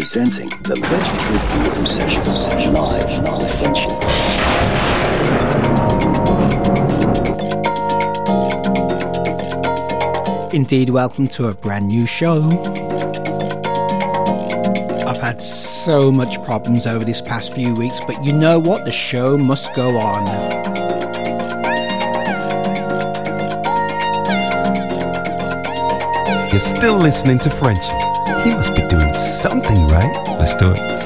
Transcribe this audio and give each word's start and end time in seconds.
presenting 0.00 0.48
the 0.62 0.74
legendary 0.80 1.38
Rhythm 1.62 1.84
Sessions 1.84 2.48
live 2.72 3.20
on 3.28 3.44
Frenchy. 3.58 3.90
Indeed, 10.56 10.88
welcome 10.88 11.28
to 11.28 11.48
a 11.48 11.54
brand 11.54 11.88
new 11.88 12.06
show. 12.06 12.40
I've 15.06 15.18
had 15.18 15.42
so 15.42 16.10
much 16.10 16.42
problems 16.44 16.86
over 16.86 17.04
these 17.04 17.20
past 17.20 17.52
few 17.52 17.74
weeks, 17.74 18.00
but 18.06 18.24
you 18.24 18.32
know 18.32 18.58
what? 18.58 18.86
The 18.86 18.92
show 18.92 19.36
must 19.36 19.74
go 19.76 19.98
on. 19.98 20.26
You're 26.50 26.58
still 26.58 26.96
listening 26.96 27.38
to 27.40 27.50
Frenchy. 27.50 28.09
He 28.44 28.50
must 28.50 28.74
be 28.74 28.88
doing 28.88 29.12
something 29.12 29.86
right. 29.88 30.38
Let's 30.38 30.54
do 30.54 30.72
it. 30.72 30.99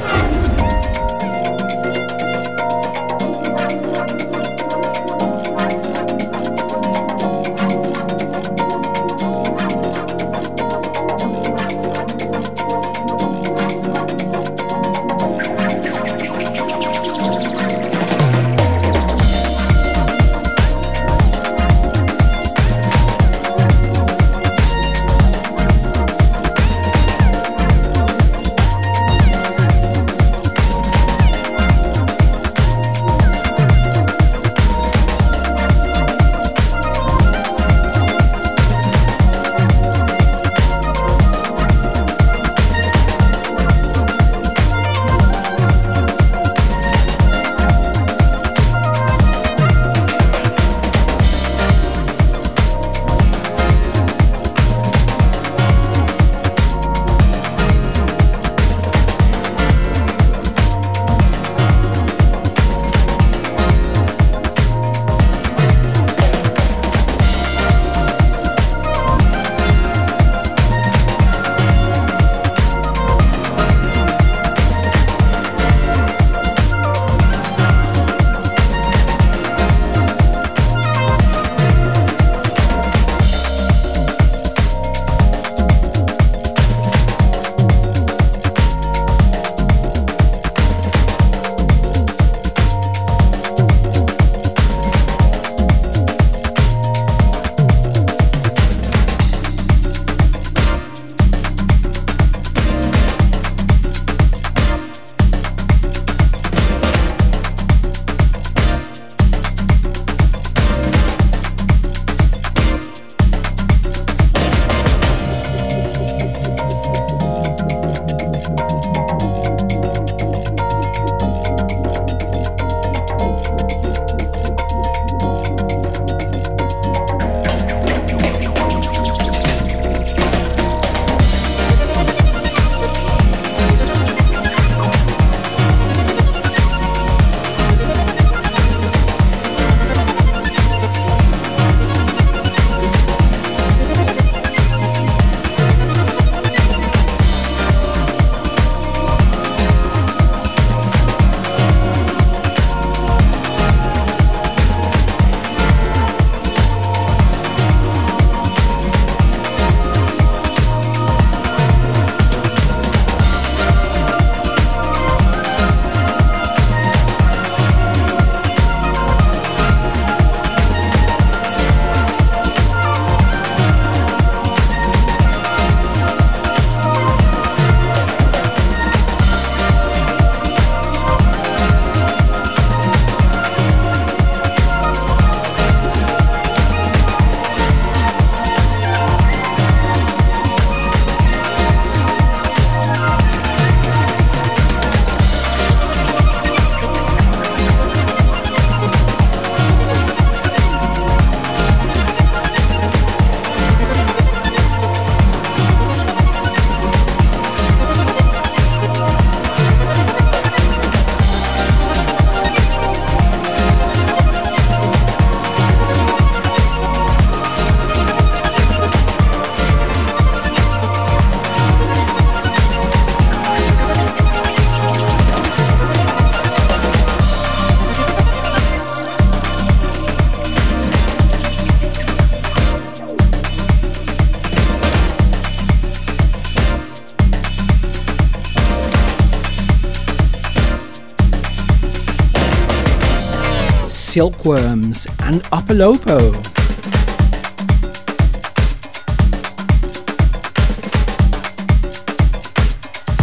Silkworms 244.15 245.09
and 245.25 245.43
Opolopo. 245.51 246.31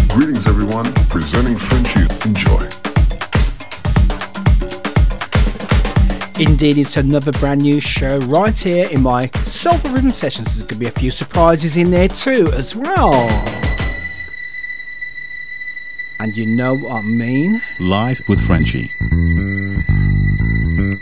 Greetings, 0.09 0.45
everyone. 0.45 0.83
Presenting 1.07 1.57
Frenchy. 1.57 2.01
Enjoy. 2.27 2.67
Indeed, 6.43 6.77
it's 6.77 6.97
another 6.97 7.31
brand 7.31 7.61
new 7.61 7.79
show 7.79 8.19
right 8.23 8.59
here 8.59 8.89
in 8.91 9.01
my 9.01 9.27
Soulful 9.45 9.91
Rhythm 9.91 10.11
Sessions. 10.11 10.57
There's 10.57 10.63
going 10.63 10.73
to 10.73 10.75
be 10.75 10.87
a 10.87 10.91
few 10.91 11.09
surprises 11.09 11.77
in 11.77 11.91
there 11.91 12.09
too, 12.09 12.51
as 12.51 12.75
well. 12.75 13.13
And 16.19 16.35
you 16.35 16.47
know 16.47 16.75
what 16.75 16.95
I 16.95 17.01
mean? 17.01 17.61
Live 17.79 18.27
with 18.27 18.45
Frenchie. 18.45 18.89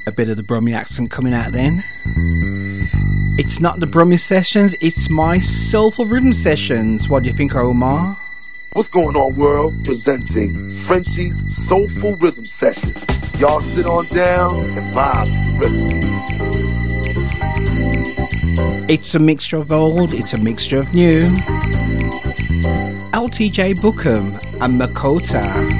A 0.10 0.12
bit 0.12 0.28
of 0.30 0.38
the 0.38 0.44
Brummy 0.44 0.74
accent 0.74 1.12
coming 1.12 1.36
out 1.36 1.52
then. 1.52 1.78
It's 3.38 3.60
not 3.60 3.80
the 3.80 3.86
Brummy 3.86 4.18
sessions, 4.18 4.76
it's 4.82 5.08
my 5.08 5.38
soulful 5.38 6.08
rhythm 6.08 6.34
sessions. 6.34 7.08
What 7.08 7.22
do 7.22 7.30
you 7.30 7.36
think, 7.36 7.54
Omar? 7.56 8.18
What's 8.74 8.88
going 8.88 9.16
on, 9.16 9.36
world? 9.36 9.76
Presenting 9.86 10.58
Frenchie's 10.58 11.38
Soulful 11.56 12.16
Rhythm 12.16 12.48
Sessions. 12.48 13.40
Y'all 13.40 13.62
sit 13.62 13.86
on 13.86 14.08
down 14.08 14.56
and 14.56 14.94
vibe 14.96 15.26
to 15.26 15.32
the 15.46 15.70
rhythm. 18.66 18.90
It's 18.90 19.14
a 19.14 19.20
mixture 19.20 19.58
of 19.58 19.72
old, 19.72 20.16
it's 20.16 20.34
a 20.34 20.40
mixture 20.40 20.80
of 20.80 20.92
new. 20.96 21.26
LTJ 23.14 23.76
Bukem 23.76 24.34
and 24.60 24.82
Makoto. 24.82 25.79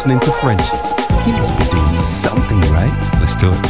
Listening 0.00 0.20
to 0.20 0.32
Frenchie. 0.32 0.64
He 1.24 1.32
must 1.32 1.58
be 1.58 1.64
doing 1.76 1.94
something 1.94 2.58
right. 2.72 2.90
Let's 3.20 3.36
do 3.36 3.50
it. 3.52 3.69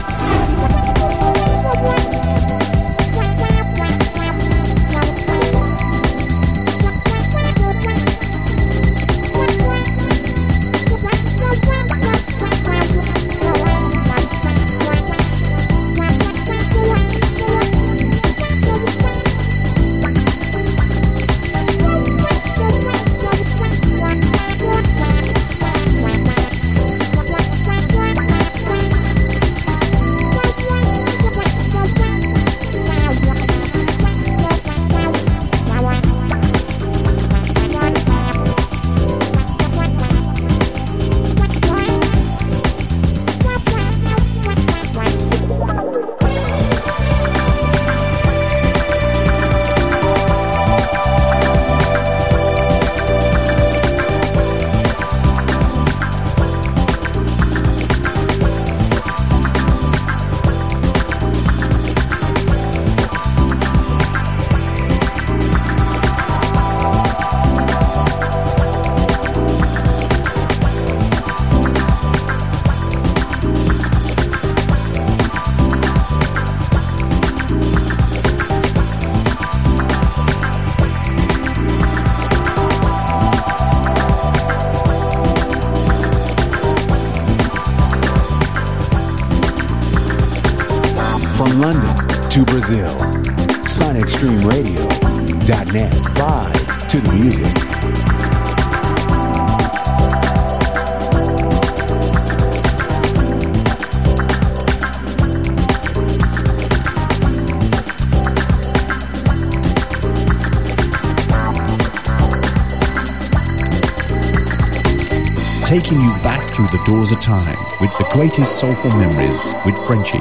Through 117.07 117.17
a 117.17 117.21
time 117.21 117.57
with 117.81 117.97
the 117.97 118.07
greatest 118.13 118.59
soulful 118.59 118.91
memories 118.91 119.53
with 119.65 119.75
Frenchie. 119.87 120.19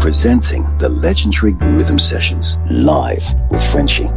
presenting 0.00 0.62
the 0.78 0.88
legendary 0.88 1.52
Rhythm 1.52 1.98
Sessions 1.98 2.56
live 2.70 3.22
with 3.50 3.62
Frenchie. 3.70 4.08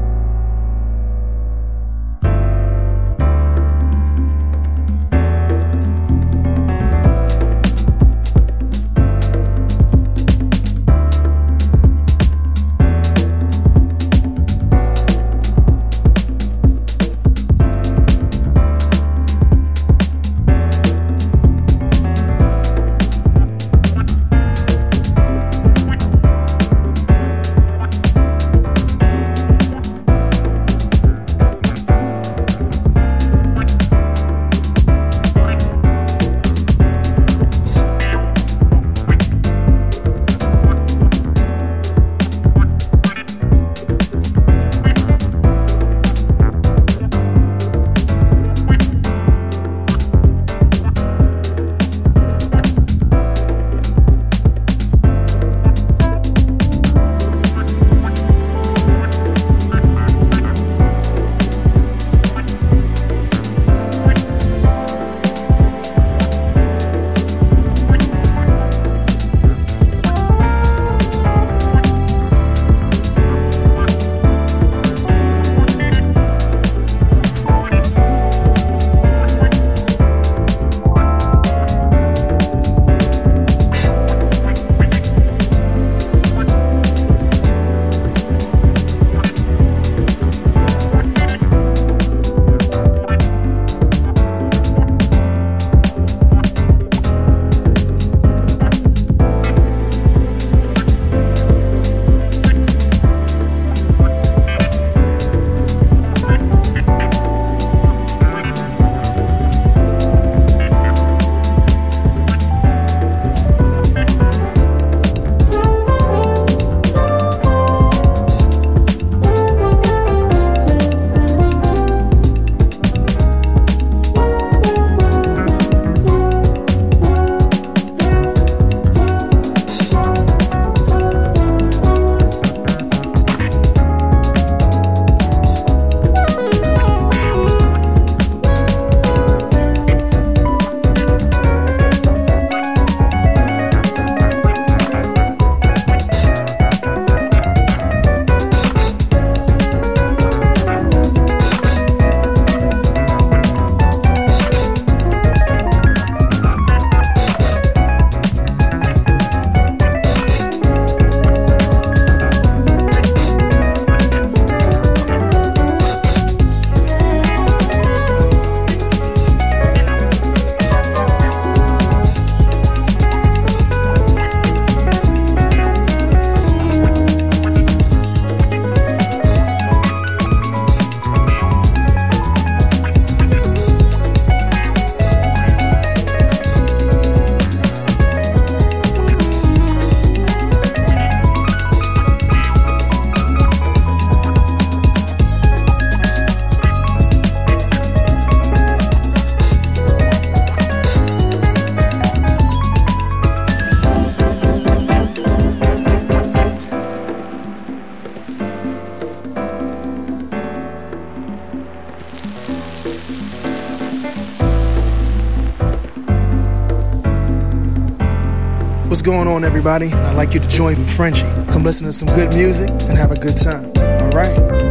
What's 219.01 219.09
going 219.09 219.27
on, 219.27 219.43
everybody? 219.43 219.91
I'd 219.91 220.15
like 220.15 220.35
you 220.35 220.39
to 220.39 220.47
join 220.47 220.75
Frenchie. 220.85 221.23
Come 221.51 221.63
listen 221.63 221.87
to 221.87 221.91
some 221.91 222.07
good 222.09 222.35
music 222.35 222.69
and 222.69 222.95
have 222.95 223.11
a 223.11 223.19
good 223.19 223.35
time. 223.35 223.71
All 223.99 224.11
right? 224.11 224.70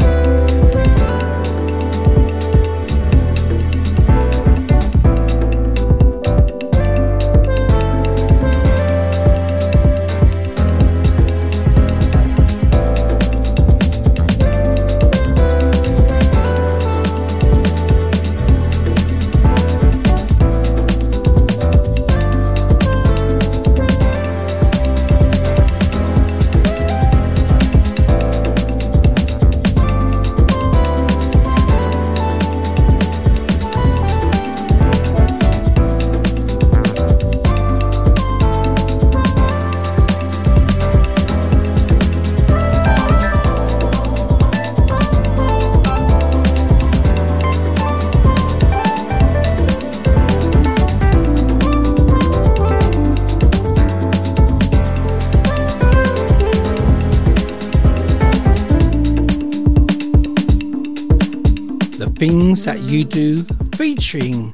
That 62.64 62.80
You 62.80 63.04
Do 63.04 63.42
featuring 63.74 64.52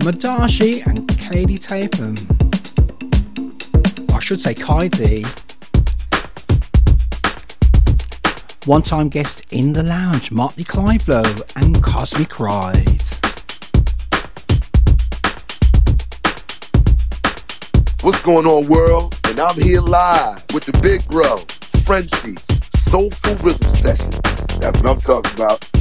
Madashi 0.00 0.86
and 0.86 1.08
Katie 1.18 1.56
Tatham. 1.56 2.14
I 4.14 4.20
should 4.20 4.42
say 4.42 4.54
Kaidi. 4.54 5.24
One 8.66 8.82
time 8.82 9.08
guest 9.08 9.46
in 9.50 9.72
the 9.72 9.82
lounge, 9.82 10.30
Marty 10.30 10.64
Clivelo 10.64 11.42
and 11.56 11.82
Cosmic 11.82 12.38
Ride. 12.38 13.02
What's 18.02 18.20
going 18.20 18.46
on, 18.46 18.68
world? 18.68 19.18
And 19.24 19.40
I'm 19.40 19.58
here 19.60 19.80
live 19.80 20.44
with 20.52 20.66
the 20.66 20.78
big 20.82 21.04
bro, 21.08 21.38
Frenchie's 21.84 22.46
Soulful 22.78 23.34
Rhythm 23.36 23.70
Sessions. 23.70 24.20
That's 24.58 24.82
what 24.82 24.90
I'm 24.90 25.00
talking 25.00 25.32
about. 25.34 25.75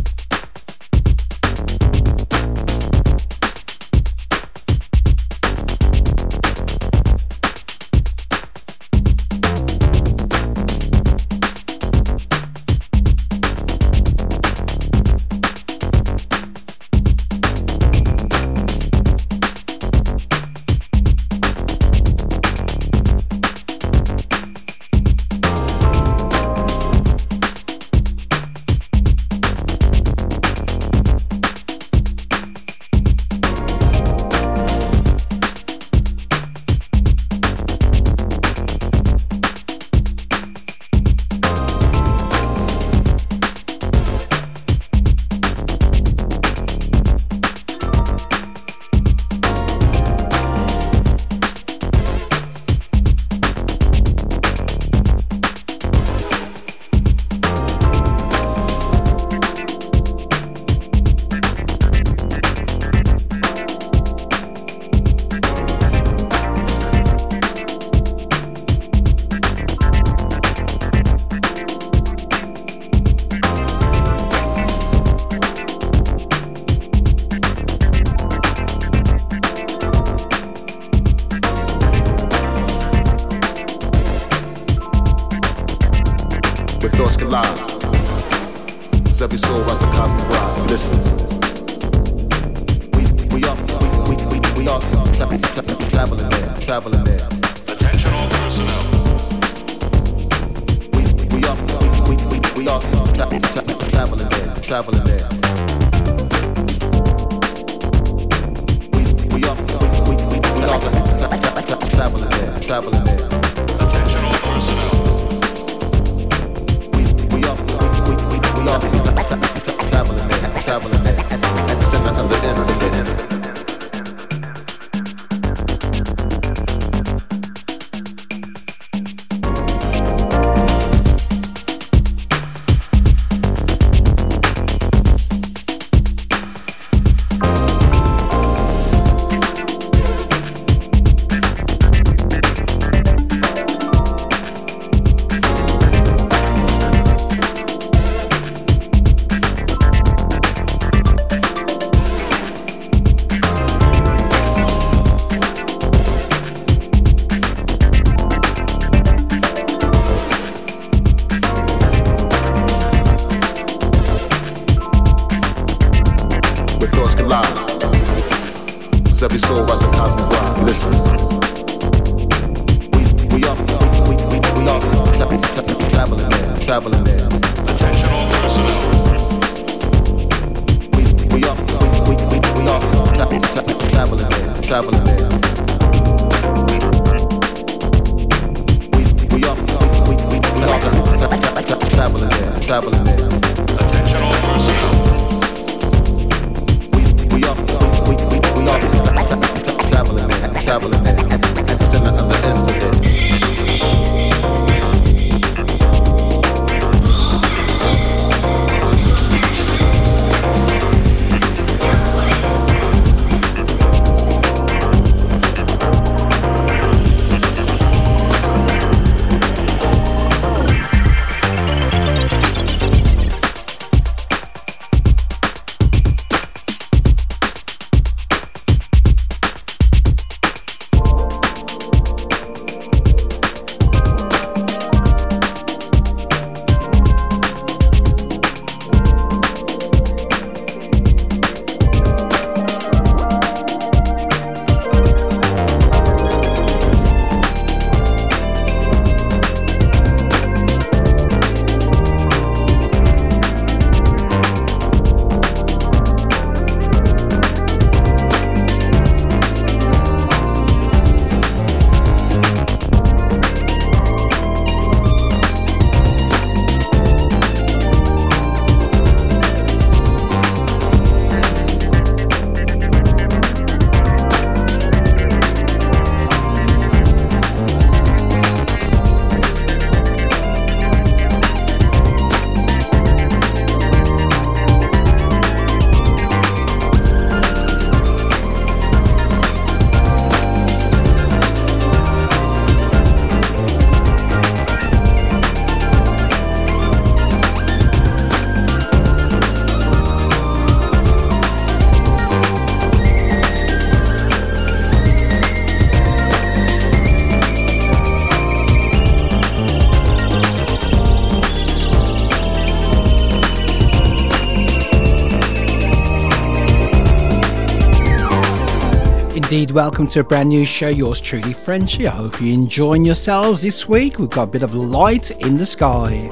indeed. 319.55 319.71
Welcome 319.71 320.07
to 320.07 320.19
a 320.19 320.23
brand 320.23 320.49
new 320.49 320.65
show. 320.65 320.89
Yours 320.89 321.21
truly, 321.21 321.53
Frenchy. 321.53 322.07
I 322.07 322.09
hope 322.09 322.41
you're 322.41 322.53
enjoying 322.53 323.05
yourselves 323.05 323.61
this 323.61 323.87
week. 323.87 324.19
We've 324.19 324.29
got 324.29 324.43
a 324.43 324.51
bit 324.51 324.63
of 324.63 324.75
light 324.75 325.31
in 325.31 325.57
the 325.57 325.65
sky. 325.65 326.29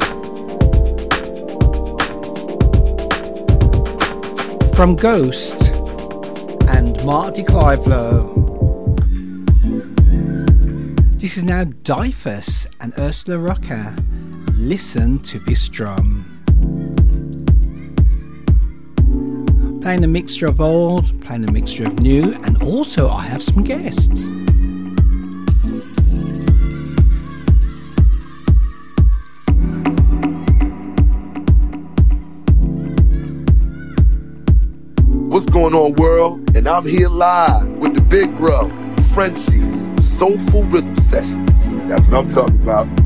From 4.75 4.97
Ghost 4.97 5.69
and 6.67 7.01
Marty 7.05 7.43
Cliveflow. 7.43 8.41
This 11.17 11.37
is 11.37 11.45
now 11.45 11.63
Dyfus 11.63 12.67
and 12.81 12.93
Ursula 12.97 13.37
Rucker. 13.37 13.95
Listen 14.57 15.19
to 15.19 15.39
this 15.39 15.69
drum. 15.69 16.32
playing 19.83 20.03
a 20.05 20.07
mixture 20.07 20.47
of 20.47 20.61
old, 20.61 21.21
playing 21.25 21.43
a 21.43 21.51
mixture 21.51 21.85
of 21.85 21.99
new, 21.99 22.31
and 22.45 22.63
also 22.63 23.09
I 23.09 23.23
have 23.23 23.43
some 23.43 23.65
guests. 23.65 24.29
What's 35.27 35.47
going 35.47 35.73
on, 35.73 35.95
world? 35.95 36.55
And 36.55 36.65
I'm 36.65 36.85
here 36.87 37.09
live 37.09 37.67
with 37.73 37.93
the 37.93 38.01
big 38.01 38.37
bro, 38.37 38.69
Frenchies, 39.13 39.89
Soulful 39.99 40.63
Rhythm 40.63 40.95
Sessions. 40.95 41.69
That's 41.89 42.07
what 42.07 42.19
I'm 42.19 42.27
talking 42.27 42.61
about. 42.61 43.02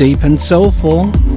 Deep 0.00 0.24
and 0.24 0.40
soulful. 0.40 1.29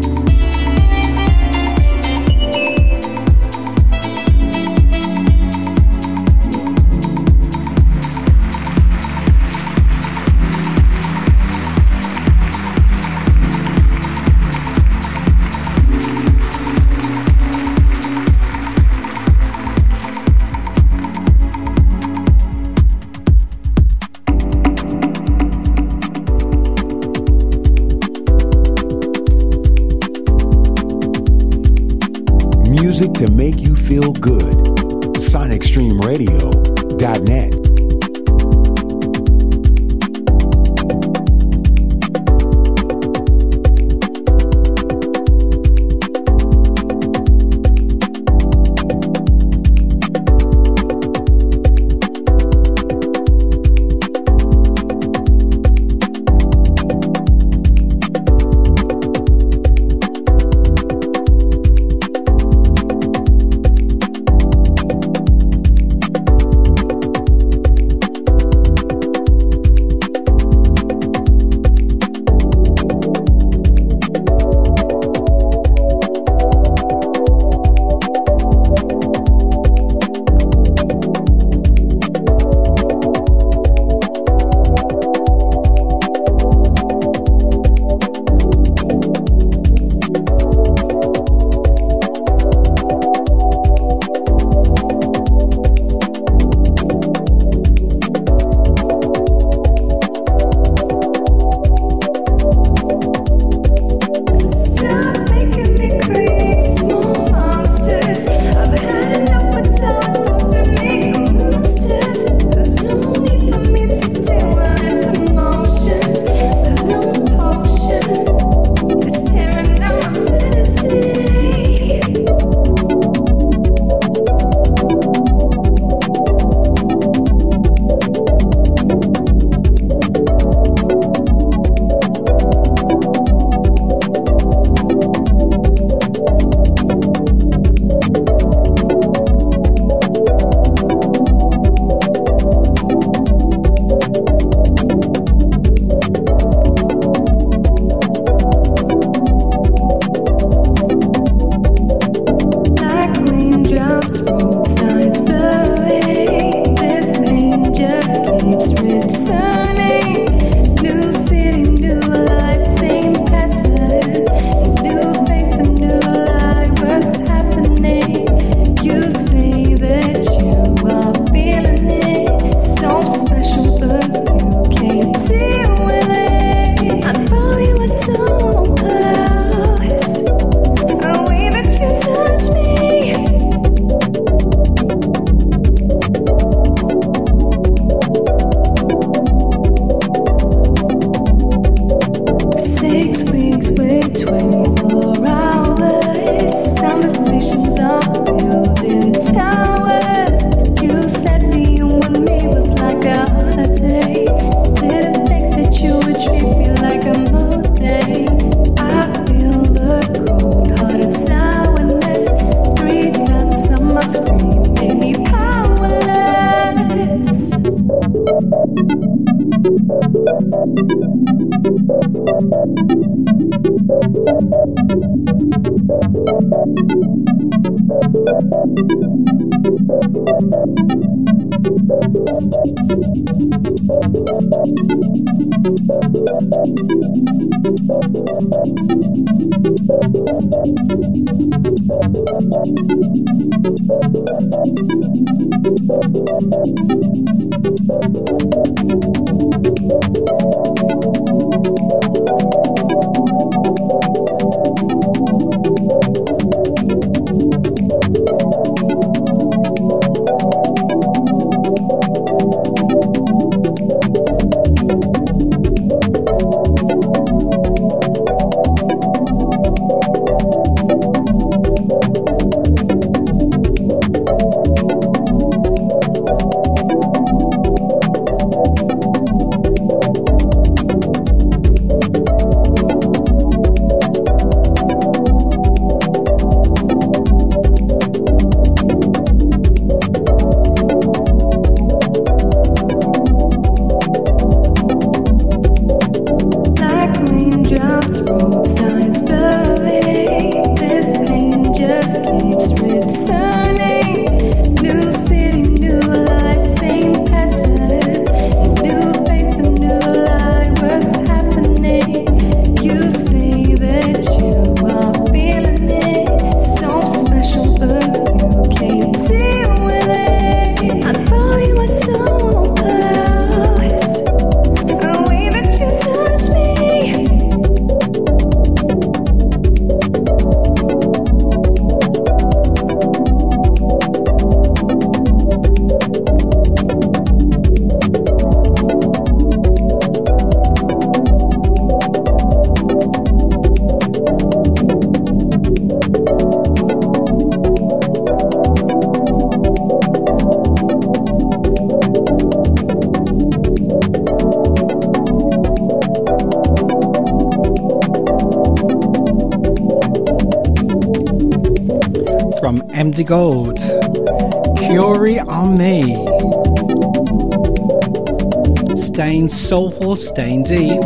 Staying 369.94 370.64
deep. 370.64 371.00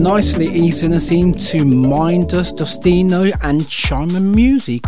Nicely 0.00 0.46
easing 0.46 0.94
us 0.94 1.10
into 1.10 1.58
Mindus 1.64 2.52
Dustino 2.52 3.32
and 3.42 3.60
Chima 3.62 4.22
Music, 4.22 4.84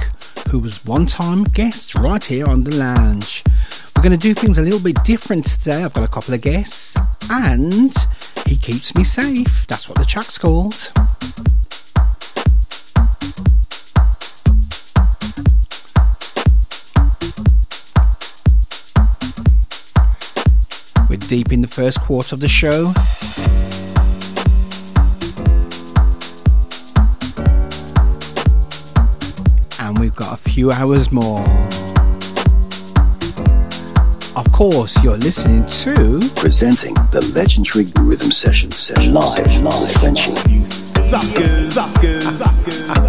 who 0.50 0.58
was 0.58 0.84
one 0.84 1.06
time 1.06 1.44
guest 1.44 1.94
right 1.96 2.24
here 2.24 2.46
on 2.46 2.62
the 2.62 2.74
lounge. 2.76 3.42
We're 3.96 4.02
going 4.02 4.12
to 4.12 4.16
do 4.18 4.34
things 4.34 4.58
a 4.58 4.62
little 4.62 4.80
bit 4.80 5.02
different 5.04 5.46
today. 5.46 5.82
I've 5.82 5.92
got 5.92 6.04
a 6.04 6.08
couple 6.08 6.34
of 6.34 6.40
guests, 6.40 6.96
and 7.30 7.92
he 8.46 8.56
keeps 8.56 8.94
me 8.94 9.04
safe. 9.04 9.66
That's 9.66 9.88
what 9.88 9.98
the 9.98 10.04
track's 10.04 10.38
called. 10.38 10.92
Deep 21.32 21.50
in 21.50 21.62
the 21.62 21.66
first 21.66 21.98
quarter 22.02 22.34
of 22.34 22.40
the 22.42 22.46
show. 22.46 22.92
And 29.80 29.98
we've 29.98 30.14
got 30.14 30.34
a 30.34 30.36
few 30.36 30.70
hours 30.70 31.10
more. 31.10 31.40
Of 34.36 34.52
course, 34.52 35.02
you're 35.02 35.16
listening 35.16 35.66
to 35.80 36.20
Presenting 36.36 36.92
the 37.12 37.26
legendary 37.34 37.86
Rhythm 38.02 38.30
Session 38.30 38.70
session 38.70 39.14
live, 39.14 39.46
live, 39.62 39.90
Frenchie. 39.92 40.32
You 40.50 40.66
suckers, 40.66 41.72
suckers, 41.72 42.40
suckers. 42.40 42.98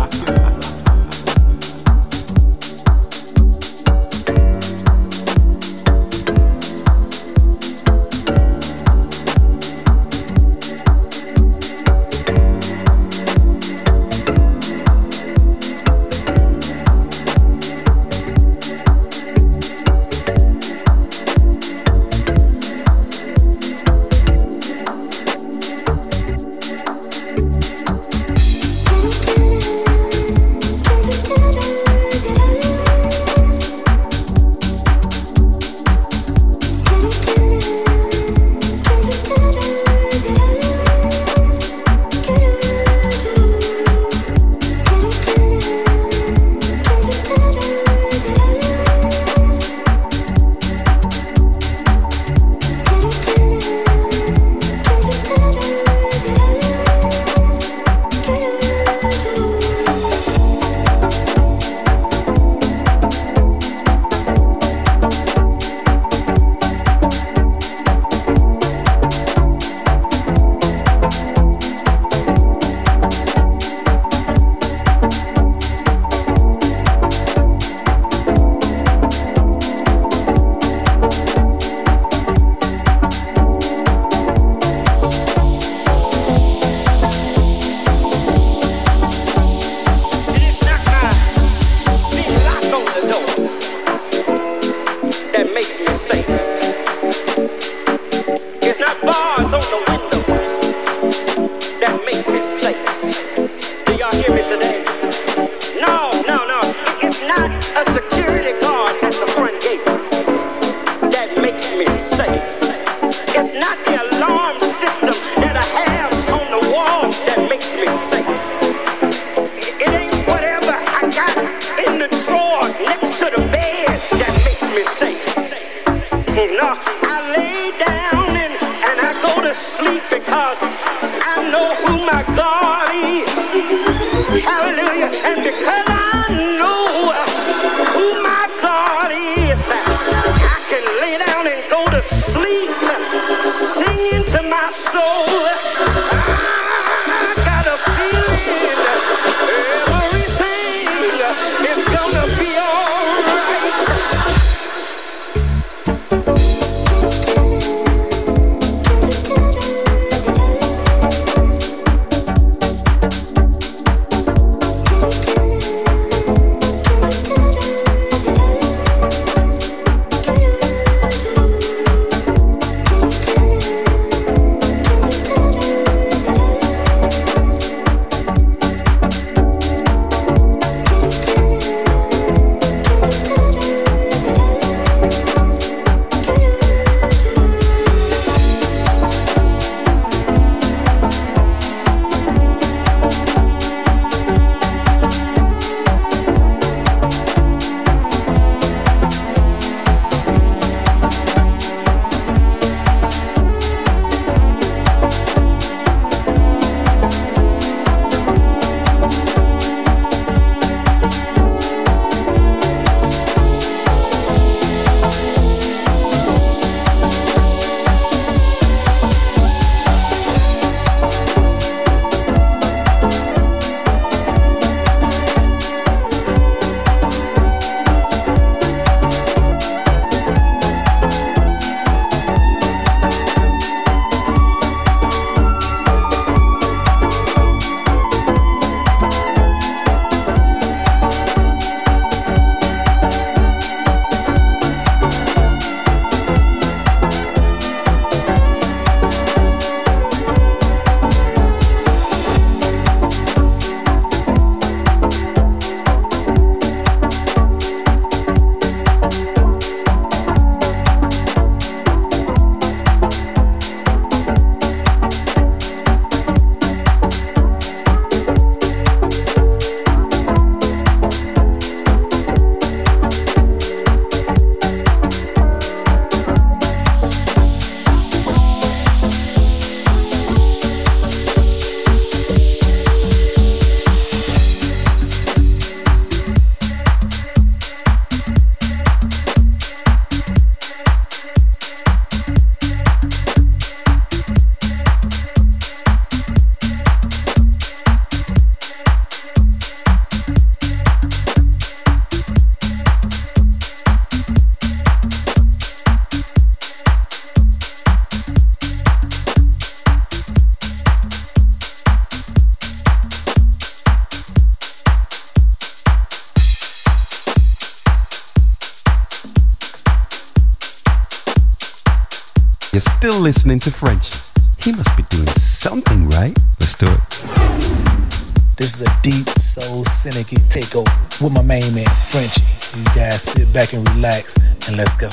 back 333.53 333.73
and 333.73 333.87
relax, 333.89 334.35
and 334.67 334.77
let's 334.77 334.95
go. 334.95 335.07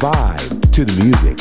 Vibe 0.00 0.72
to 0.72 0.86
the 0.86 1.04
music. 1.04 1.38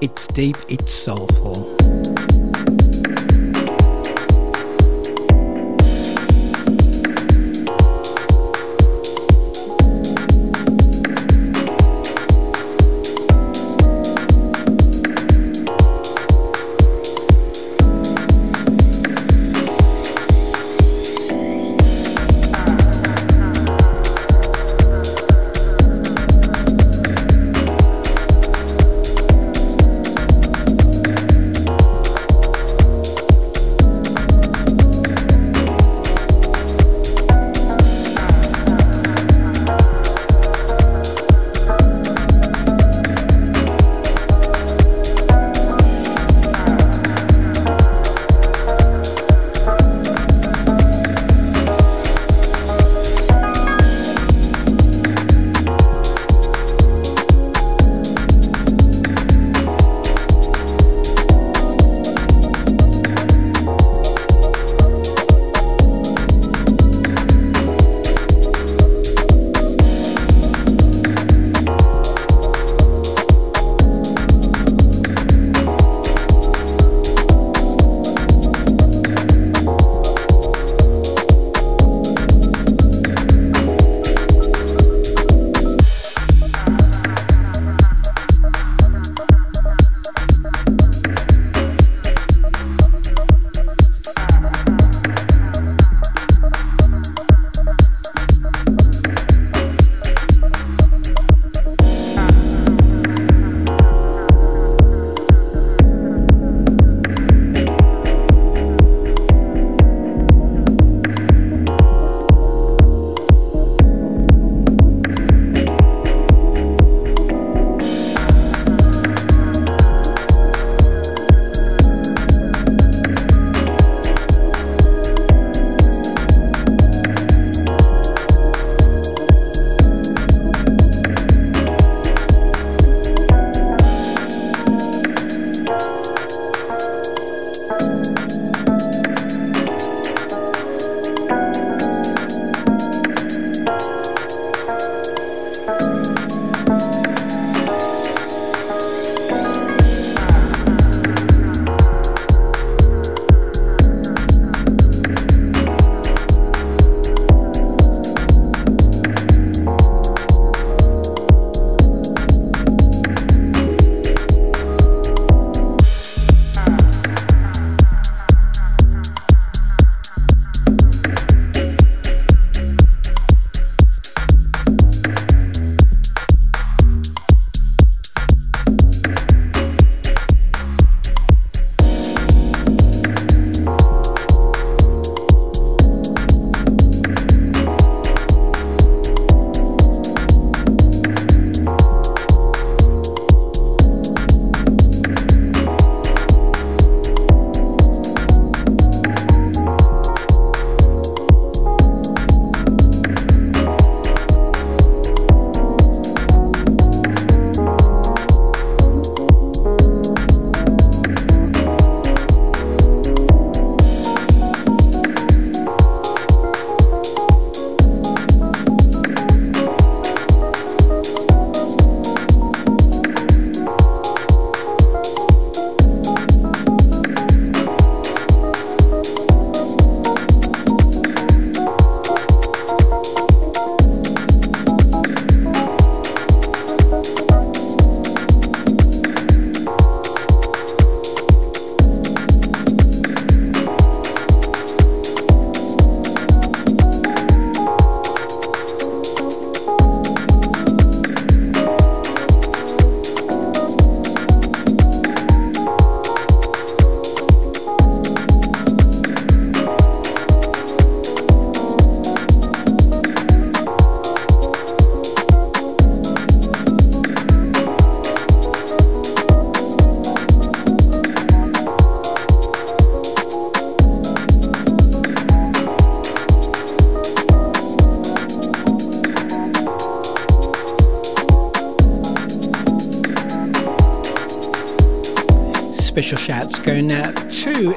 It's 0.00 0.26
deep, 0.28 0.56
it's 0.70 0.92
soulful. 0.92 1.75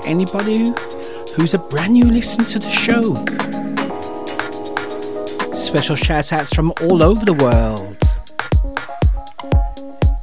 Anybody 0.09 0.73
who's 1.35 1.53
a 1.53 1.59
brand 1.59 1.93
new 1.93 2.05
listener 2.05 2.43
to 2.43 2.57
the 2.57 2.69
show. 2.69 3.13
Special 5.53 5.95
shout 5.95 6.33
outs 6.33 6.51
from 6.51 6.73
all 6.81 7.03
over 7.03 7.23
the 7.23 7.33
world. 7.35 7.95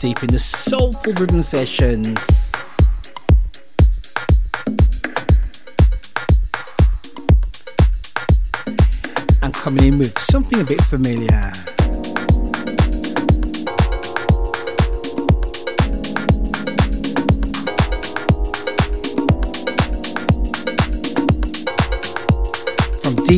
Deep 0.01 0.21
in 0.25 0.31
the 0.31 0.41
soulful 0.41 1.13
rhythm 1.13 1.41
sessions. 1.41 2.19
And 9.41 9.55
coming 9.55 9.85
in 9.85 9.99
with 9.99 10.19
something 10.19 10.61
a 10.61 10.65
bit 10.65 10.83
familiar. 10.83 11.53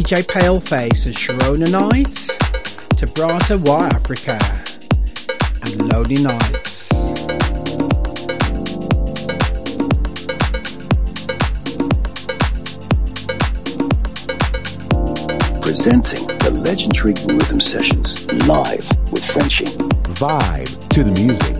DJ 0.09 0.25
Paleface 0.25 1.05
and 1.05 1.15
Sharona 1.15 1.71
Night 1.71 2.07
to 2.97 3.05
Brata 3.09 3.59
Y 3.67 3.87
Africa 3.89 4.39
and 5.67 5.93
Lonely 5.93 6.23
Nights. 6.23 6.89
Presenting 15.61 16.27
the 16.39 16.53
legendary 16.65 17.13
Rhythm 17.29 17.61
Sessions 17.61 18.25
live 18.49 18.89
with 19.13 19.27
Frenchie. 19.27 19.67
Vibe 20.17 20.89
to 20.89 21.05
the 21.05 21.13
music. 21.21 21.59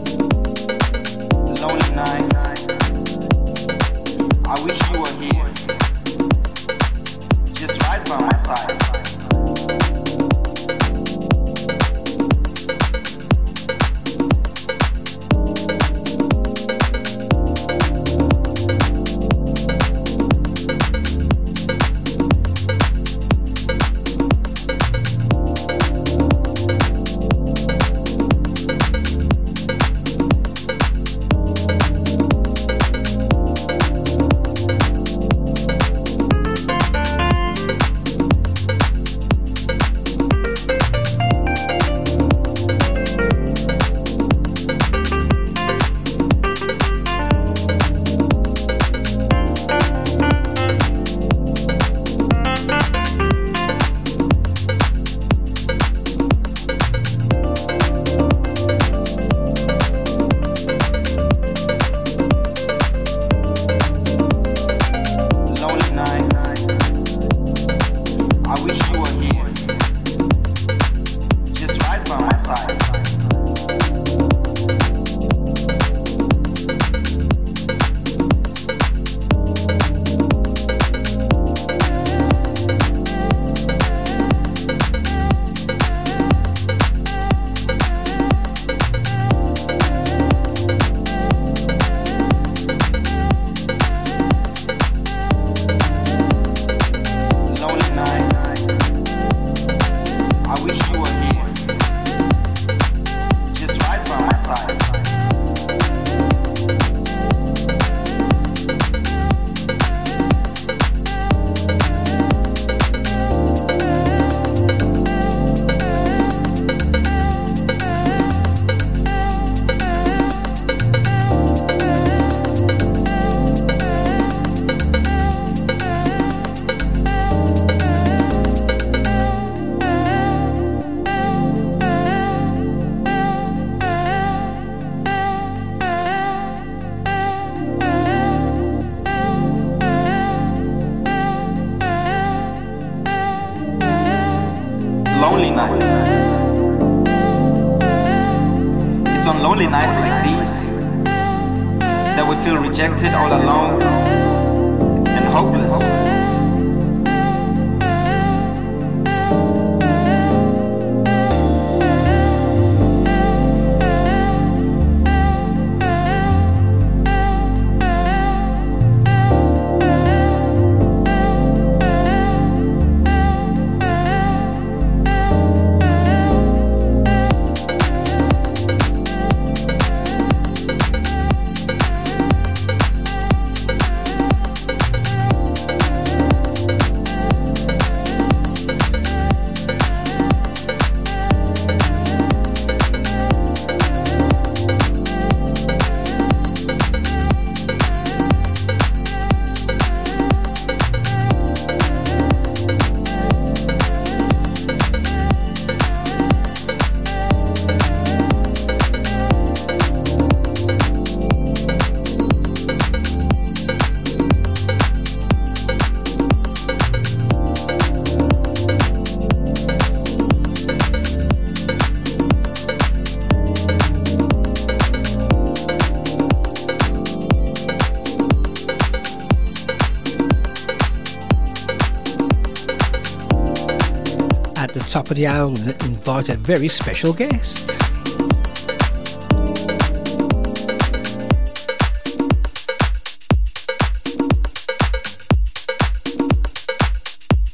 a 236.29 236.37
very 236.37 236.69
special 236.69 237.13
guest. 237.13 237.71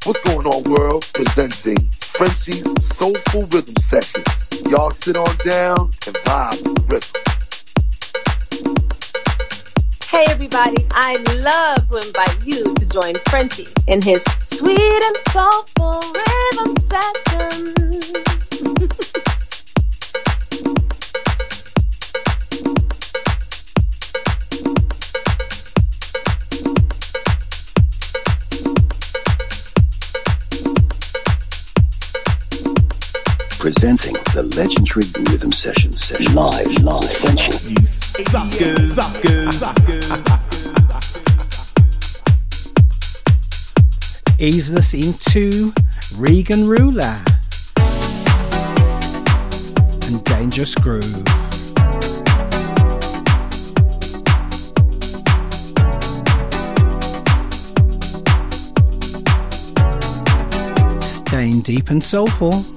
What's 0.06 0.22
going 0.24 0.46
on, 0.46 0.62
world? 0.70 1.04
Presenting 1.14 1.78
Frenchie's 2.14 2.84
Soulful 2.84 3.42
Rhythm 3.52 3.76
Sessions. 3.76 4.62
Y'all 4.70 4.90
sit 4.90 5.16
on 5.16 5.36
down 5.44 5.78
and 6.06 6.16
vibe 6.24 6.62
to 6.62 6.74
the 6.74 6.84
rhythm. 6.88 7.24
Hey 10.10 10.24
everybody, 10.28 10.76
I 10.90 11.16
love 11.42 11.88
to 11.88 11.96
invite 12.06 12.46
you 12.46 12.62
to 12.74 12.88
join 12.88 13.14
Frenchie 13.28 13.66
in 13.88 14.00
his 14.02 14.24
the 34.48 34.56
legendary 34.60 35.06
rhythm 35.30 35.52
session 35.52 35.92
session 35.92 36.34
live, 36.34 36.66
live, 36.82 37.10
Frenchie. 37.18 37.52
You 37.72 37.86
suckers, 37.86 38.94
suckers, 38.94 39.62
Easing 44.38 44.76
us 44.76 44.92
into 44.92 45.72
Regan 46.16 46.66
Ruler 46.66 47.18
and 50.06 50.24
Dangerous 50.24 50.74
Groove. 50.74 51.28
Staying 61.02 61.60
deep 61.62 61.90
and 61.90 62.02
soulful. 62.02 62.73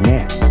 Man. 0.00 0.41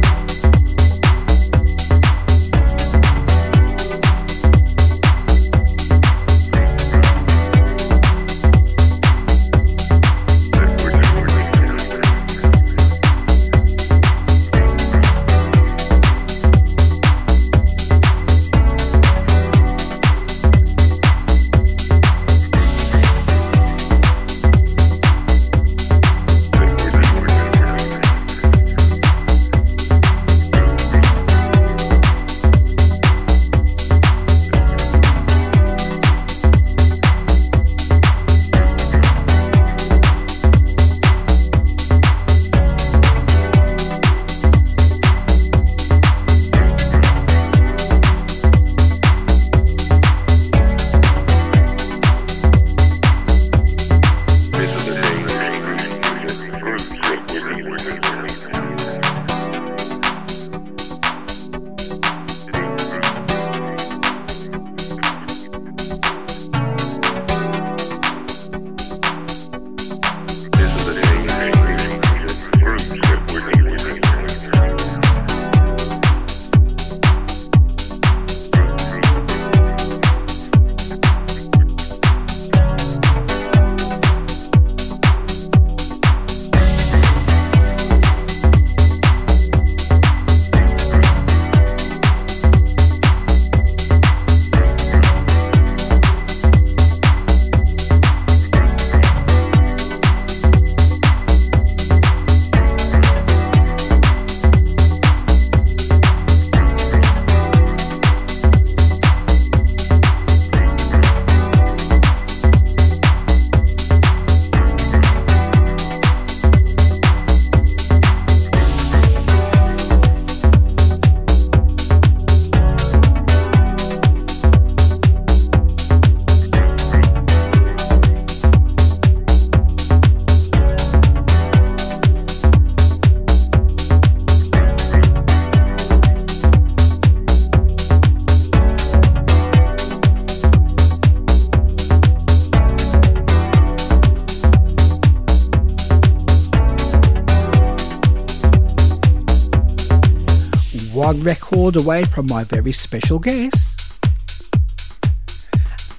Away 151.75 152.03
from 152.03 152.27
my 152.27 152.43
very 152.43 152.71
special 152.71 153.19
guest. 153.19 153.99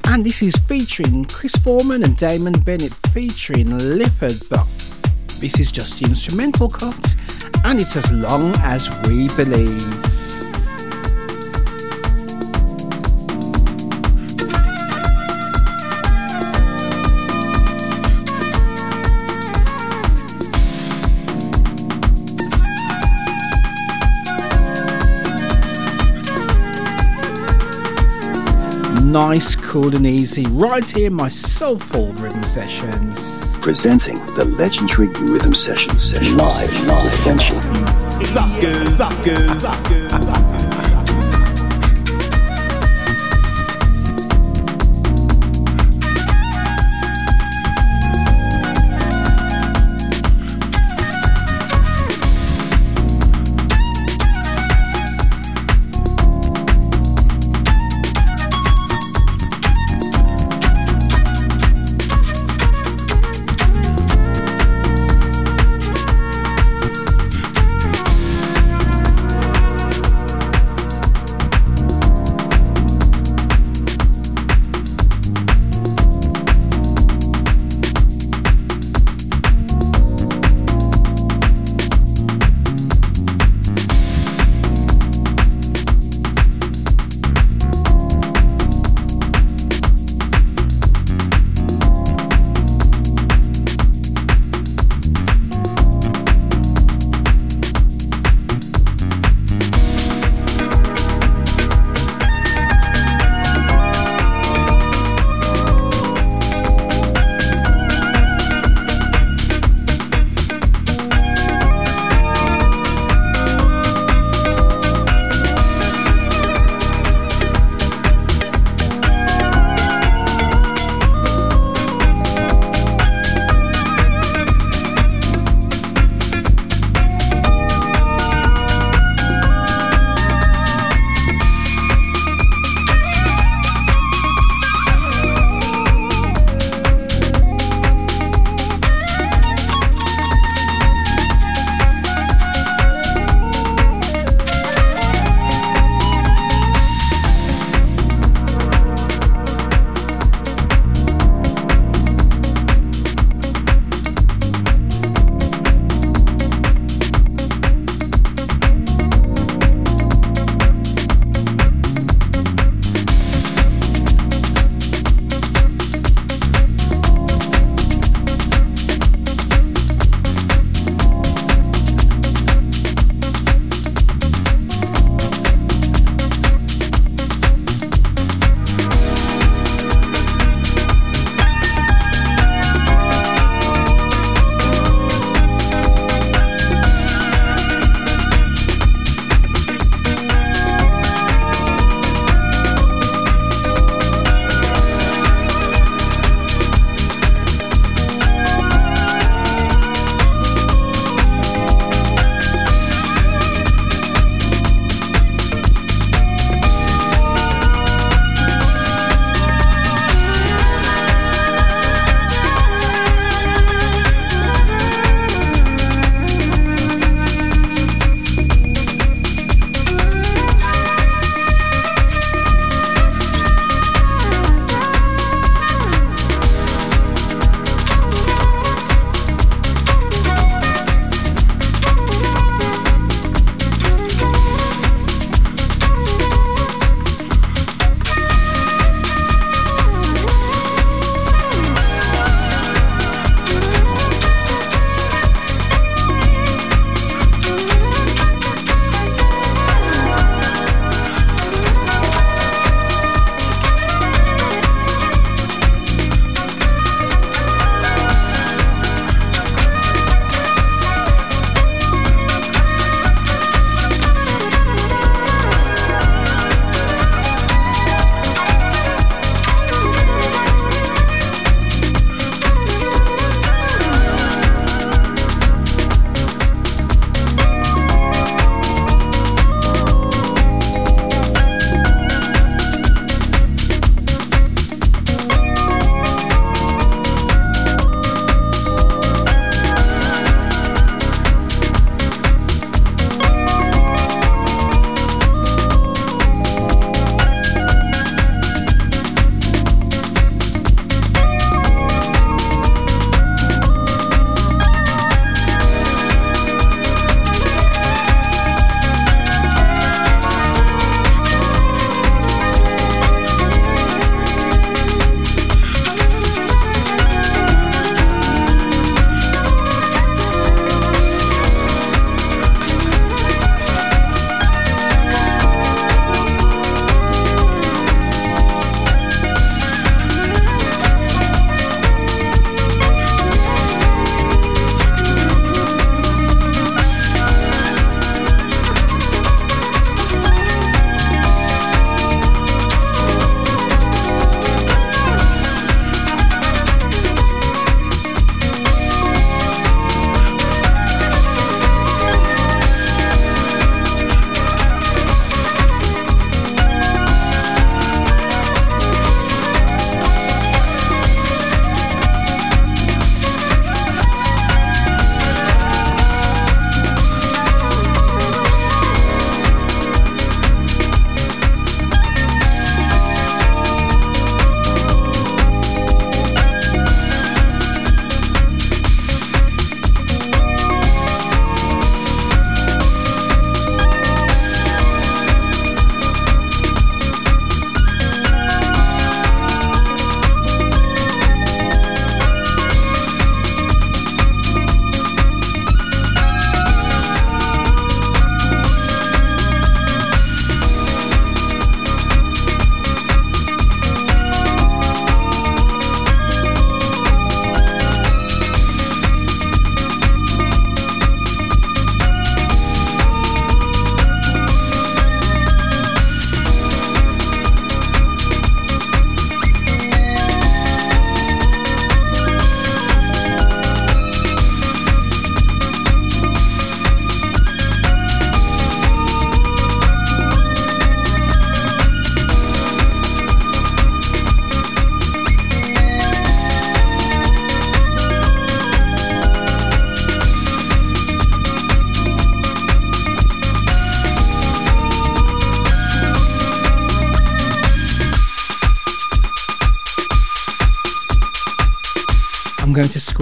And 0.05 0.25
this 0.25 0.43
is 0.43 0.55
featuring 0.69 1.25
Chris 1.25 1.55
Foreman 1.57 2.03
and 2.03 2.17
Damon 2.17 2.55
Bennett 2.61 2.93
featuring 3.13 3.77
Lifford, 3.79 4.43
but 4.51 4.67
this 5.41 5.59
is 5.59 5.73
just 5.73 6.01
the 6.01 6.07
instrumental 6.07 6.69
cut, 6.69 7.17
and 7.65 7.81
it's 7.81 7.97
as 7.97 8.11
long 8.13 8.55
as 8.59 8.91
we 9.07 9.29
believe. 9.37 10.12
Nice, 29.13 29.55
cool, 29.55 29.95
and 29.95 30.07
easy 30.07 30.47
right 30.53 30.89
here 30.89 31.09
in 31.09 31.13
my 31.13 31.29
soulful 31.29 32.07
rhythm 32.15 32.43
sessions. 32.45 33.55
Presenting 33.59 34.15
the 34.37 34.47
legendary 34.47 35.09
rhythm 35.31 35.55
sessions, 35.55 36.13
sessions. 36.13 36.35
live, 36.35 36.87
live, 36.87 37.15
Frenchie. 37.17 37.61
Suckers, 37.89 38.97
suckers, 38.97 39.61
suckers. 39.61 40.62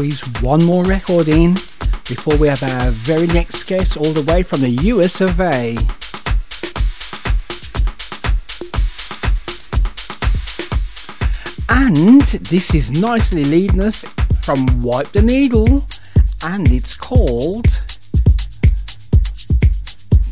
Squeeze 0.00 0.40
one 0.40 0.64
more 0.64 0.82
record 0.84 1.28
in 1.28 1.52
before 2.08 2.34
we 2.38 2.48
have 2.48 2.62
our 2.62 2.90
very 2.90 3.26
next 3.26 3.64
guest 3.64 3.98
all 3.98 4.12
the 4.14 4.22
way 4.32 4.42
from 4.42 4.62
the 4.62 4.70
US 4.70 5.20
of 5.20 5.38
A. 5.38 5.76
And 11.68 12.22
this 12.48 12.74
is 12.74 12.90
nicely 12.92 13.44
leading 13.44 13.82
us 13.82 14.04
from 14.42 14.66
Wipe 14.80 15.08
the 15.08 15.20
Needle, 15.20 15.84
and 16.44 16.72
it's 16.72 16.96
called 16.96 17.68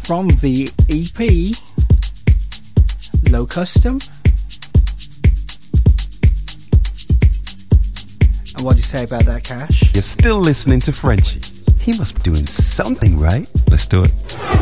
from 0.01 0.29
the 0.41 0.71
EP 0.89 1.53
Low 3.31 3.45
Custom. 3.45 3.99
And 8.59 8.65
what 8.65 8.73
do 8.73 8.79
you 8.79 8.83
say 8.83 9.05
about 9.05 9.25
that, 9.27 9.45
Cash? 9.45 9.95
You're 9.95 10.03
still 10.03 10.41
listening 10.41 10.81
to 10.81 10.93
Frenchie. 10.93 11.41
He 11.81 11.97
must 11.97 12.17
be 12.17 12.23
doing 12.23 12.45
something 12.45 13.17
right. 13.17 13.49
Let's 13.71 13.87
do 13.87 14.03
it. 14.03 14.58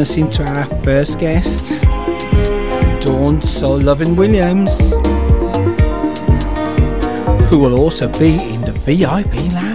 Us 0.00 0.16
into 0.16 0.42
our 0.42 0.64
first 0.82 1.18
guest, 1.18 1.68
Dawn 3.02 3.42
Soul 3.42 3.80
Loving 3.80 4.16
Williams, 4.16 4.92
who 7.50 7.58
will 7.58 7.78
also 7.78 8.08
be 8.18 8.34
in 8.54 8.60
the 8.62 8.72
VIP 8.84 9.52
lounge. 9.52 9.69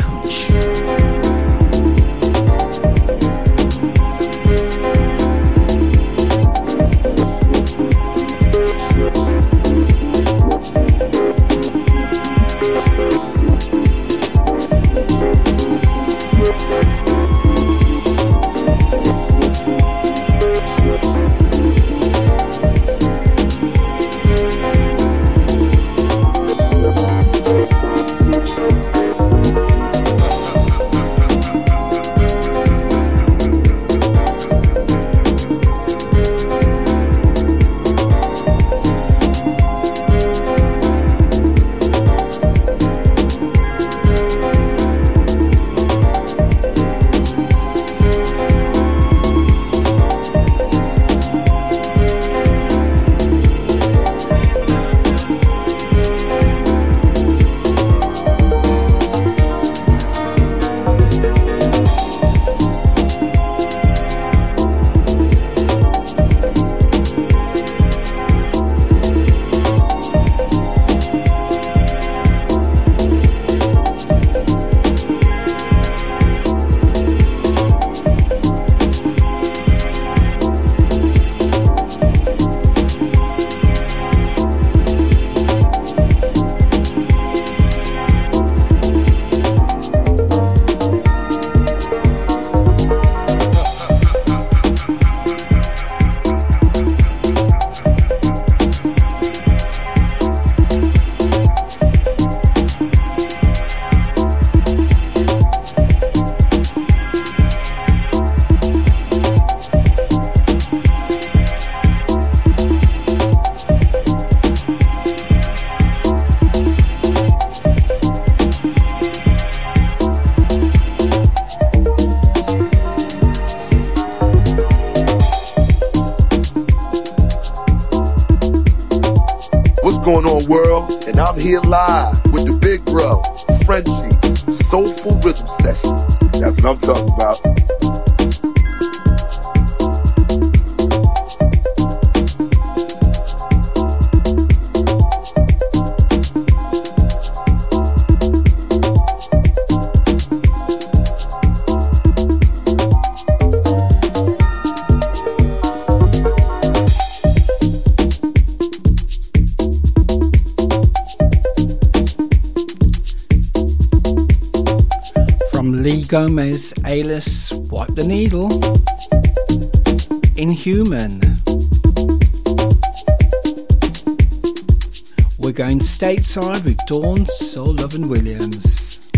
With 176.35 176.77
Dawn 176.85 177.25
Soul 177.27 177.75
Lovin' 177.75 178.09
Williams. 178.09 179.09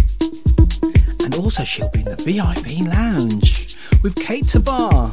And 1.24 1.34
also 1.34 1.64
she'll 1.64 1.90
be 1.90 2.02
in 2.02 2.06
the 2.06 2.16
VIP 2.16 2.88
lounge 2.88 3.76
with 4.04 4.16
Kate 4.16 4.48
Tabar, 4.48 5.12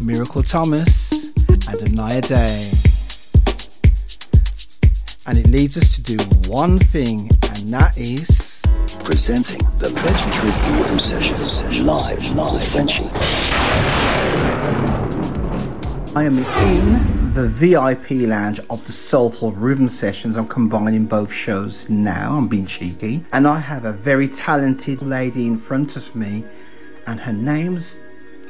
Miracle 0.00 0.42
Thomas, 0.42 1.34
and 1.68 1.82
Anaya 1.82 2.22
Day. 2.22 2.70
And 5.26 5.36
it 5.36 5.48
leads 5.48 5.76
us 5.76 5.94
to 5.96 6.02
do 6.02 6.16
one 6.50 6.78
thing, 6.78 7.28
and 7.50 7.74
that 7.74 7.92
is 7.98 8.62
presenting 9.04 9.60
the 9.78 9.90
legendary 9.90 10.78
Rhythm 10.78 10.98
Sessions 10.98 11.62
live, 11.82 12.34
live 12.34 12.68
Frenchie. 12.68 13.04
I 16.14 16.24
am 16.24 16.38
in 16.38 17.25
the 17.36 17.46
VIP 17.46 18.26
lounge 18.26 18.60
of 18.70 18.82
the 18.86 18.92
Soulful 18.92 19.52
Rhythm 19.52 19.90
Sessions. 19.90 20.38
I'm 20.38 20.48
combining 20.48 21.04
both 21.04 21.30
shows 21.30 21.86
now. 21.90 22.34
I'm 22.34 22.48
being 22.48 22.64
cheeky. 22.64 23.26
And 23.30 23.46
I 23.46 23.58
have 23.58 23.84
a 23.84 23.92
very 23.92 24.26
talented 24.26 25.02
lady 25.02 25.46
in 25.46 25.58
front 25.58 25.96
of 25.96 26.16
me, 26.16 26.46
and 27.06 27.20
her 27.20 27.34
name's 27.34 27.98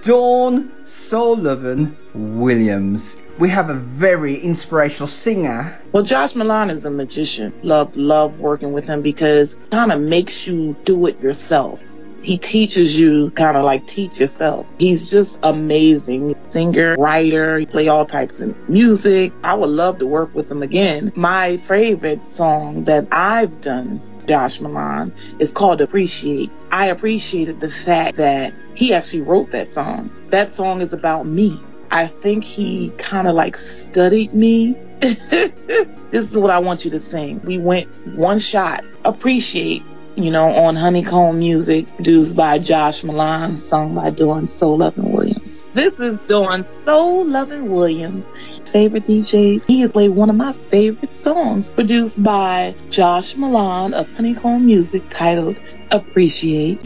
Dawn 0.02 0.70
Sullivan 0.84 1.96
Williams. 2.14 3.16
We 3.40 3.48
have 3.48 3.70
a 3.70 3.74
very 3.74 4.36
inspirational 4.36 5.08
singer. 5.08 5.76
Well, 5.90 6.04
Josh 6.04 6.36
Milan 6.36 6.70
is 6.70 6.84
a 6.84 6.90
magician. 6.90 7.52
Love, 7.64 7.96
love 7.96 8.38
working 8.38 8.72
with 8.72 8.86
him 8.86 9.02
because 9.02 9.58
kind 9.72 9.90
of 9.90 10.00
makes 10.00 10.46
you 10.46 10.76
do 10.84 11.08
it 11.08 11.20
yourself. 11.20 11.95
He 12.26 12.38
teaches 12.38 12.98
you 12.98 13.30
kind 13.30 13.56
of 13.56 13.64
like 13.64 13.86
teach 13.86 14.18
yourself. 14.18 14.72
He's 14.80 15.12
just 15.12 15.38
amazing. 15.44 16.34
Singer, 16.48 16.96
writer, 16.96 17.56
he 17.56 17.66
play 17.66 17.86
all 17.86 18.04
types 18.04 18.40
of 18.40 18.68
music. 18.68 19.32
I 19.44 19.54
would 19.54 19.70
love 19.70 20.00
to 20.00 20.08
work 20.08 20.34
with 20.34 20.50
him 20.50 20.60
again. 20.60 21.12
My 21.14 21.56
favorite 21.56 22.24
song 22.24 22.86
that 22.86 23.06
I've 23.12 23.60
done 23.60 24.02
Josh 24.26 24.60
Milan 24.60 25.14
is 25.38 25.52
called 25.52 25.80
Appreciate. 25.80 26.50
I 26.68 26.86
appreciated 26.86 27.60
the 27.60 27.70
fact 27.70 28.16
that 28.16 28.54
he 28.74 28.92
actually 28.92 29.22
wrote 29.22 29.52
that 29.52 29.70
song. 29.70 30.10
That 30.30 30.50
song 30.50 30.80
is 30.80 30.92
about 30.92 31.26
me. 31.26 31.56
I 31.92 32.08
think 32.08 32.42
he 32.42 32.90
kind 32.90 33.28
of 33.28 33.36
like 33.36 33.56
studied 33.56 34.34
me. 34.34 34.76
this 35.00 36.32
is 36.32 36.36
what 36.36 36.50
I 36.50 36.58
want 36.58 36.84
you 36.84 36.90
to 36.90 36.98
sing. 36.98 37.40
We 37.44 37.58
went 37.58 37.88
one 38.16 38.40
shot. 38.40 38.82
Appreciate, 39.04 39.84
you 40.16 40.30
know, 40.30 40.48
on 40.48 40.76
Honeycomb 40.76 41.38
Music, 41.38 41.94
produced 41.94 42.36
by 42.36 42.58
Josh 42.58 43.04
Milan, 43.04 43.56
sung 43.56 43.94
by 43.94 44.10
Dawn 44.10 44.46
Soul 44.46 44.78
Lovin' 44.78 45.12
Williams. 45.12 45.66
This 45.74 45.92
is 45.98 46.20
Dawn 46.20 46.64
Soul 46.84 47.26
Lovin' 47.26 47.68
Williams, 47.68 48.24
favorite 48.64 49.06
DJs. 49.06 49.66
He 49.66 49.80
has 49.80 49.92
played 49.92 50.10
one 50.10 50.30
of 50.30 50.36
my 50.36 50.52
favorite 50.52 51.14
songs, 51.14 51.68
produced 51.68 52.22
by 52.22 52.74
Josh 52.88 53.36
Milan 53.36 53.92
of 53.92 54.10
Honeycomb 54.16 54.64
Music, 54.64 55.04
titled 55.10 55.60
Appreciate. 55.90 56.80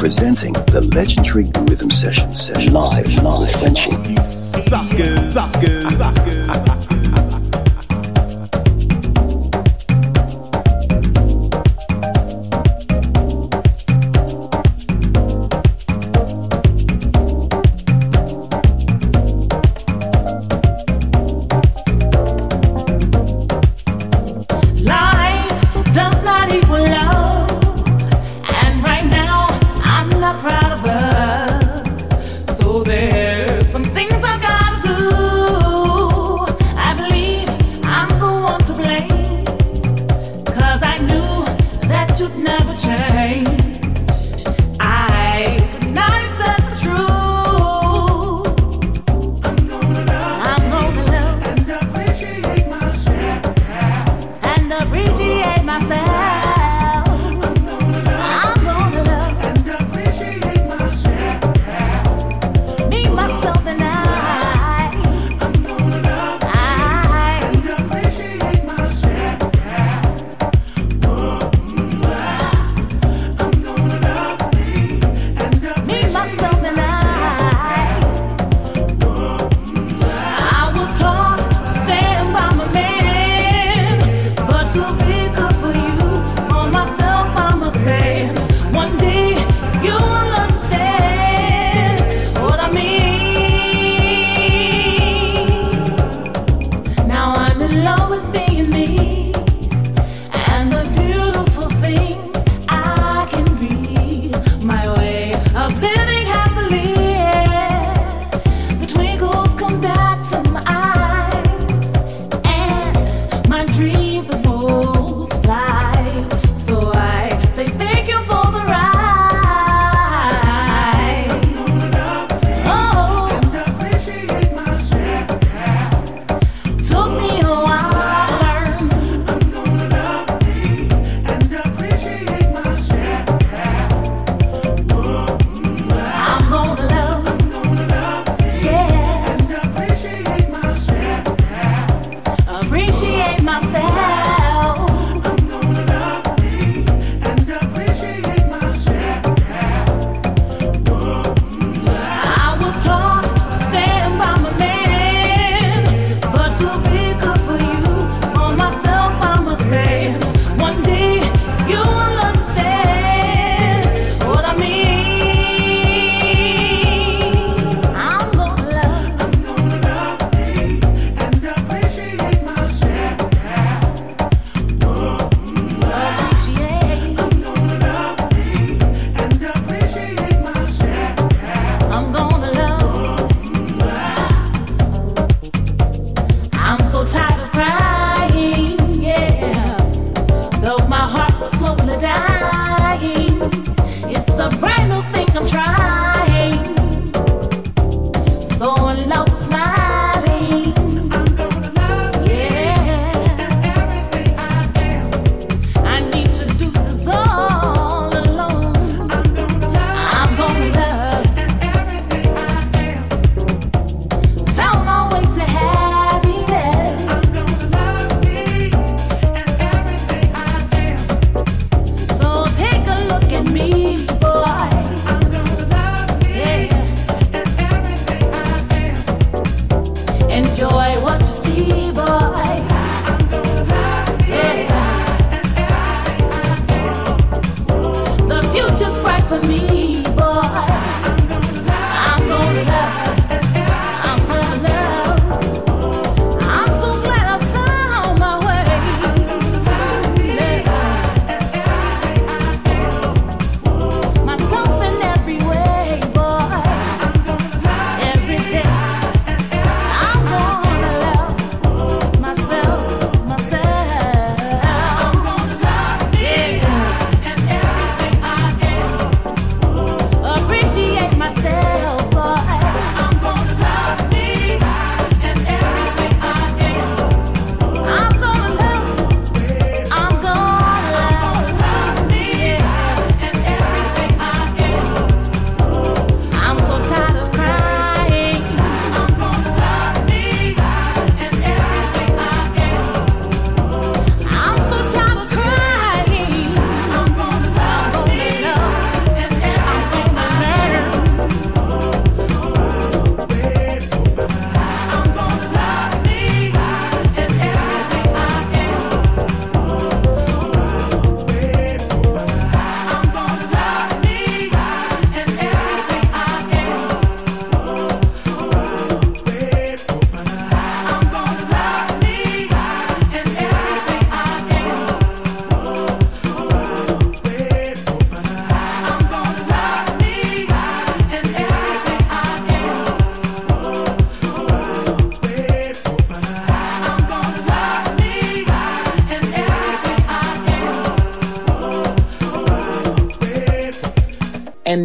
Presenting 0.00 0.54
the 0.54 0.80
legendary 0.94 1.44
Rhythm 1.68 1.90
Sessions 1.90 2.48
live, 2.70 3.06
live 3.22 3.62
there's 4.06 4.30
some 4.30 4.86
things 4.86 5.36
I 5.36 6.10
gotta 6.16 6.80
do. 6.80 6.89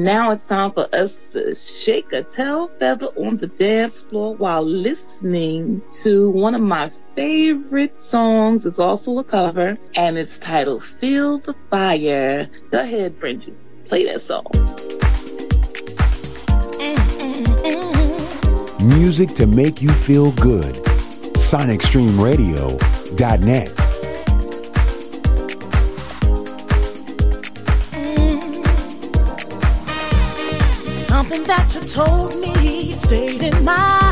It's 0.05 0.45
time 0.45 0.71
for 0.71 0.87
us 0.93 1.33
to 1.33 1.55
shake 1.55 2.13
a 2.13 2.21
tail 2.21 2.67
feather 2.67 3.07
on 3.07 3.37
the 3.37 3.47
dance 3.47 4.03
floor 4.03 4.35
while 4.35 4.61
listening 4.61 5.81
to 6.03 6.29
one 6.29 6.53
of 6.53 6.61
my 6.61 6.91
favorite 7.15 7.99
songs. 8.01 8.65
It's 8.65 8.77
also 8.77 9.17
a 9.17 9.23
cover, 9.23 9.77
and 9.95 10.17
it's 10.17 10.37
titled 10.37 10.83
Feel 10.83 11.39
the 11.39 11.55
Fire. 11.71 12.49
Go 12.69 12.81
ahead, 12.81 13.17
Frenchie. 13.17 13.55
Play 13.85 14.05
that 14.05 14.21
song. 14.21 14.45
Music 18.87 19.33
to 19.35 19.47
make 19.47 19.81
you 19.81 19.89
feel 19.89 20.31
good. 20.33 20.75
SonicStreamRadio.net. 21.35 23.84
that 31.43 31.75
you 31.75 31.81
told 31.81 32.39
me. 32.39 32.93
Stayed 32.99 33.41
in 33.41 33.63
my 33.63 34.04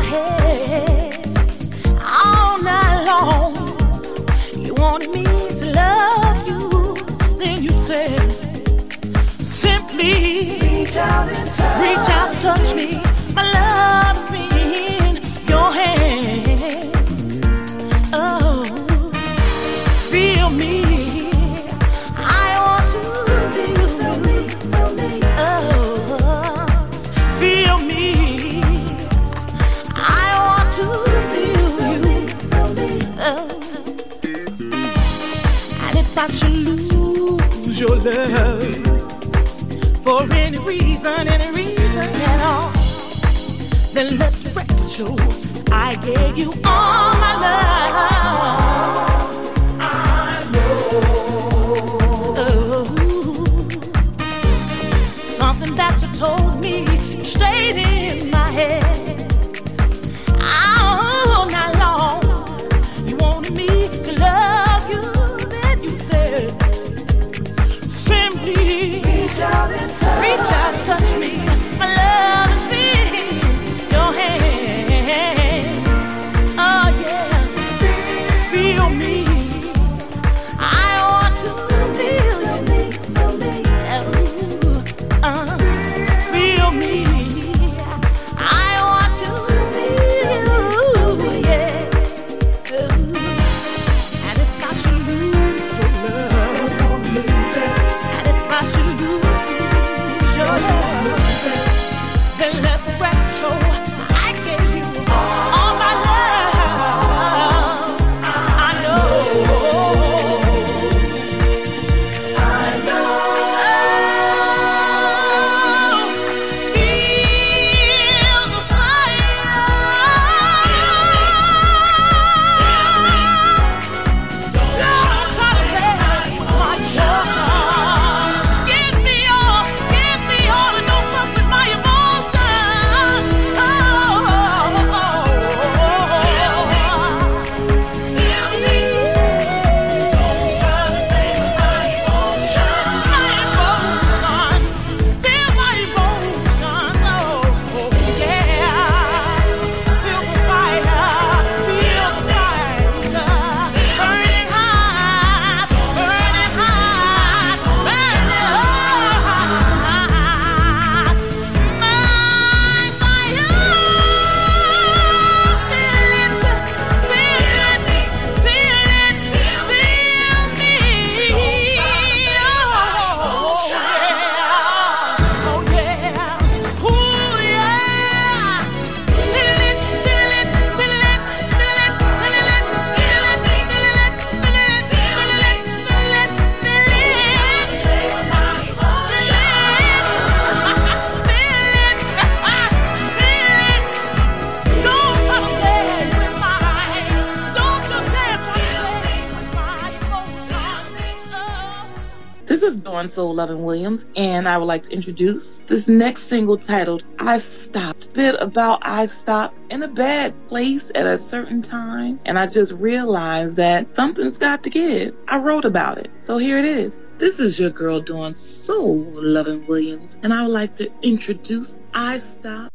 Soul 203.14 203.34
Loving 203.34 203.62
Williams, 203.64 204.04
and 204.16 204.48
I 204.48 204.58
would 204.58 204.66
like 204.66 204.82
to 204.84 204.92
introduce 204.92 205.58
this 205.58 205.86
next 205.86 206.24
single 206.24 206.58
titled 206.58 207.04
I 207.16 207.38
Stopped. 207.38 208.12
Bit 208.12 208.34
about 208.40 208.80
I 208.82 209.06
stopped 209.06 209.56
in 209.70 209.84
a 209.84 209.88
bad 209.88 210.48
place 210.48 210.90
at 210.92 211.06
a 211.06 211.18
certain 211.18 211.62
time, 211.62 212.18
and 212.24 212.36
I 212.36 212.48
just 212.48 212.82
realized 212.82 213.58
that 213.58 213.92
something's 213.92 214.38
got 214.38 214.64
to 214.64 214.70
give. 214.70 215.14
I 215.28 215.38
wrote 215.38 215.64
about 215.64 215.98
it. 215.98 216.10
So 216.20 216.38
here 216.38 216.58
it 216.58 216.64
is. 216.64 217.00
This 217.18 217.38
is 217.38 217.60
your 217.60 217.70
girl 217.70 218.00
Dawn 218.00 218.34
Soul 218.34 219.08
Loving 219.12 219.66
Williams, 219.68 220.18
and 220.24 220.34
I 220.34 220.42
would 220.42 220.52
like 220.52 220.76
to 220.76 220.90
introduce 221.00 221.78
I 221.92 222.18
Stopped. 222.18 222.73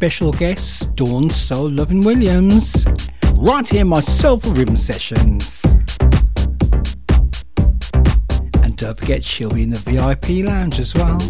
Special 0.00 0.32
guest, 0.32 0.96
Dawn 0.96 1.28
Soul 1.28 1.68
Loving 1.68 2.00
Williams, 2.00 2.86
right 3.34 3.68
here 3.68 3.82
in 3.82 3.88
my 3.88 4.00
Soulful 4.00 4.54
Rhythm 4.54 4.78
Sessions. 4.78 5.62
And 8.62 8.74
don't 8.78 8.96
forget, 8.96 9.22
she'll 9.22 9.50
be 9.50 9.62
in 9.62 9.68
the 9.68 9.76
VIP 9.76 10.42
lounge 10.46 10.80
as 10.80 10.94
well. 10.94 11.20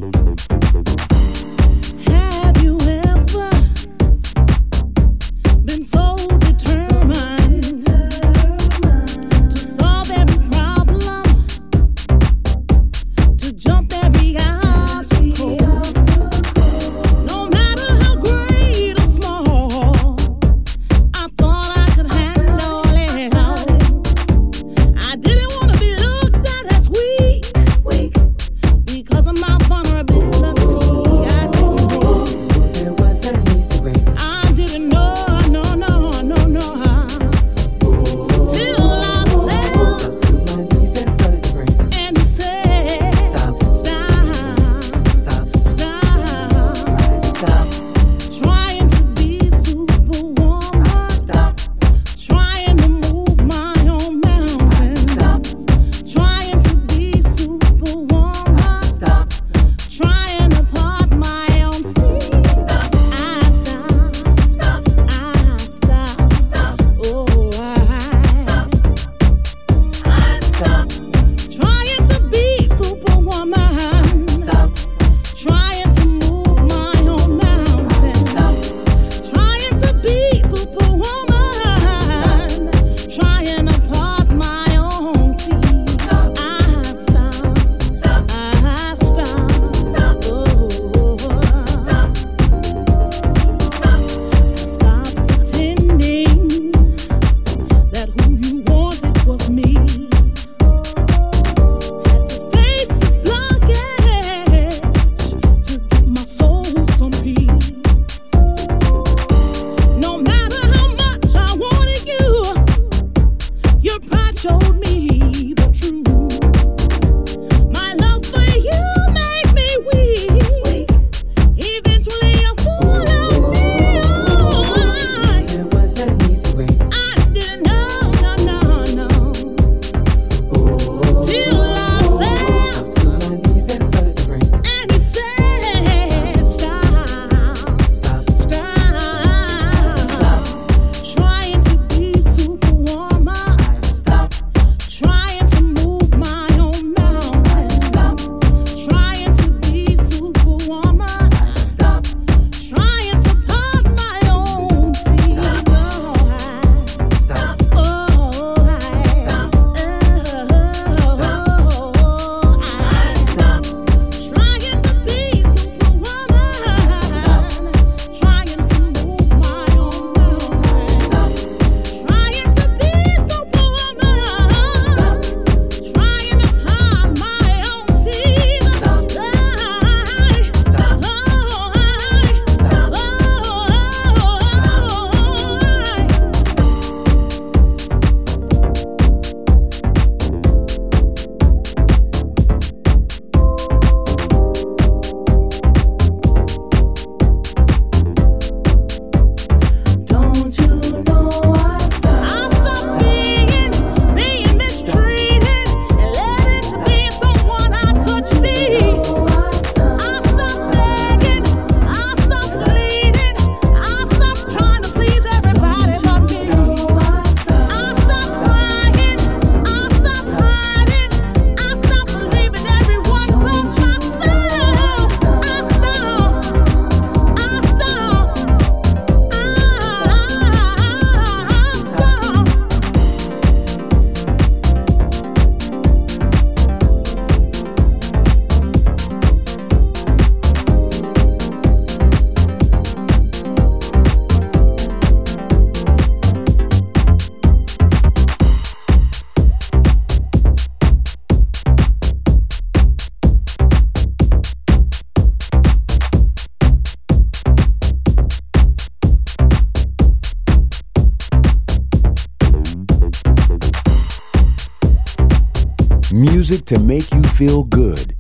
To 266.70 266.78
make 266.78 267.12
you 267.12 267.22
feel 267.24 267.64
good. 267.64 268.16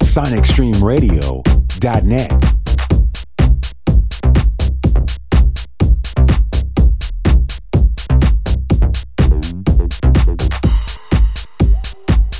SonicStreamRadio.net. 0.00 2.30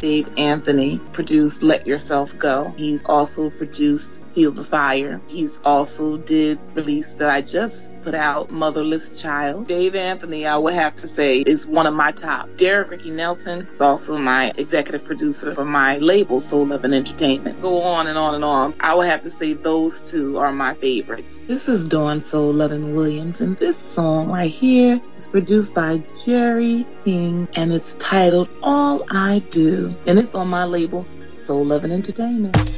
Dave 0.01 0.29
Anthony 0.37 0.99
produced 1.13 1.63
Let 1.63 1.87
Yourself 1.87 2.37
Go. 2.37 2.75
He's 2.77 3.05
also 3.07 3.49
produced 3.49 4.29
Feel 4.31 4.51
the 4.51 4.65
Fire. 4.65 5.23
He's 5.29 5.61
also 5.65 6.17
did 6.17 6.59
release 6.75 7.15
that 7.15 7.31
I 7.31 7.41
just 7.41 7.82
put 8.03 8.15
out, 8.15 8.51
Motherless 8.51 9.21
Child. 9.21 9.69
Dave 9.69 9.95
Anthony, 9.95 10.47
I 10.47 10.57
would 10.57 10.75
have 10.75 10.97
to 10.97 11.09
say, 11.09 11.41
is 11.41 11.67
one 11.67 11.87
of 11.87 11.95
my 11.95 12.13
top. 12.13 12.57
Derek 12.57 12.91
Ricky 12.91 13.11
Nelson 13.11 13.69
is 13.75 13.81
also 13.81 14.19
my 14.19 14.53
executive 14.57 15.05
producer 15.05 15.55
for 15.55 15.65
my 15.65 15.99
label, 15.99 16.41
Soul 16.41 16.67
Lovin' 16.67 16.93
Entertainment. 16.93 17.61
Go 17.63 17.83
on 17.83 18.07
and 18.07 18.19
on 18.19 18.35
and 18.35 18.45
on. 18.45 18.75
I 18.81 18.95
would 18.95 19.07
have 19.07 19.23
to 19.23 19.31
say 19.31 19.53
those 19.53 20.03
two 20.03 20.39
are 20.39 20.53
my 20.53 20.75
favorites. 20.75 21.39
This 21.47 21.69
is 21.69 21.89
Dawn 21.89 22.23
Soul 22.23 22.53
Loving 22.53 22.93
Williams, 22.93 23.41
and 23.41 23.57
this 23.57 23.77
song 23.77 24.29
right 24.29 24.51
here 24.51 25.01
is 25.17 25.29
produced 25.29 25.75
by 25.75 26.03
Jerry 26.25 26.87
King, 27.05 27.49
and 27.55 27.73
it's 27.73 27.95
titled 27.95 28.49
All 28.63 29.05
I 29.11 29.43
Do 29.51 29.95
and 30.07 30.19
it's 30.19 30.35
on 30.35 30.49
my 30.49 30.65
label, 30.65 31.07
Soul 31.27 31.67
Lovin' 31.67 31.93
Entertainment. 31.93 32.72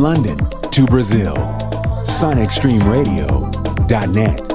London 0.00 0.38
to 0.70 0.86
Brazil, 0.86 1.34
SonicStreamRadio.net. 2.06 4.49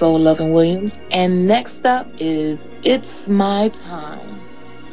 Soul 0.00 0.18
Loving 0.18 0.54
Williams. 0.54 0.98
And 1.10 1.46
next 1.46 1.84
up 1.84 2.08
is 2.20 2.66
It's 2.82 3.28
My 3.28 3.68
Time. 3.68 4.40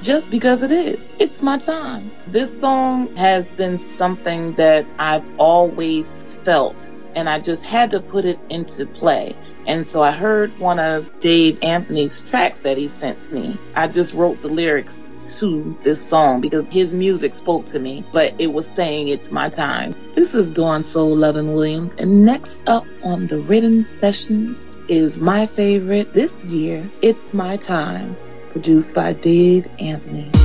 Just 0.02 0.32
because 0.32 0.64
it 0.64 0.72
is. 0.72 1.14
It's 1.18 1.42
my 1.42 1.58
time. 1.60 2.12
This 2.28 2.60
song 2.60 3.16
has 3.16 3.52
been 3.54 3.78
something 3.78 4.56
that 4.56 4.86
I've 5.00 5.24
always 5.38 6.38
felt, 6.44 6.94
and 7.16 7.30
I 7.30 7.40
just 7.40 7.64
had 7.64 7.92
to 7.92 8.02
put 8.02 8.26
it 8.26 8.38
into 8.50 8.86
play. 8.86 9.38
And 9.66 9.88
so 9.88 10.04
I 10.04 10.12
heard 10.12 10.60
one 10.60 10.78
of 10.78 11.22
Dave 11.22 11.60
Anthony's 11.64 12.22
tracks 12.22 12.60
that 12.60 12.78
he 12.78 12.90
sent 12.90 13.32
me. 13.32 13.58
I 13.76 13.88
just 13.88 14.14
wrote 14.14 14.42
the 14.42 14.50
lyrics 14.50 15.08
to 15.40 15.78
this 15.84 16.06
song 16.06 16.42
because 16.42 16.66
his 16.70 16.94
music 16.94 17.34
spoke 17.34 17.66
to 17.68 17.80
me, 17.80 18.06
but 18.12 18.36
it 18.40 18.52
was 18.52 18.68
saying 18.68 19.08
it's 19.08 19.32
my 19.32 19.50
time. 19.50 19.96
This 20.16 20.36
is 20.36 20.50
Dawn 20.50 20.84
Soul 20.84 21.16
Lovin' 21.16 21.54
Williams, 21.54 21.96
and 21.96 22.26
next 22.26 22.68
up 22.68 22.86
on 23.04 23.28
the 23.28 23.40
Rhythm 23.40 23.84
Sessions 23.84 24.67
is 24.88 25.20
my 25.20 25.46
favorite 25.46 26.14
this 26.14 26.46
year. 26.46 26.90
It's 27.02 27.34
My 27.34 27.58
Time, 27.58 28.16
produced 28.52 28.96
by 28.96 29.14
Dave 29.14 29.68
Anthony. 29.80 30.37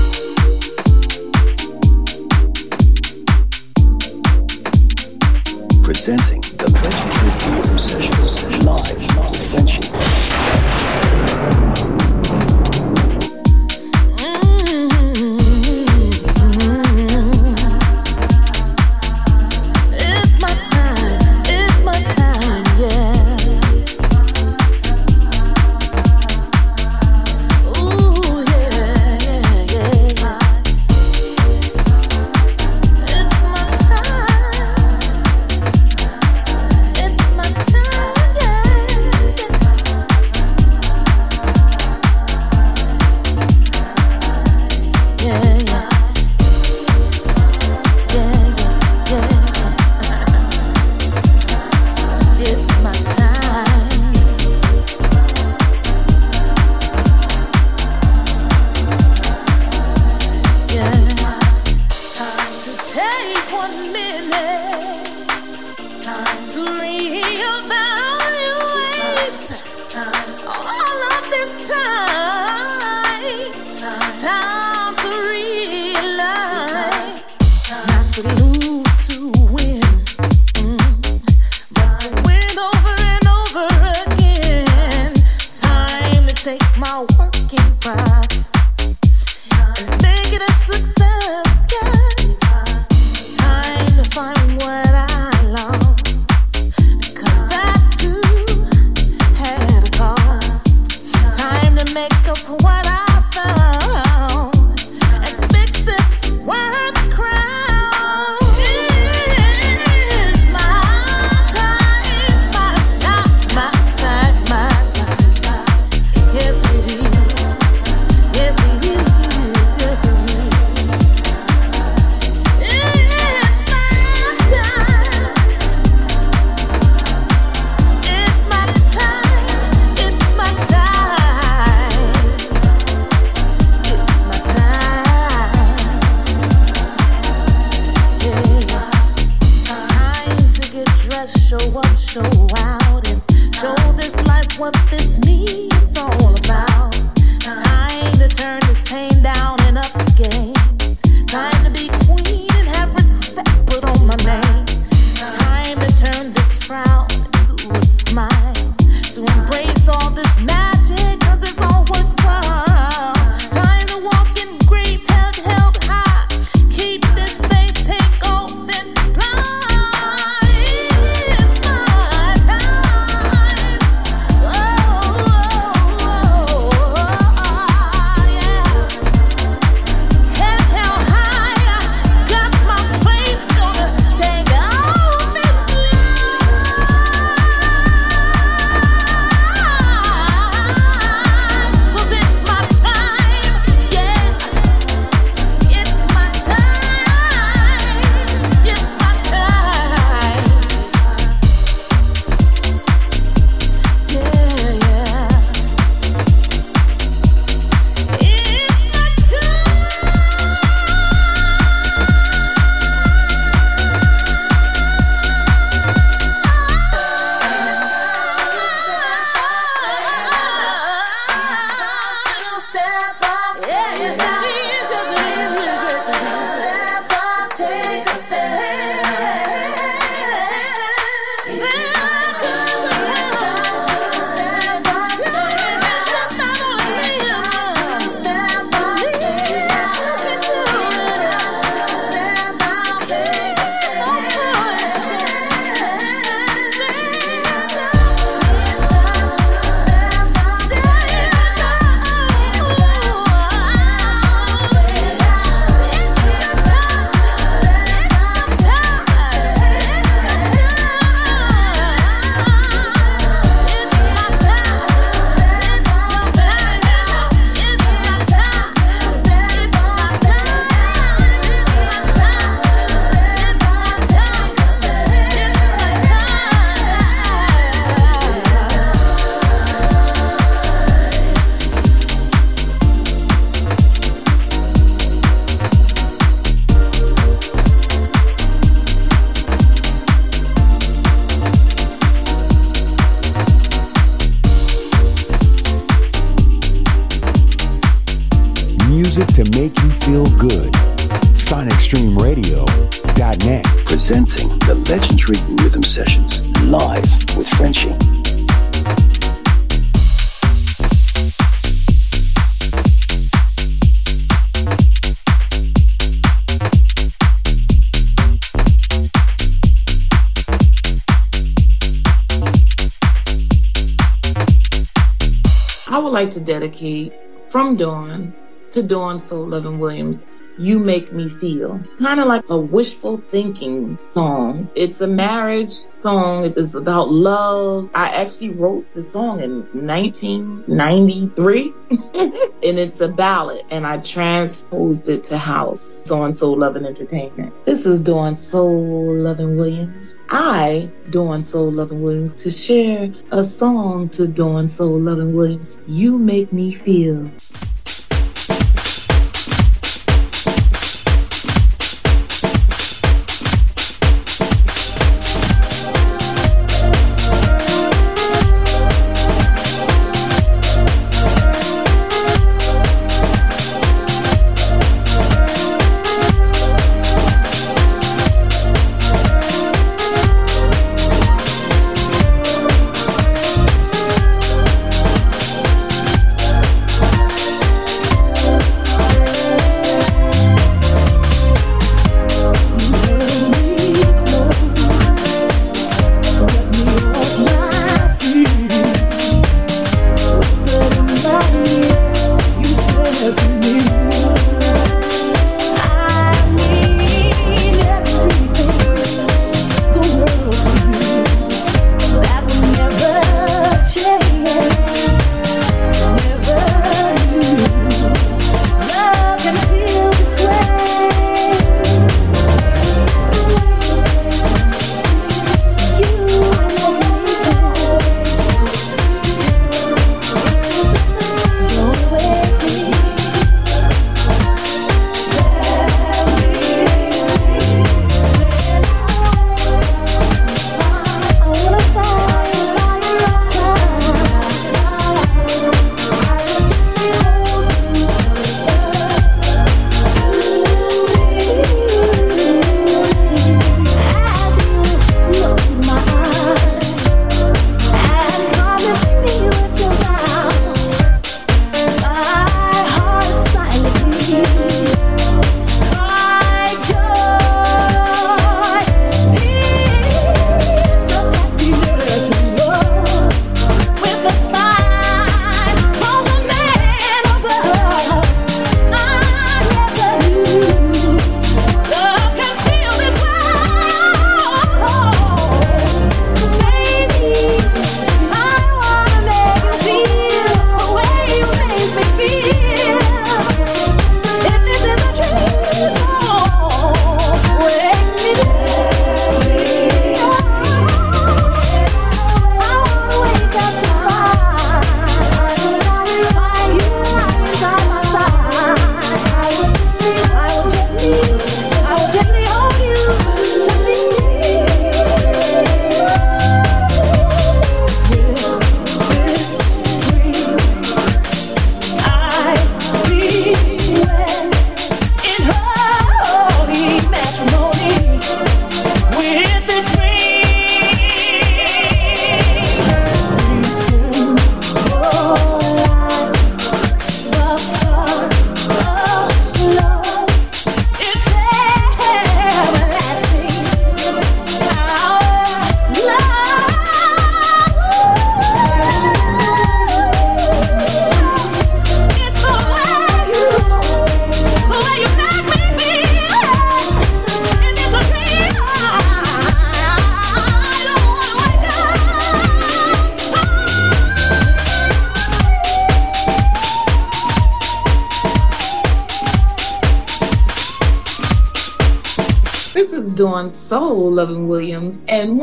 I 325.93 325.99
would 325.99 326.13
like 326.13 326.31
to 326.31 326.41
dedicate 326.41 327.13
From 327.51 327.77
Dawn 327.77 328.33
to 328.73 328.83
Dawn 328.83 329.21
Soul 329.21 329.49
Loving 329.49 329.79
Williams. 329.79 330.27
You 330.59 330.79
Make 330.79 331.13
Me 331.13 331.29
Feel. 331.29 331.83
Kind 331.99 332.21
of 332.21 332.27
like 332.27 332.49
a 332.51 332.59
wishful 332.59 333.17
thinking 333.17 333.99
song. 334.03 334.69
It's 334.75 335.01
a 335.01 335.07
marriage 335.07 335.71
song. 335.71 336.45
It 336.45 336.59
is 336.59 336.75
about 336.75 337.11
love. 337.11 337.89
I 337.95 338.23
actually 338.23 338.51
wrote 338.51 338.93
the 338.95 339.03
song 339.03 339.43
in 339.43 339.63
1993 339.73 341.73
and 341.91 342.79
it's 342.79 343.01
a 343.01 343.09
ballad 343.09 343.63
and 343.71 343.87
I 343.87 343.97
transposed 343.99 345.09
it 345.09 345.25
to 345.25 345.39
house. 345.39 346.03
It's 346.03 346.11
on 346.11 346.35
Soul 346.35 346.59
Loving 346.59 346.85
Entertainment. 346.85 347.65
This 347.65 347.87
is 347.87 348.03
Dawn 348.03 348.37
Soul 348.37 349.17
Loving 349.17 349.57
Williams. 349.57 350.15
I, 350.29 350.91
Dawn 351.09 351.45
Soul 351.45 351.73
Loving 351.73 352.03
Williams, 352.03 352.35
to 352.37 352.51
share 352.51 353.11
a 353.31 353.45
song 353.45 354.11
to 354.11 354.29
Dawn 354.29 354.69
Soul 354.69 355.01
Loving 355.01 355.33
Williams. 355.35 355.79
You 355.87 356.19
Make 356.19 356.53
Me 356.53 356.73
Feel. 356.73 357.31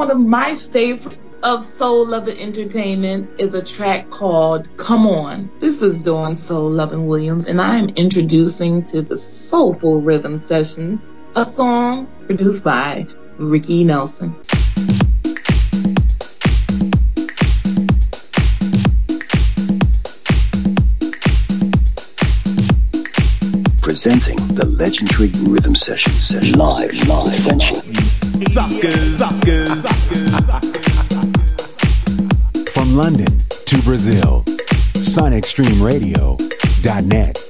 One 0.10 0.22
of 0.22 0.28
my 0.28 0.56
favorite 0.56 1.20
of 1.44 1.64
Soul 1.64 2.08
Loving 2.08 2.40
Entertainment 2.40 3.40
is 3.40 3.54
a 3.54 3.62
track 3.62 4.10
called 4.10 4.76
Come 4.76 5.06
On. 5.06 5.52
This 5.60 5.84
is 5.84 6.00
Dawn 6.00 6.40
Soul 6.40 6.72
Loving 6.72 7.06
Williams, 7.06 7.46
and 7.46 7.62
I 7.62 7.78
am 7.78 7.90
introducing 7.90 8.82
to 8.90 9.04
the 9.04 9.16
Soulful 9.16 10.02
Rhythm 10.02 10.40
Sessions 10.40 11.14
a 11.36 11.46
song 11.46 12.08
produced 12.26 12.64
by 12.64 13.06
Ricky 13.38 13.84
Nelson. 13.84 14.36
presenting 23.90 24.38
the 24.54 24.66
legendary 24.66 25.30
rhythm 25.50 25.74
session 25.74 26.14
session 26.14 26.54
live, 26.60 26.94
live, 27.08 27.44
Frenchie. 27.44 27.74
Suckers, 28.08 29.18
suckers. 29.18 29.89
SonicStreamRadio.net. 35.60 37.49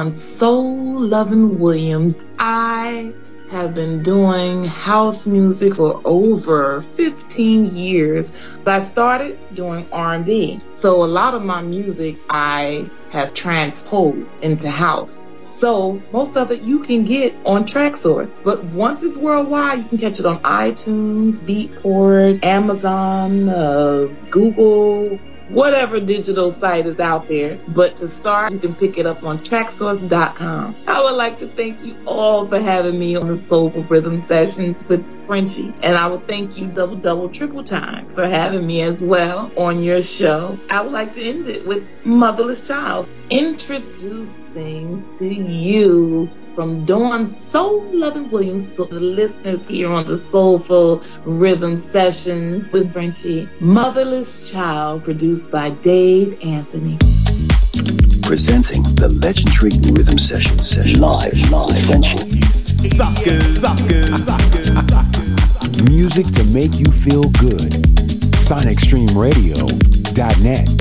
Dawn 0.00 0.16
Soul 0.16 1.00
Lovin' 1.00 1.58
Williams. 1.58 2.14
I 2.38 3.12
have 3.50 3.74
been 3.74 4.02
doing 4.02 4.64
house 4.64 5.26
music 5.26 5.74
for 5.74 6.00
over 6.06 6.80
15 6.80 7.66
years, 7.66 8.32
but 8.64 8.76
I 8.76 8.78
started 8.78 9.38
doing 9.54 9.86
R&B. 9.92 10.60
So 10.72 11.04
a 11.04 11.10
lot 11.18 11.34
of 11.34 11.44
my 11.44 11.60
music 11.60 12.16
I 12.30 12.88
have 13.10 13.34
transposed 13.34 14.42
into 14.42 14.70
house. 14.70 15.28
So 15.38 16.00
most 16.12 16.38
of 16.38 16.50
it 16.50 16.62
you 16.62 16.78
can 16.78 17.04
get 17.04 17.34
on 17.44 17.66
Traxsource, 17.66 18.42
but 18.42 18.64
once 18.64 19.02
it's 19.02 19.18
worldwide, 19.18 19.80
you 19.80 19.84
can 19.84 19.98
catch 19.98 20.18
it 20.18 20.24
on 20.24 20.38
iTunes, 20.38 21.42
Beatport, 21.42 22.42
Amazon, 22.42 23.50
uh, 23.50 24.08
Google, 24.30 25.18
whatever 25.60 26.00
digital 26.00 26.50
site 26.50 26.86
is 26.86 26.98
out 26.98 27.28
there. 27.28 27.60
But 27.68 27.98
to 27.98 28.08
start, 28.08 28.50
you 28.50 28.58
can 28.58 28.74
pick 28.74 28.96
it 28.96 29.04
up 29.04 29.24
on 29.24 29.40
traxsource.com. 29.40 30.74
I 30.86 31.02
would 31.02 31.16
like 31.16 31.40
to 31.40 31.46
thank 31.46 31.84
you 31.84 31.94
all 32.06 32.46
for 32.46 32.58
having 32.58 32.98
me 32.98 33.16
on 33.16 33.28
the 33.28 33.36
Soulful 33.36 33.84
Rhythm 33.84 34.16
Sessions 34.16 34.82
with 34.88 35.04
Frenchie. 35.26 35.74
And 35.82 35.96
I 35.98 36.06
would 36.06 36.26
thank 36.26 36.56
you 36.56 36.66
double, 36.66 36.96
double, 36.96 37.28
triple 37.28 37.62
time 37.62 38.08
for 38.08 38.26
having 38.26 38.66
me 38.66 38.80
as 38.80 39.04
well 39.04 39.52
on 39.54 39.82
your 39.82 40.00
show. 40.00 40.58
I 40.70 40.80
would 40.80 40.92
like 40.92 41.12
to 41.12 41.22
end 41.22 41.46
it 41.46 41.66
with 41.66 42.06
Motherless 42.06 42.66
Child. 42.66 43.06
Introducing 43.28 45.02
to 45.18 45.26
you 45.26 46.30
from 46.54 46.84
Dawn 46.84 47.26
Soul 47.26 47.90
Loving 47.92 48.30
Williams 48.30 48.76
to 48.76 48.84
the 48.84 49.00
listeners 49.00 49.66
here 49.66 49.90
on 49.90 50.06
the 50.06 50.16
Soulful 50.18 51.02
Rhythm 51.24 51.76
Sessions 51.76 52.70
with 52.72 52.92
Frenchie. 52.92 53.48
Motherless 53.60 54.50
Child 54.50 55.02
produced 55.04 55.50
by 55.52 55.70
Dave 55.70 56.38
Anthony. 56.44 56.98
Presenting 58.22 58.82
the 58.94 59.08
legendary 59.20 59.70
Rhythm 59.92 60.18
Sessions 60.18 60.68
session 60.70 61.00
live, 61.00 61.32
live, 61.50 61.84
Frenchie. 61.86 62.40
Suckers, 62.52 63.60
suckers, 63.60 64.24
suckers. 64.24 65.80
Music 65.82 66.26
to 66.32 66.44
make 66.44 66.78
you 66.78 66.86
feel 66.92 67.28
good. 67.30 67.72
SonicStreamRadio.net. 68.36 70.79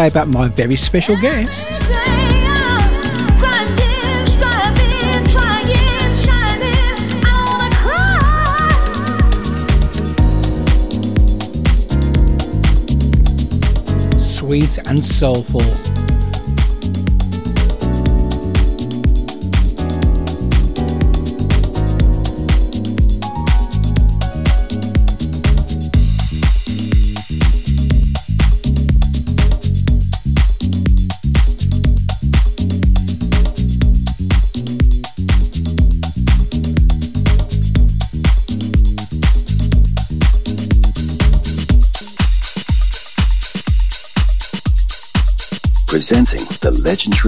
say 0.00 0.08
about 0.08 0.28
my 0.28 0.48
very 0.48 0.76
special 0.76 1.14
guest? 1.20 1.68
Sweet 14.18 14.78
and 14.86 15.04
soulful. 15.04 15.89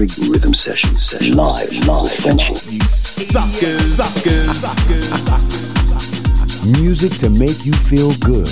Legendary 0.03 0.29
Rhythm 0.29 0.53
Sessions 0.53 1.05
session 1.05 1.37
live, 1.37 1.71
live, 1.87 2.11
Frenchie. 2.15 2.55
Suckers, 2.87 3.95
suckers, 3.95 4.57
suckers. 4.57 5.11
Music 6.81 7.13
to 7.19 7.29
make 7.29 7.65
you 7.65 7.71
feel 7.73 8.13
good. 8.15 8.47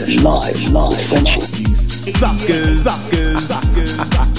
Sessions 0.00 0.22
session 0.22 0.24
live, 0.24 0.72
live, 0.72 1.06
Frenchie. 1.08 1.62
You 1.62 1.74
suckers, 1.74 2.84
suckers, 2.84 3.44
suckers. 3.44 4.30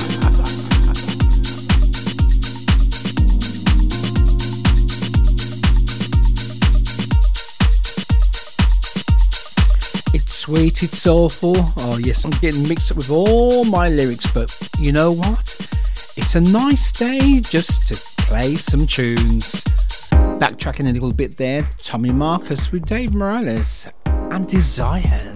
sweet, 10.25 10.81
it's 10.81 10.97
soulful. 10.97 11.53
Oh, 11.77 11.99
yes, 12.03 12.25
I'm 12.25 12.31
getting 12.41 12.67
mixed 12.67 12.89
up 12.89 12.97
with 12.97 13.11
all 13.11 13.63
my 13.63 13.89
lyrics, 13.89 14.25
but 14.31 14.57
you 14.79 14.91
know 14.91 15.11
what? 15.11 15.55
It's 16.17 16.33
a 16.33 16.41
nice 16.41 16.91
day 16.91 17.39
just 17.41 17.87
to 17.89 17.95
play 18.23 18.55
some 18.55 18.87
tunes. 18.87 19.63
Backtracking 20.41 20.89
a 20.89 20.93
little 20.93 21.13
bit 21.13 21.37
there, 21.37 21.69
Tommy 21.83 22.11
Marcus 22.11 22.71
with 22.71 22.85
Dave 22.85 23.13
Morales 23.13 23.87
and 24.07 24.47
Desires. 24.47 25.30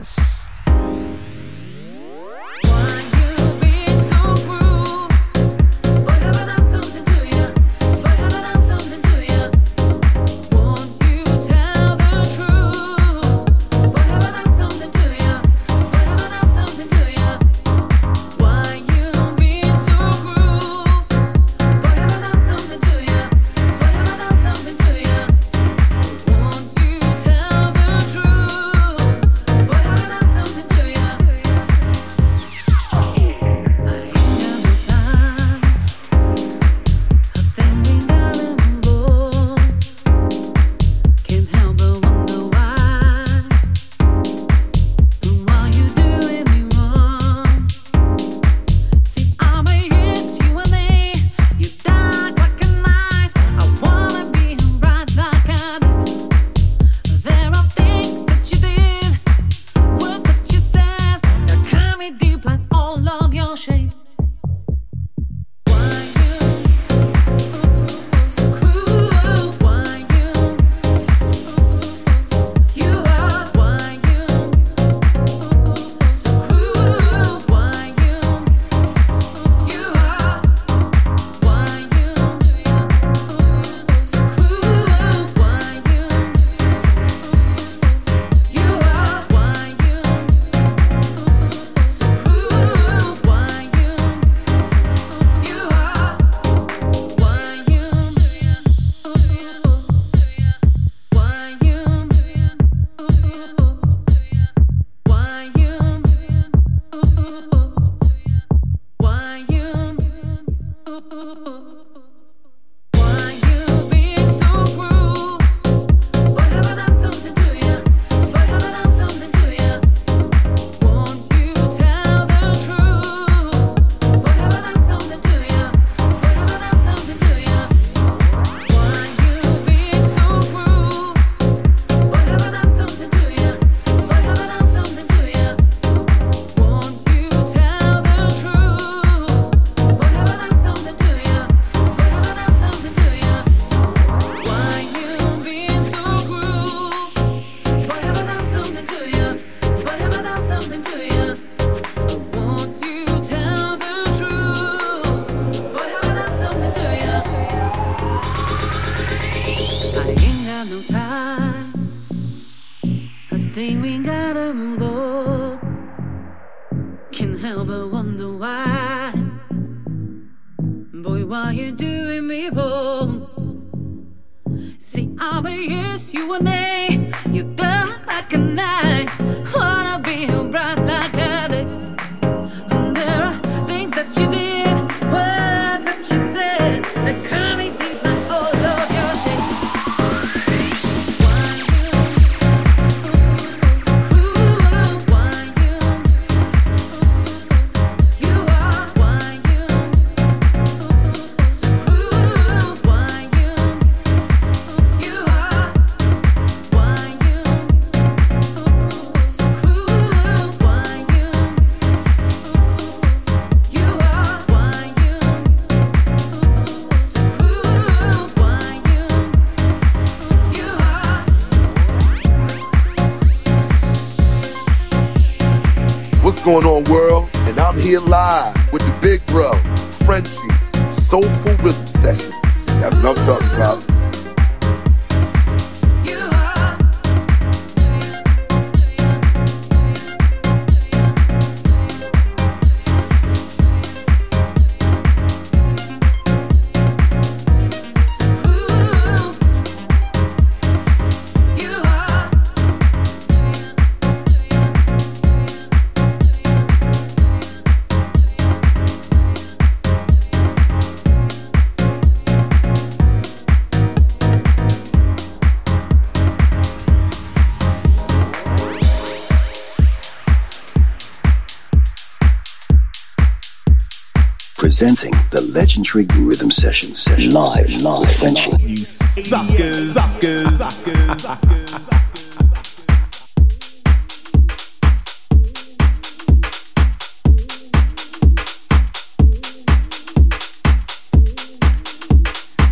Rhythm 276.36 276.52
Session, 276.52 276.94
session 276.94 277.32
live, 277.32 277.70
live, 277.70 277.82
live, 277.82 278.16
Frenchie. 278.18 278.52
You 278.62 278.76
suckers, 278.76 279.94
suckers, 279.94 280.57
suckers, 280.57 281.22
suckers. 281.22 281.72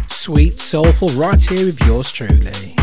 Sweet 0.09 0.59
soulful 0.59 1.07
right 1.09 1.41
here 1.41 1.67
with 1.67 1.79
yours 1.85 2.11
truly. 2.11 2.82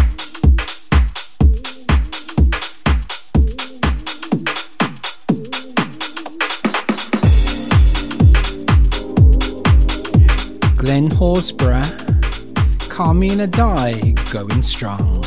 Mina 13.21 13.47
Die 13.47 14.15
going 14.33 14.63
strong. 14.63 15.21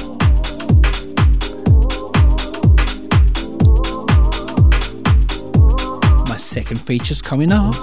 My 6.27 6.37
second 6.37 6.81
feature's 6.81 7.21
coming 7.21 7.51
up. 7.51 7.75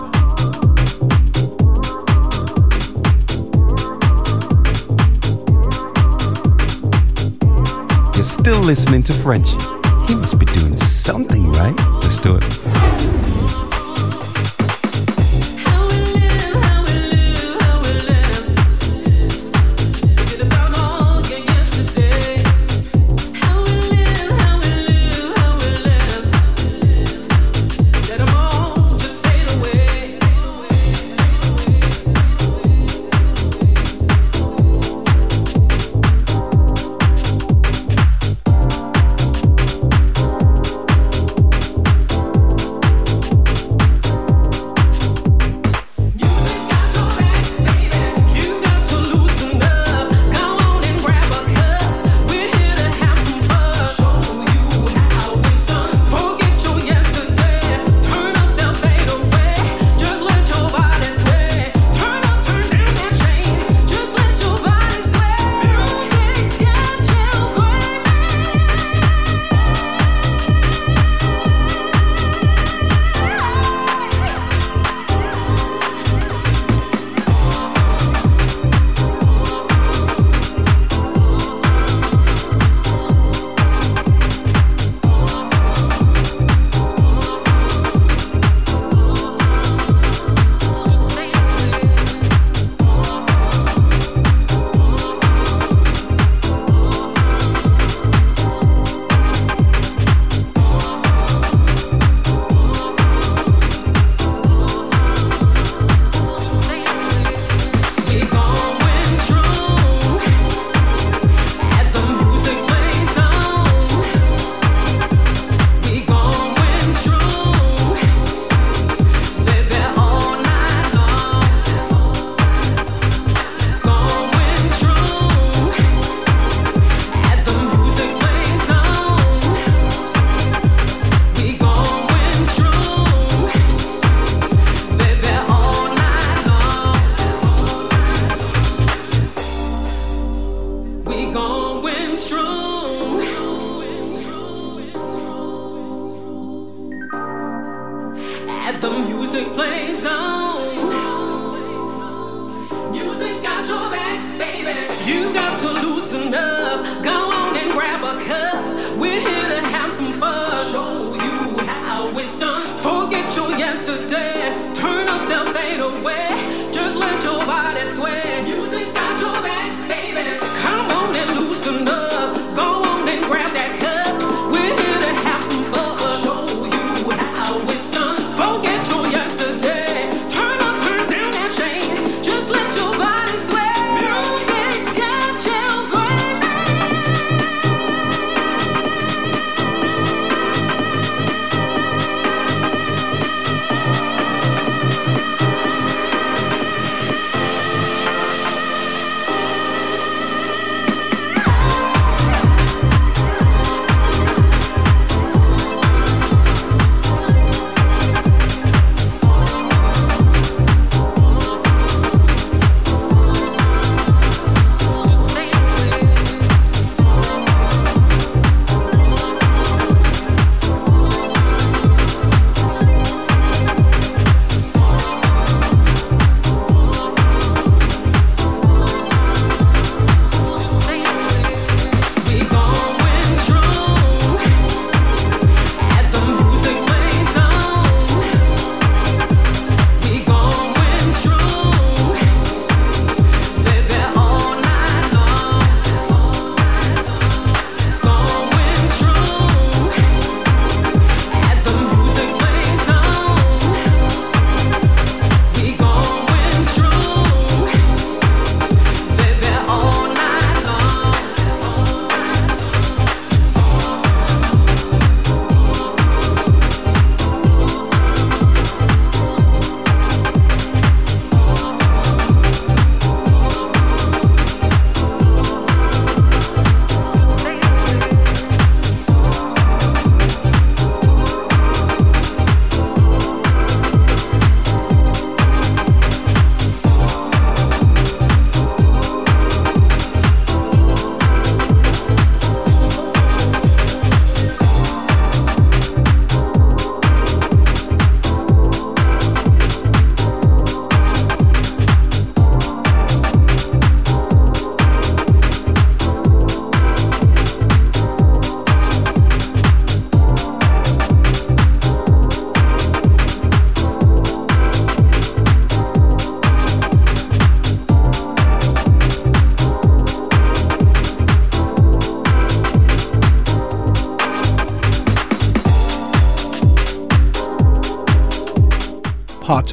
You're 8.16 8.24
still 8.24 8.58
listening 8.62 9.04
to 9.04 9.12
French. 9.12 9.46
He 10.08 10.16
must 10.16 10.40
be 10.40 10.46
doing 10.46 10.76
something 10.76 11.52
right. 11.52 11.78
Let's 12.02 12.18
do 12.18 12.34
it. 12.34 13.19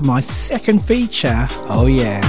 My 0.08 0.22
second 0.22 0.80
feature. 0.80 1.46
Oh, 1.70 1.88
yeah. 1.88 2.22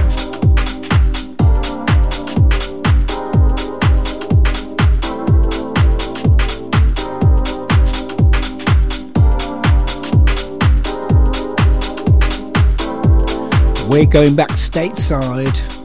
We're 13.89 14.07
going 14.07 14.35
back 14.35 14.51
stateside. 14.51 15.78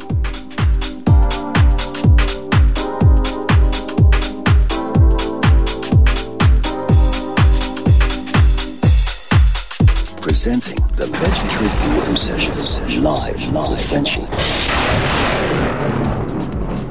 Live, 13.93 14.17
live, 14.17 14.29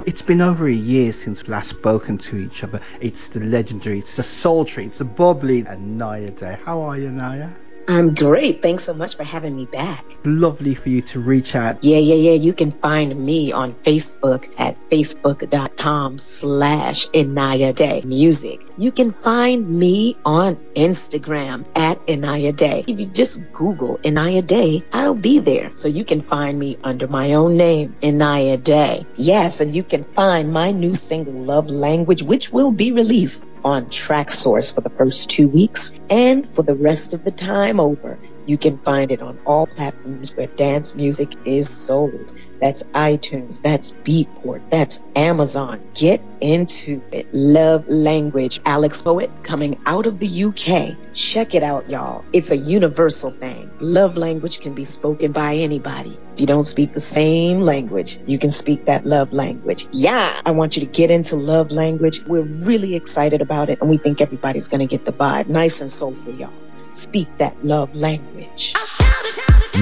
It's 0.07 0.23
been 0.23 0.41
over 0.41 0.69
a 0.69 0.73
year 0.73 1.11
since 1.11 1.43
we 1.43 1.49
last 1.51 1.71
spoken 1.71 2.17
to 2.19 2.37
each 2.37 2.63
other. 2.63 2.81
It's 3.01 3.31
the 3.31 3.41
legendary, 3.41 3.99
it's 3.99 4.15
the 4.15 4.23
sultry, 4.23 4.87
it's 4.87 4.99
the 4.99 5.05
bubbly, 5.05 5.65
Inaya 5.65 6.39
Day. 6.39 6.59
How 6.65 6.83
are 6.83 6.97
you, 6.97 7.11
Naya? 7.11 7.49
I'm 7.89 8.15
great. 8.15 8.63
Thanks 8.63 8.85
so 8.85 8.95
much 8.95 9.17
for 9.17 9.25
having 9.25 9.57
me 9.57 9.67
back. 9.67 10.05
Lovely 10.25 10.75
for 10.75 10.89
you 10.89 11.03
to 11.03 11.21
reach 11.21 11.57
out. 11.57 11.83
Yeah, 11.83 11.99
yeah, 11.99 12.15
yeah. 12.15 12.35
You 12.35 12.53
can 12.53 12.71
find 12.71 13.19
me 13.19 13.51
on 13.51 13.75
Facebook 13.75 14.49
at 14.57 14.77
facebook.com 14.89 16.19
slash 16.19 17.09
Inaya 17.09 17.75
Day 17.75 18.03
Music. 18.05 18.61
You 18.79 18.93
can 18.93 19.11
find 19.11 19.69
me 19.69 20.17
on 20.25 20.57
Instagram 20.75 21.67
at 21.75 22.07
Inaya 22.07 22.55
Day. 22.55 22.85
If 22.87 23.01
you 23.01 23.07
just 23.07 23.43
Google 23.53 23.99
Inaya 23.99 24.47
Day, 24.47 24.85
Be 25.15 25.39
there. 25.39 25.73
So 25.75 25.89
you 25.89 26.05
can 26.05 26.21
find 26.21 26.59
me 26.59 26.79
under 26.83 27.07
my 27.09 27.35
own 27.35 27.57
name, 27.57 27.97
Inaya 28.01 28.63
Day. 28.63 29.07
Yes, 29.17 29.61
and 29.61 29.75
you 29.75 29.83
can 29.83 30.05
find 30.05 30.53
my 30.53 30.73
new 30.73 30.95
single, 30.95 31.35
Love 31.35 31.71
Language, 31.71 32.23
which 32.23 32.51
will 32.51 32.73
be 32.73 32.93
released 32.93 33.43
on 33.65 33.87
Traxsource 33.87 34.75
for 34.75 34.81
the 34.81 34.91
first 34.91 35.31
two 35.31 35.49
weeks 35.49 35.95
and 36.11 36.49
for 36.55 36.63
the 36.63 36.75
rest 36.75 37.15
of 37.15 37.25
the 37.25 37.31
time 37.31 37.81
over. 37.81 38.19
You 38.47 38.59
can 38.59 38.79
find 38.79 39.13
it 39.13 39.23
on 39.23 39.39
all 39.47 39.67
platforms 39.67 40.35
where 40.37 40.49
dance 40.49 40.95
music 40.95 41.35
is 41.45 41.69
sold. 41.69 42.35
That's 42.63 42.85
iTunes, 42.95 43.61
that's 43.61 43.93
Beatport, 44.05 44.63
that's 44.71 45.03
Amazon. 45.17 45.83
Get 45.95 46.23
into 46.41 47.03
it. 47.11 47.27
Love 47.35 47.89
Language, 47.89 48.61
Alex 48.65 49.03
Poet 49.03 49.33
coming 49.43 49.81
out 49.85 50.07
of 50.07 50.21
the 50.21 50.45
UK. 50.45 50.97
Check 51.13 51.57
it 51.57 51.65
out, 51.65 51.91
y'all. 51.91 52.25
It's 52.33 52.53
a 52.53 52.57
universal 52.57 53.33
thing. 53.33 53.69
Love 53.81 54.17
language 54.17 54.61
can 54.61 54.75
be 54.75 54.85
spoken 54.85 55.33
by 55.33 55.57
anybody. 55.57 56.17
If 56.35 56.41
you 56.41 56.47
don't 56.47 56.63
speak 56.63 56.95
the 56.95 57.01
same 57.01 57.63
language, 57.63 58.21
you 58.27 58.39
can 58.39 58.53
speak 58.53 58.85
that 58.85 59.05
love 59.05 59.33
language. 59.33 59.89
Yeah, 59.91 60.41
I 60.47 60.53
want 60.53 60.77
you 60.77 60.87
to 60.87 60.93
get 60.93 61.11
into 61.11 61.35
love 61.35 61.73
language. 61.73 62.25
We're 62.27 62.43
really 62.43 62.95
excited 62.95 63.43
about 63.43 63.71
it 63.71 63.81
and 63.81 63.91
we 63.91 63.99
think 63.99 64.21
everybody's 64.21 64.69
going 64.69 64.87
to 64.87 64.87
get 64.87 65.05
the 65.05 65.13
vibe. 65.13 65.49
Nice 65.49 65.81
and 65.81 65.91
soulful, 65.91 66.33
y'all. 66.35 66.53
Speak 66.93 67.27
that 67.39 67.57
love 67.67 67.93
language. 67.97 68.75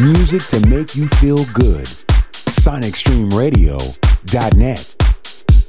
Music 0.01 0.41
to 0.45 0.67
make 0.71 0.97
you 0.97 1.09
feel 1.09 1.45
good. 1.53 1.87
SonicStreamRadio.net. 2.51 4.95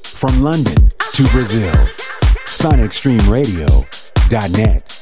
From 0.04 0.44
London 0.44 0.92
to 1.14 1.24
Brazil. 1.30 1.72
SonicStreamRadio.net. 2.46 5.01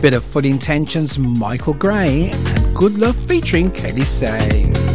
bit 0.00 0.14
of 0.14 0.24
Full 0.24 0.44
Intentions, 0.46 1.18
Michael 1.18 1.74
Gray, 1.74 2.30
and 2.32 2.74
Good 2.74 2.98
Love 2.98 3.16
featuring 3.26 3.70
Kelly 3.70 4.04
Sae. 4.04 4.89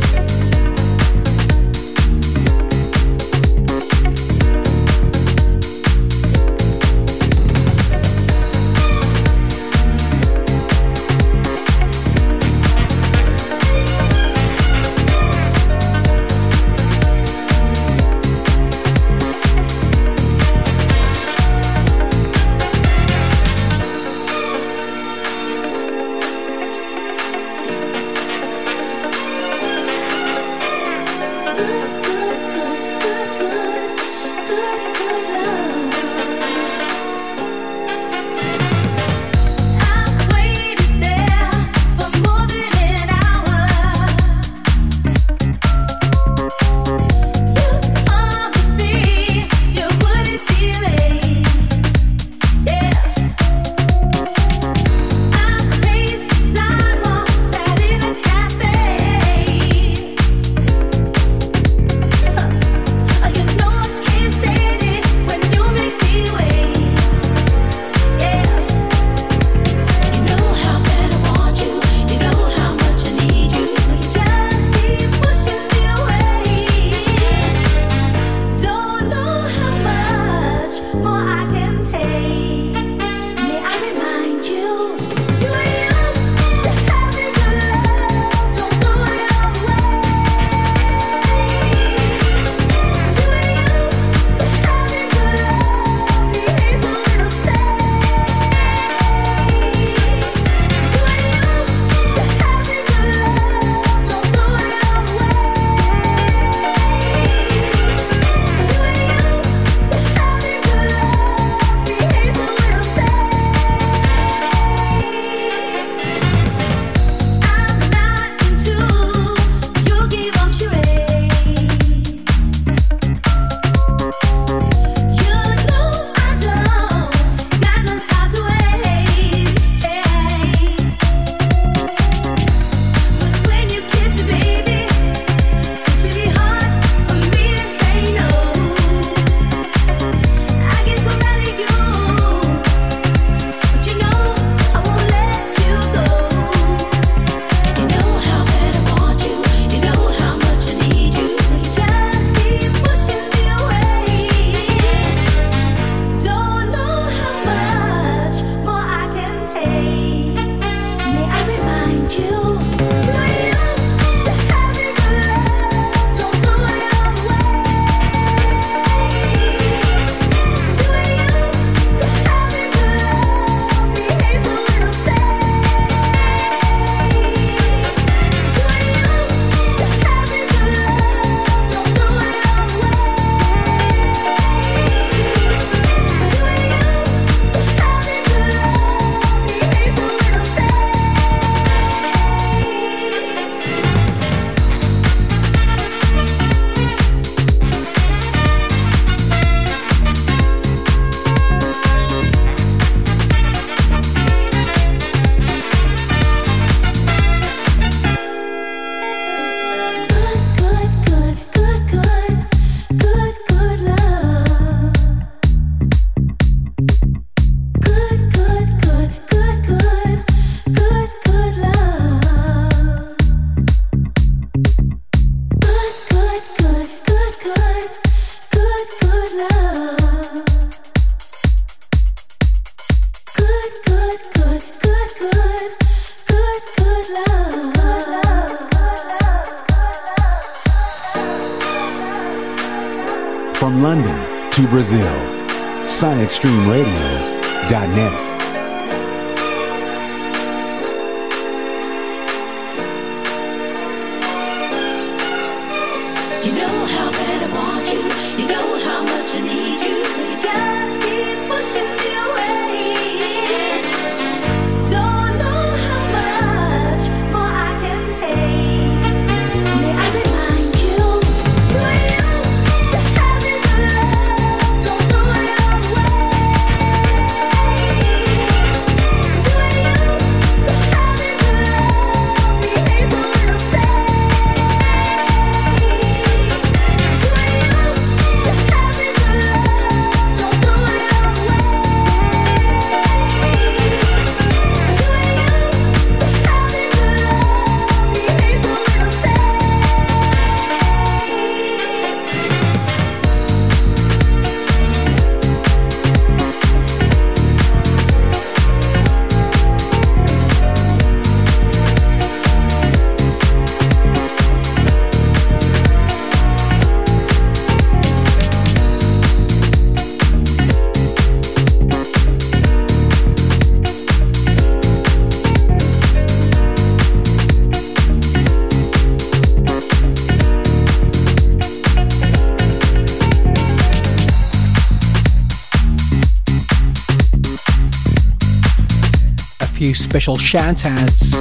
Special 340.16 340.38
shout 340.38 340.86
outs. 340.86 341.32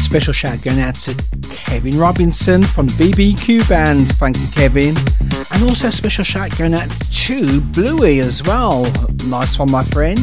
Special 0.00 0.32
shout 0.32 0.62
going 0.62 0.78
out 0.78 0.94
to 0.94 1.12
Kevin 1.50 1.98
Robinson 1.98 2.62
from 2.62 2.86
the 2.86 3.10
BBQ 3.10 3.68
band. 3.68 4.08
Thank 4.10 4.38
you, 4.38 4.46
Kevin. 4.52 4.94
And 5.50 5.64
also 5.64 5.88
a 5.88 5.92
special 5.92 6.22
shout 6.22 6.56
going 6.56 6.74
out 6.74 6.88
to 7.10 7.60
Bluey 7.60 8.20
as 8.20 8.44
well. 8.44 8.84
Nice 9.26 9.58
one, 9.58 9.72
my 9.72 9.82
friend. 9.82 10.20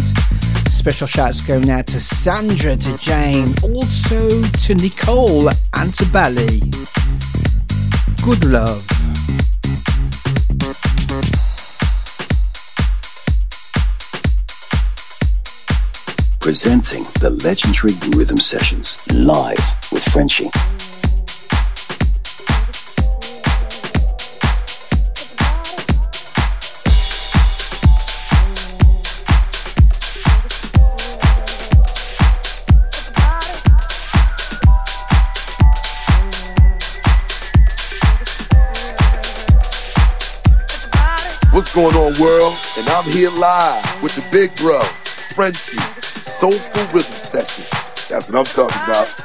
Special 0.69 1.05
shouts 1.05 1.41
going 1.41 1.69
out 1.69 1.87
to 1.87 1.99
Sandra, 1.99 2.77
to 2.77 2.97
Jane, 2.97 3.53
also 3.61 4.41
to 4.41 4.75
Nicole 4.75 5.49
and 5.49 5.93
to 5.95 6.05
Bally. 6.13 6.61
Good 8.23 8.45
love. 8.45 8.94
Presenting 16.45 17.06
the 17.22 17.32
legendary 17.43 17.95
Rhythm 18.15 18.38
Sessions 18.38 18.99
live 19.11 19.57
with 19.91 20.03
Frenchie. 20.03 20.51
What's 41.51 41.74
going 41.74 41.95
on, 41.95 42.22
world? 42.22 42.53
And 42.77 42.88
I'm 42.90 43.03
here 43.06 43.32
live 43.32 44.03
with 44.03 44.14
the 44.14 44.27
big 44.32 44.56
bro, 44.57 44.80
Frenchie's 45.33 45.84
Soulful 46.35 46.83
Rhythm 46.88 47.17
Sessions. 47.17 48.09
That's 48.09 48.30
what 48.30 48.39
I'm 48.39 48.43
talking 48.43 48.83
about. 48.83 49.24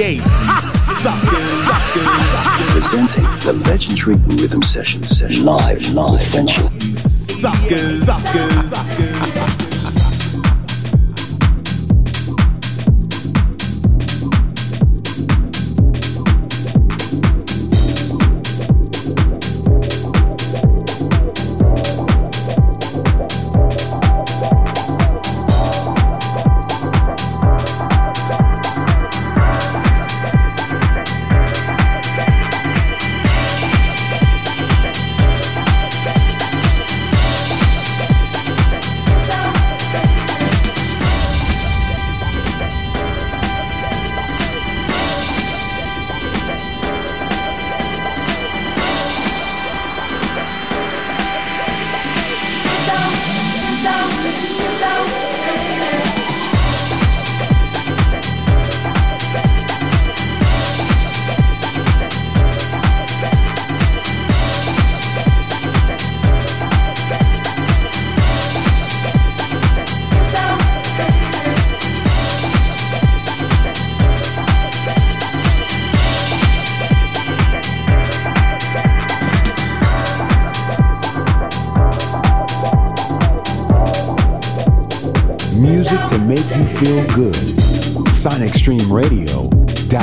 88. 0.00 0.22
Suckers, 0.60 1.50
suckers, 1.66 2.72
Presenting 2.72 3.24
the 3.44 3.52
legendary 3.68 4.14
rhythm 4.40 4.62
session 4.62 5.04
session 5.04 5.44
live, 5.44 5.92
live, 5.92 6.26
Frenchie. 6.28 6.62
suckers, 6.96 8.04
suckers, 8.06 8.70
suckers. 8.70 9.69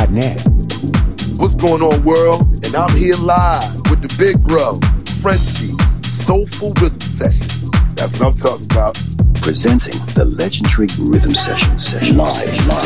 SonicStreamRadio.net. 0.08 1.40
What's 1.40 1.56
going 1.56 1.82
on, 1.82 2.04
world? 2.04 2.42
And 2.66 2.76
I'm 2.76 2.96
here 2.96 3.16
live 3.16 3.76
with 3.90 4.02
the 4.02 4.14
big 4.18 4.42
bro, 4.42 4.80
Frenchie's 5.22 5.78
Soulful 6.08 6.74
Rhythm 6.82 7.00
Sessions. 7.00 7.72
That's 7.96 8.14
what 8.20 8.28
I'm 8.30 8.34
talking 8.34 8.66
about. 8.66 8.96
Presenting 9.42 9.98
the 10.14 10.26
legendary 10.26 10.88
rhythm 11.00 11.34
session 11.34 11.78
session 11.78 12.18
live, 12.18 12.68
live, 12.68 12.84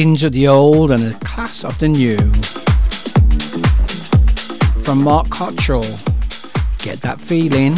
tinge 0.00 0.24
of 0.24 0.32
the 0.32 0.48
old 0.48 0.90
and 0.92 1.02
a 1.02 1.12
class 1.18 1.62
of 1.62 1.78
the 1.78 1.86
new. 1.86 2.16
From 4.82 5.04
Mark 5.04 5.28
Cottrell. 5.28 5.82
Get 6.78 7.02
that 7.02 7.18
feeling. 7.20 7.74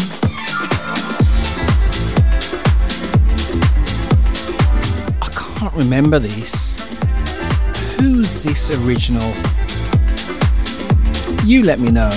I 5.20 5.28
can't 5.33 5.75
remember 5.75 6.20
this. 6.20 6.76
Who's 7.99 8.44
this 8.44 8.70
original? 8.70 9.33
You 11.44 11.65
let 11.65 11.81
me 11.81 11.91
know. 11.91 12.10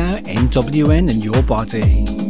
Now 0.00 0.12
NWN 0.12 1.10
and 1.10 1.22
Your 1.22 1.42
Body. 1.42 2.29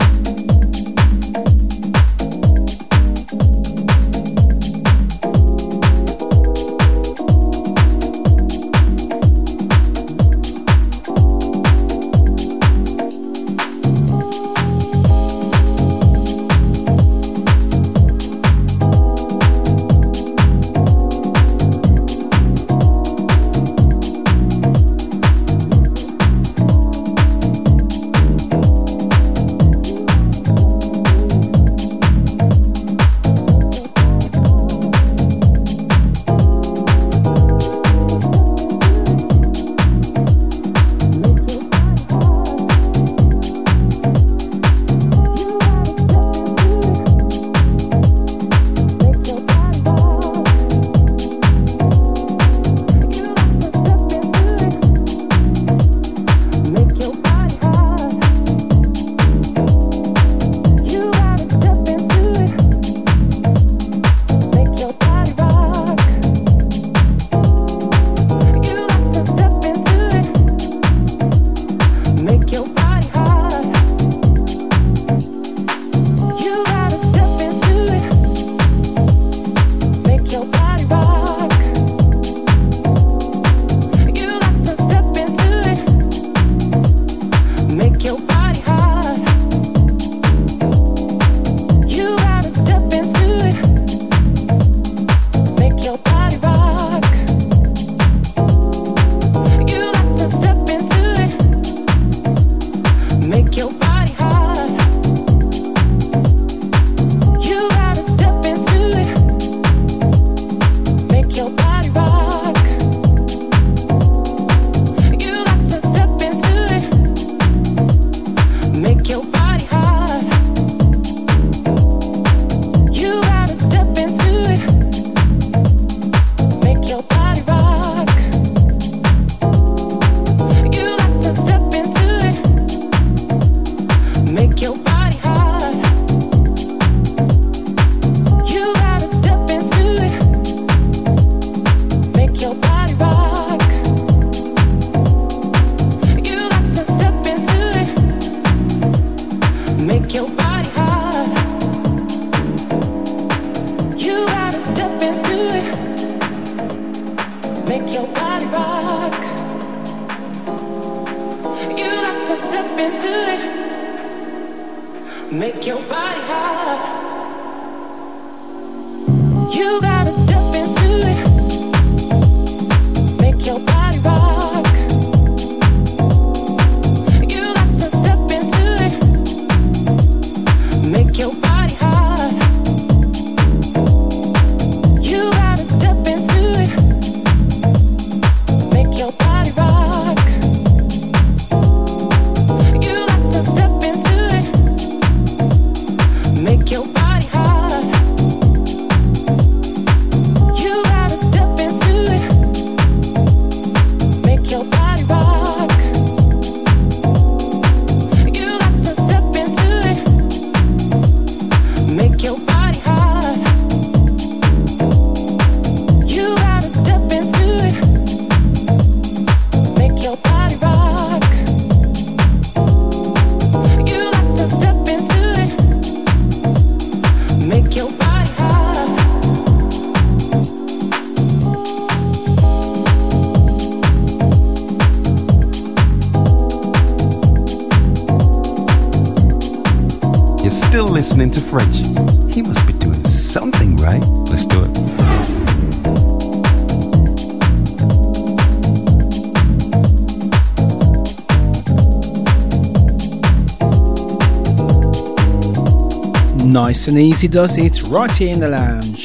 And 256.90 256.98
easy 256.98 257.28
does 257.28 257.56
it 257.56 257.84
right 257.88 258.10
here 258.16 258.32
in 258.32 258.40
the 258.40 258.48
lounge. 258.48 259.04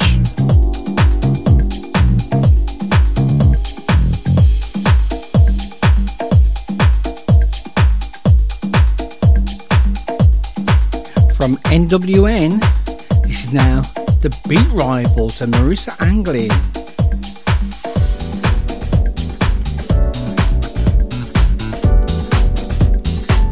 From 11.38 11.58
NWN, 11.72 12.60
this 13.22 13.44
is 13.44 13.54
now 13.54 13.82
the 14.24 14.36
Beat 14.50 14.68
rival 14.72 15.30
to 15.30 15.46
Marisa 15.46 15.96
Anglin. 16.02 16.50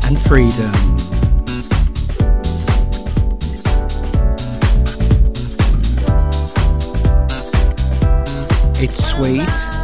And 0.08 0.20
Freedom. 0.26 0.93
Sweet 9.14 9.83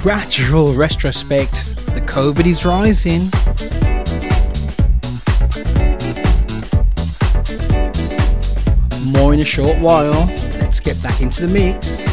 gradual 0.00 0.72
retrospect, 0.72 1.76
the 1.94 2.00
COVID 2.00 2.46
is 2.46 2.64
rising. 2.64 3.28
More 9.12 9.34
in 9.34 9.40
a 9.40 9.44
short 9.44 9.78
while. 9.78 10.26
Let's 10.58 10.80
get 10.80 11.00
back 11.02 11.20
into 11.20 11.46
the 11.46 11.52
mix. 11.52 12.09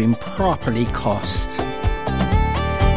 Been 0.00 0.14
properly 0.14 0.86
cost. 0.94 1.58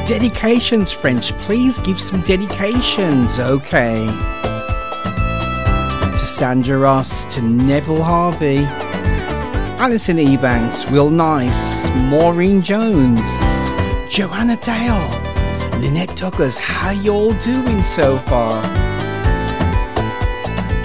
Dedications, 0.08 0.94
French, 0.94 1.34
please 1.40 1.78
give 1.80 2.00
some 2.00 2.22
dedications, 2.22 3.40
okay? 3.40 4.06
To 6.12 6.18
Sandra 6.18 6.78
Ross, 6.78 7.26
to 7.36 7.42
Neville 7.42 8.02
Harvey, 8.02 8.60
Alison 9.84 10.16
Ebanks, 10.16 10.90
Will 10.90 11.10
Nice, 11.10 11.86
Maureen 12.10 12.62
Jones, 12.62 13.20
Joanna 14.10 14.56
Dale, 14.56 15.10
Lynette 15.82 16.16
Douglas, 16.16 16.58
how 16.58 16.92
y'all 16.92 17.34
doing 17.42 17.82
so 17.82 18.18
far? 18.20 18.64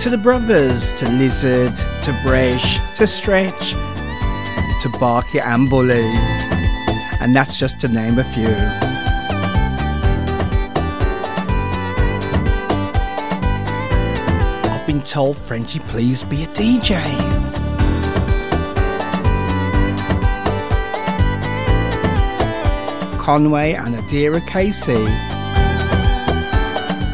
To 0.00 0.10
the 0.10 0.18
brothers, 0.20 0.92
to 0.94 1.08
Lizard, 1.10 1.76
to 1.76 2.10
Bresh, 2.24 2.96
to 2.96 3.06
Stretch, 3.06 3.76
Barky 4.98 5.40
and 5.40 5.68
Bully. 5.68 6.04
And 7.20 7.34
that's 7.34 7.58
just 7.58 7.80
to 7.80 7.88
name 7.88 8.18
a 8.18 8.24
few. 8.24 8.54
I've 14.70 14.86
been 14.86 15.02
told 15.02 15.36
Frenchie 15.36 15.80
please 15.80 16.24
be 16.24 16.44
a 16.44 16.46
DJ. 16.48 16.98
Conway 23.18 23.74
and 23.74 23.94
Adira 23.94 24.46
Casey. 24.46 25.04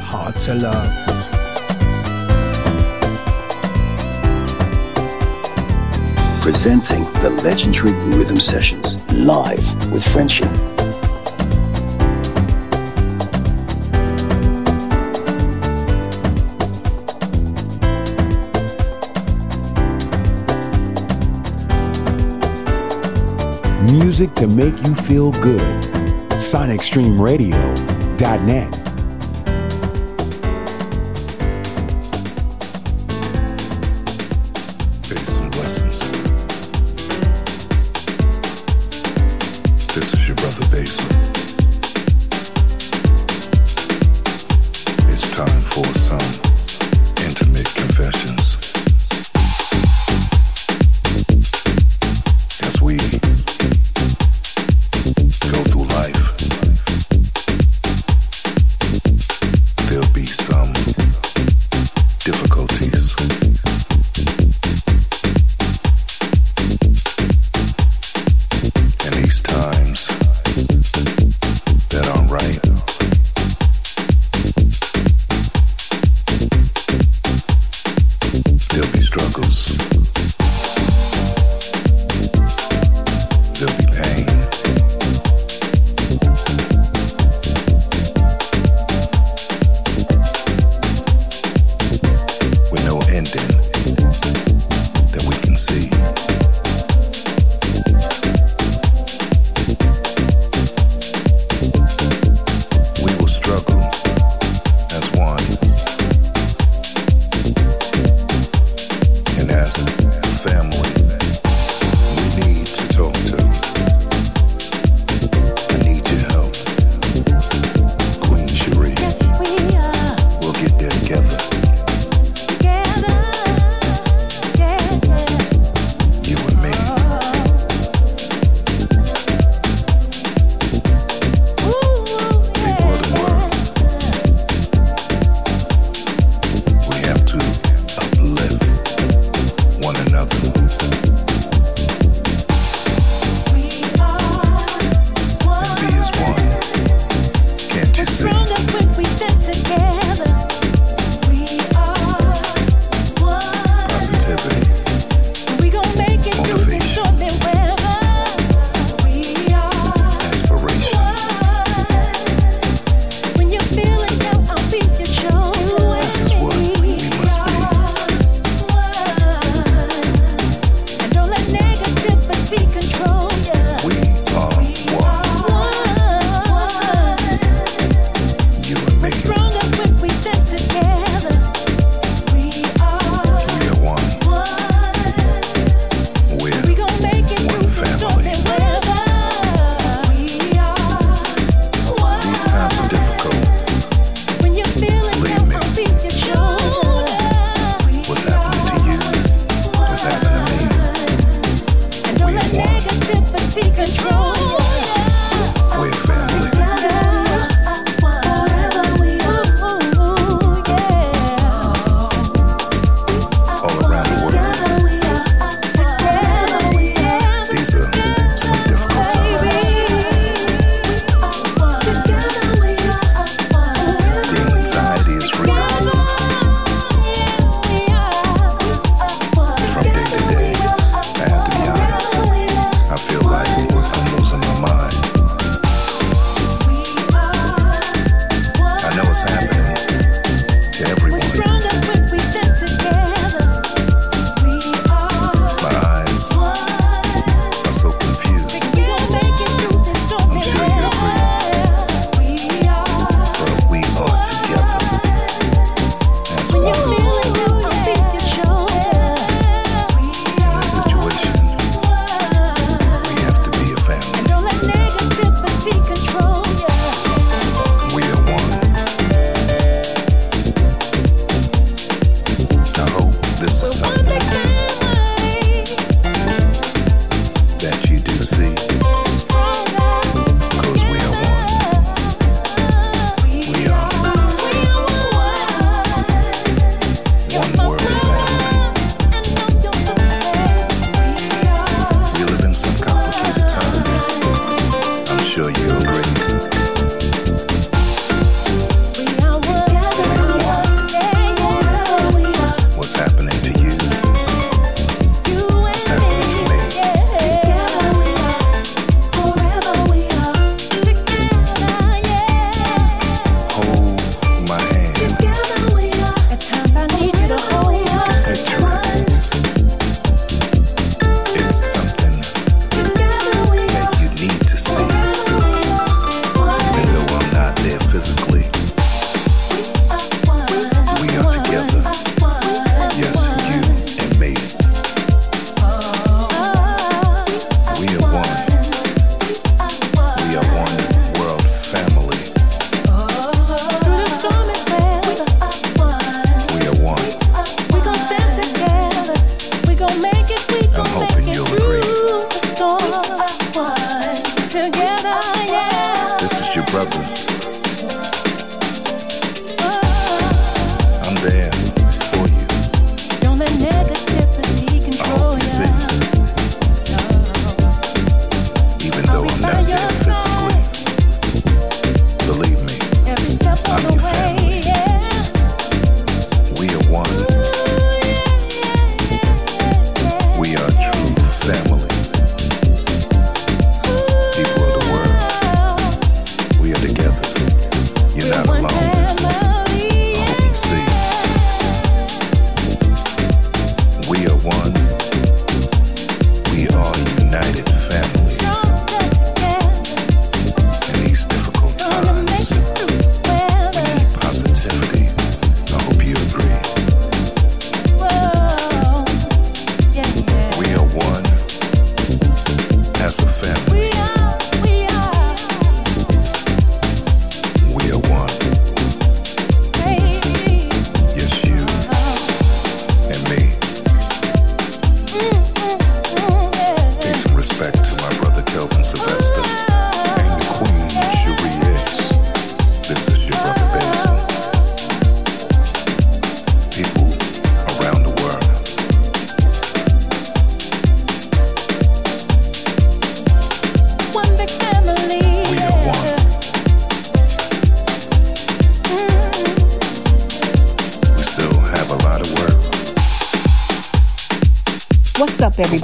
Hard 0.02 0.36
to 0.36 0.54
love. 0.54 1.13
Presenting 6.44 7.02
the 7.22 7.30
legendary 7.42 7.92
Rhythm 8.14 8.38
Sessions 8.38 9.02
live 9.14 9.90
with 9.90 10.04
Friendship. 10.12 10.50
Music 23.90 24.34
to 24.34 24.46
make 24.46 24.76
you 24.86 24.94
feel 24.94 25.32
good. 25.40 25.62
SonicStreamRadio.net. 26.32 28.83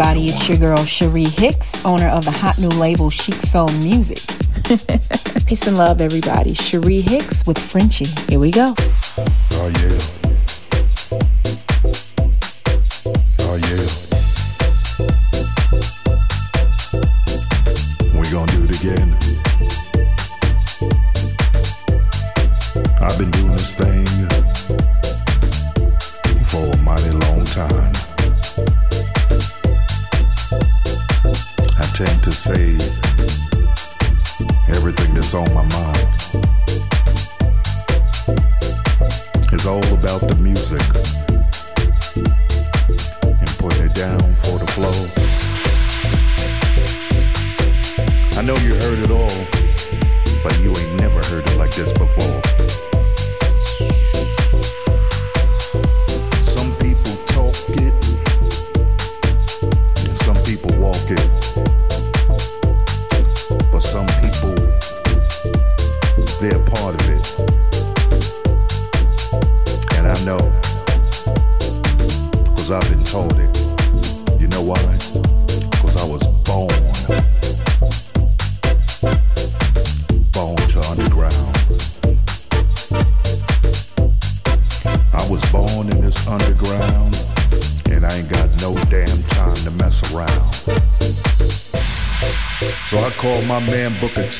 everybody. 0.00 0.28
It's 0.28 0.48
your 0.48 0.56
girl, 0.56 0.84
Cherie 0.84 1.24
Hicks, 1.24 1.84
owner 1.84 2.08
of 2.08 2.24
the 2.24 2.30
hot 2.30 2.58
new 2.58 2.68
label 2.68 3.10
Chic 3.10 3.34
Soul 3.34 3.68
Music. 3.82 4.18
Peace 5.46 5.66
and 5.66 5.76
love, 5.76 6.00
everybody. 6.00 6.54
Cherie 6.54 7.02
Hicks 7.02 7.46
with 7.46 7.58
Frenchie. 7.58 8.06
Here 8.28 8.38
we 8.38 8.50
go. 8.50 8.74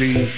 see 0.01 0.30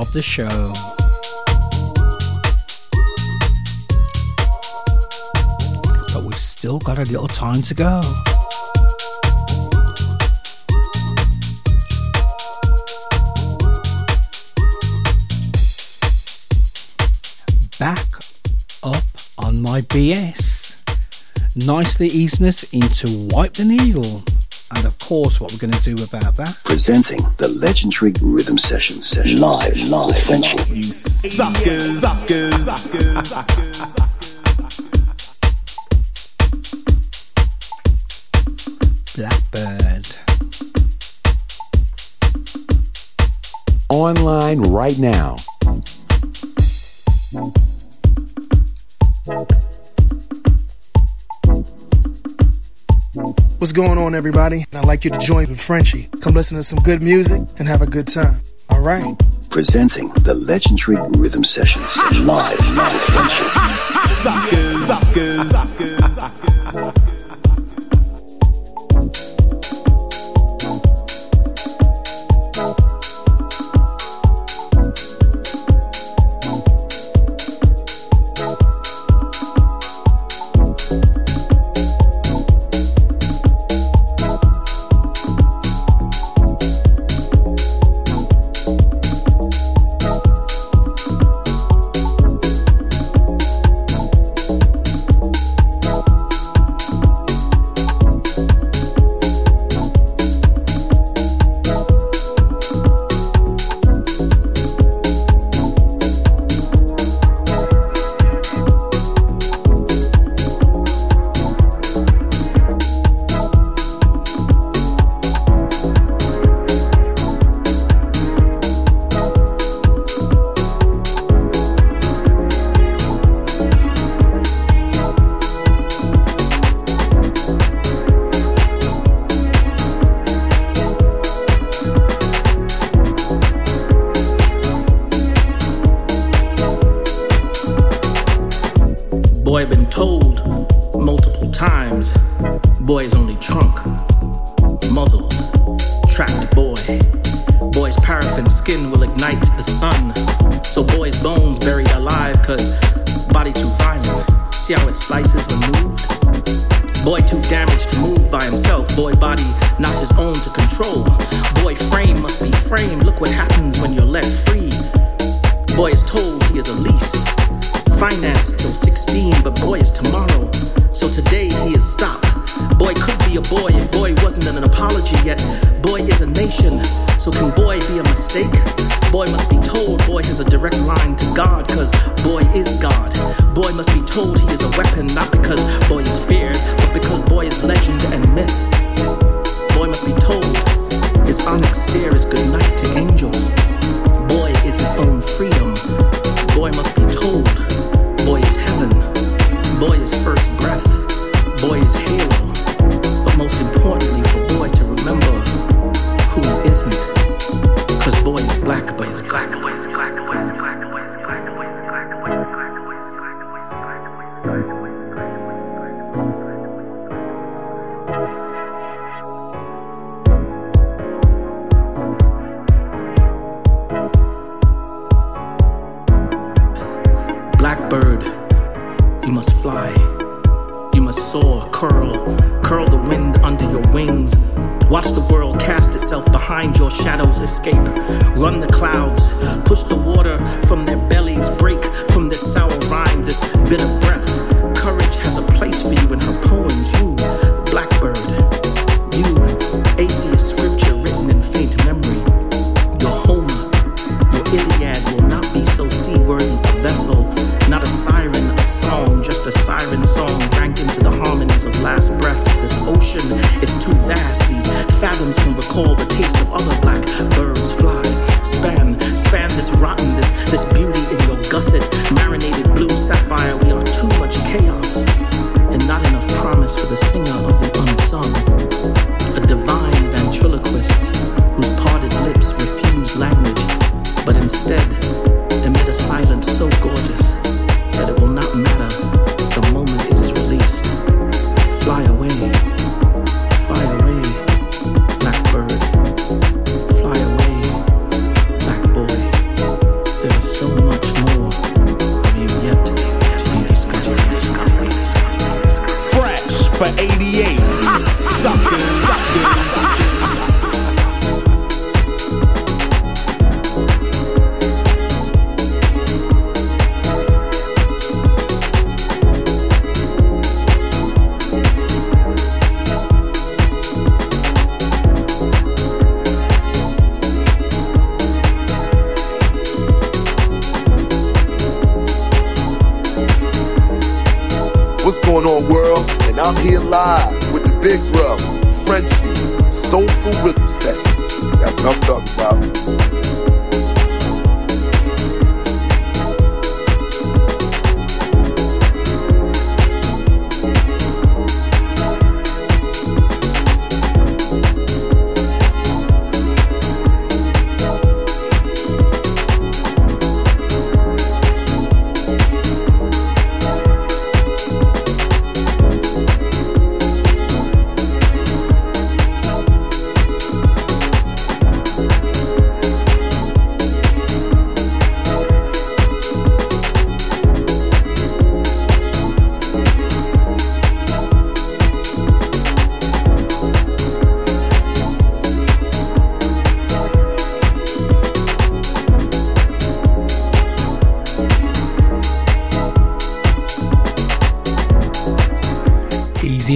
of 0.00 0.10
the 0.14 0.22
show. 0.22 0.72
But 6.14 6.24
we've 6.24 6.38
still 6.38 6.78
got 6.78 6.98
a 6.98 7.02
little 7.02 7.28
time 7.28 7.60
to 7.62 7.74
go. 7.74 8.00
Back 17.78 18.06
up 18.82 19.04
on 19.38 19.60
my 19.60 19.82
BS. 19.82 20.76
Nicely 21.66 22.06
easing 22.06 22.46
us 22.46 22.62
into 22.72 23.28
Wipe 23.34 23.52
the 23.52 23.64
Needle 23.66 24.29
and 24.76 24.86
of 24.86 24.98
course 24.98 25.40
what 25.40 25.52
we're 25.52 25.58
going 25.58 25.72
to 25.72 25.94
do 25.94 26.02
about 26.04 26.36
that. 26.36 26.56
Presenting 26.64 27.20
the 27.38 27.48
legendary 27.48 28.12
rhythm 28.22 28.58
session 28.58 29.00
session 29.00 29.40
live, 29.40 29.76
live, 29.88 30.22
friendship. 30.24 30.60
You 30.68 30.82
suckers, 30.82 32.00
suckers, 32.00 32.66
suckers. 32.66 33.28
suckers. 33.28 34.00
Blackbird. 39.16 40.06
Online 43.90 44.60
right 44.60 44.98
now. 44.98 45.36
What's 53.60 53.72
going 53.72 53.98
on, 53.98 54.14
everybody? 54.14 54.64
And 54.70 54.78
I'd 54.78 54.86
like 54.86 55.04
you 55.04 55.10
to 55.10 55.18
join 55.18 55.46
with 55.50 55.60
Frenchie. 55.60 56.08
Come 56.22 56.32
listen 56.32 56.56
to 56.56 56.62
some 56.62 56.78
good 56.78 57.02
music 57.02 57.42
and 57.58 57.68
have 57.68 57.82
a 57.82 57.86
good 57.86 58.08
time. 58.08 58.40
All 58.70 58.80
right. 58.80 59.14
Presenting 59.50 60.08
the 60.14 60.32
legendary 60.32 60.96
rhythm 61.18 61.44
sessions 61.44 61.94
live. 62.20 62.56
Suckers, 64.16 64.86
suckers, 64.86 65.50
suckers. 65.50 65.99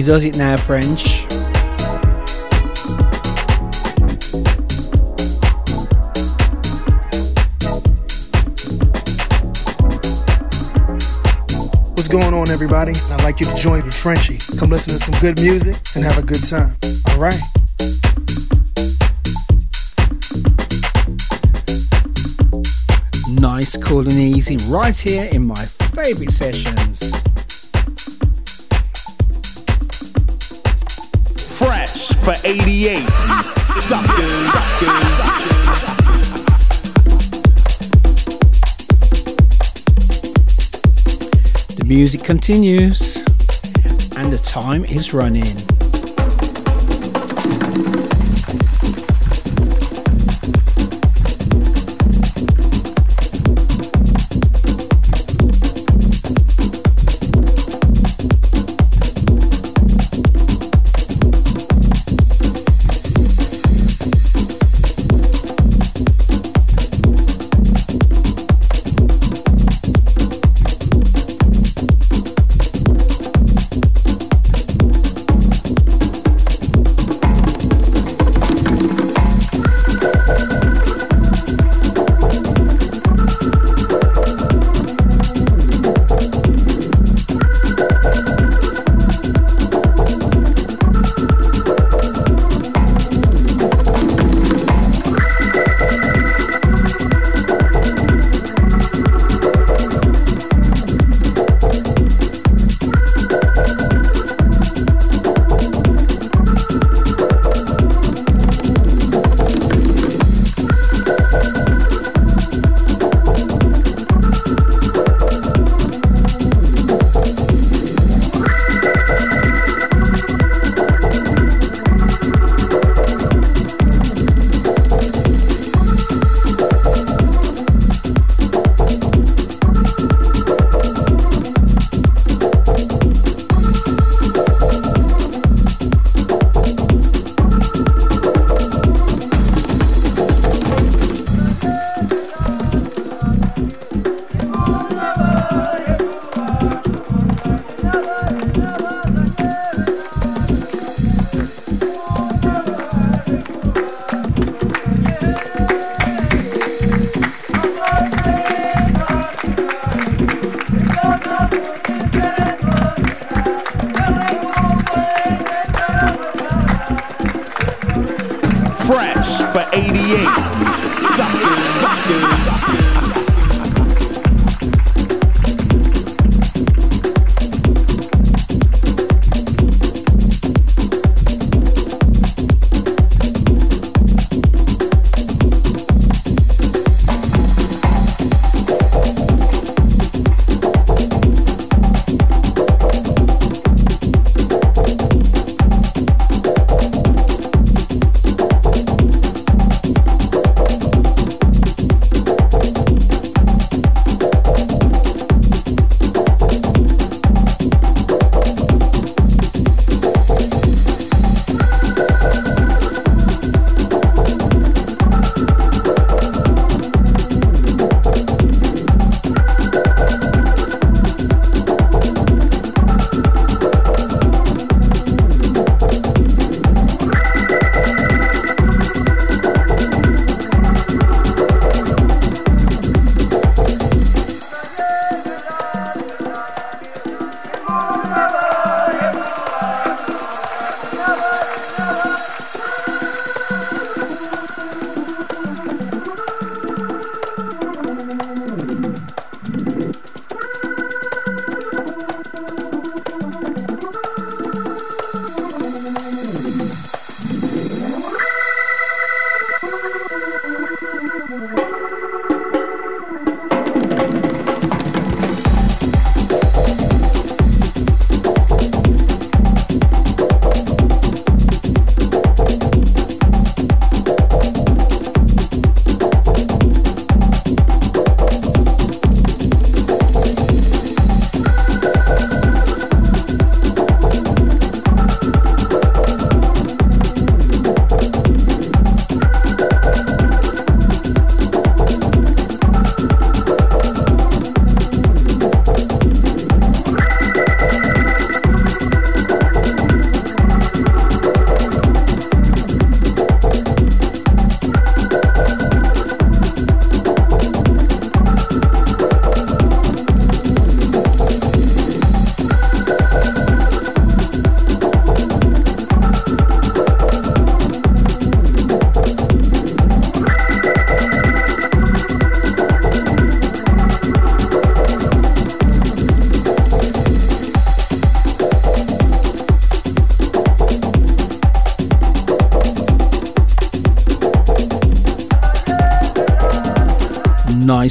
Does 0.05 0.23
it 0.23 0.37
now, 0.37 0.55
French. 0.55 1.23
What's 11.93 12.07
going 12.07 12.35
on, 12.35 12.51
everybody? 12.51 12.93
I'd 13.09 13.23
like 13.23 13.39
you 13.39 13.47
to 13.47 13.55
join 13.55 13.83
with 13.83 13.95
Frenchie. 13.95 14.37
Come 14.59 14.69
listen 14.69 14.93
to 14.93 14.99
some 14.99 15.19
good 15.21 15.39
music 15.41 15.75
and 15.95 16.03
have 16.03 16.19
a 16.19 16.21
good 16.21 16.43
time. 16.43 16.75
All 17.09 17.17
right? 17.17 17.39
Nice, 23.27 23.75
cool, 23.77 24.01
and 24.01 24.11
easy 24.11 24.57
right 24.67 24.95
here 24.95 25.27
in 25.31 25.47
my 25.47 25.65
favorite 25.65 26.31
sessions. 26.31 26.94
For 32.25 32.33
88. 32.43 33.03
Suckers. 33.43 34.51
The 41.75 41.85
music 41.85 42.23
continues 42.23 43.17
and 44.17 44.33
the 44.33 44.41
time 44.43 44.85
is 44.85 45.13
running. 45.13 45.55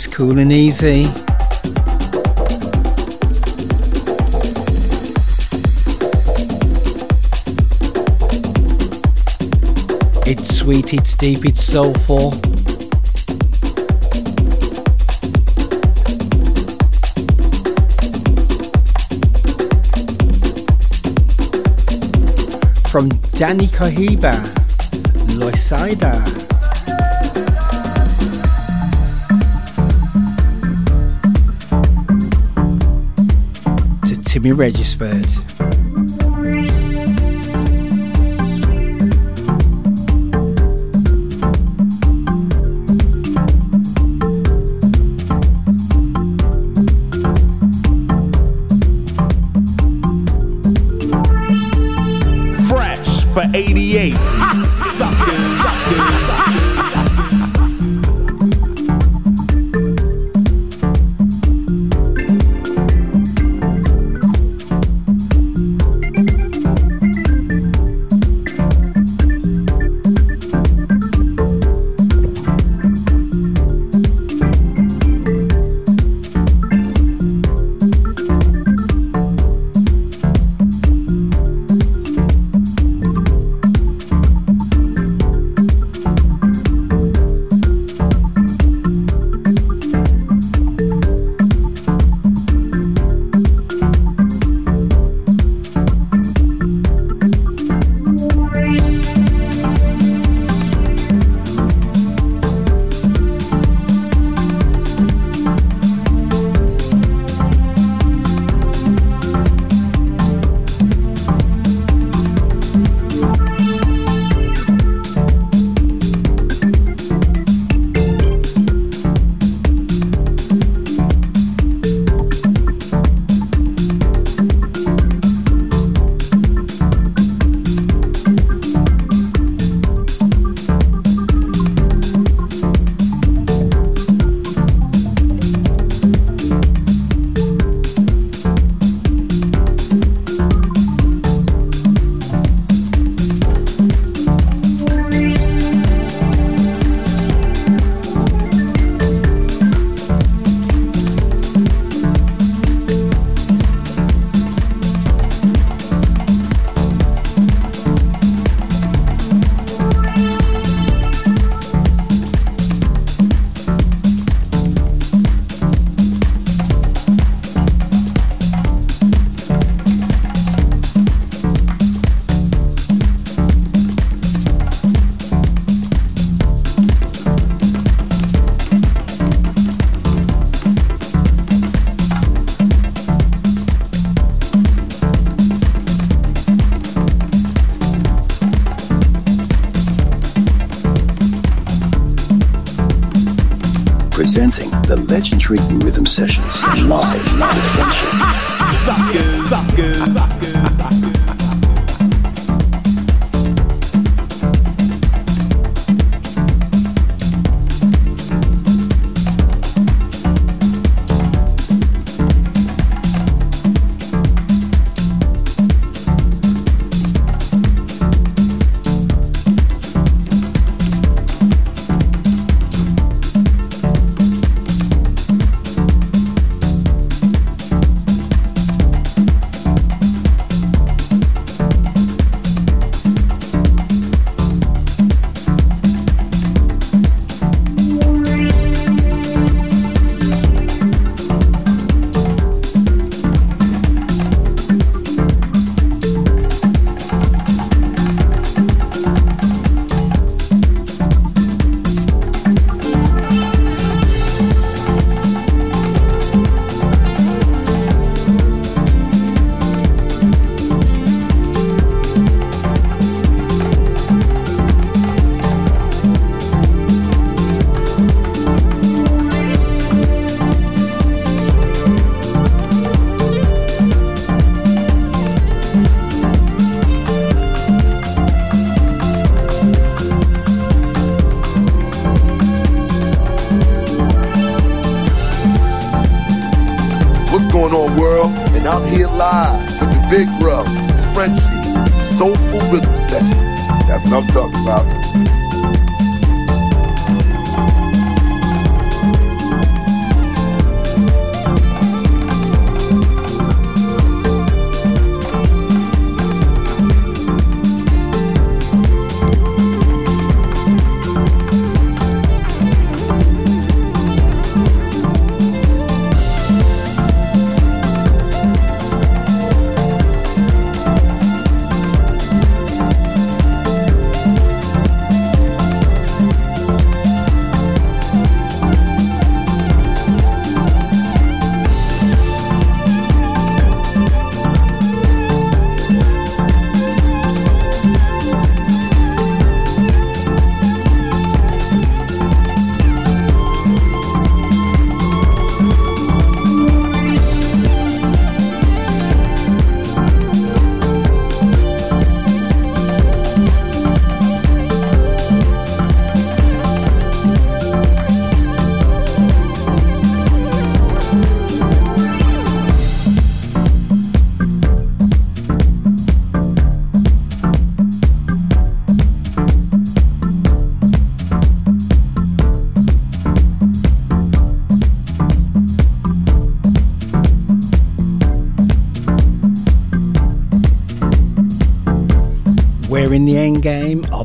It's 0.07 0.15
cool 0.15 0.39
and 0.39 0.53
easy. 0.53 1.05
It's 10.27 10.59
sweet, 10.59 10.93
it's 10.93 11.15
deep, 11.15 11.47
it's 11.47 11.65
soulful. 11.65 12.33
From 22.91 23.09
Danny 23.39 23.69
Cohiba, 23.69 24.35
Loisaida. 25.39 26.44
me 34.45 34.53
registered. 34.53 35.44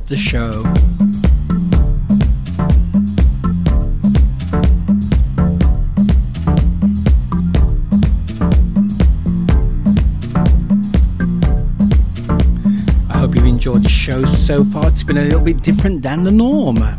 the 0.09 0.17
show. 0.17 0.49
I 13.07 13.19
hope 13.19 13.35
you've 13.35 13.45
enjoyed 13.45 13.83
the 13.83 13.89
show 13.89 14.23
so 14.25 14.63
far. 14.63 14.87
It's 14.87 15.03
been 15.03 15.17
a 15.17 15.21
little 15.21 15.41
bit 15.41 15.61
different 15.61 16.01
than 16.01 16.23
the 16.23 16.31
norm. 16.31 16.98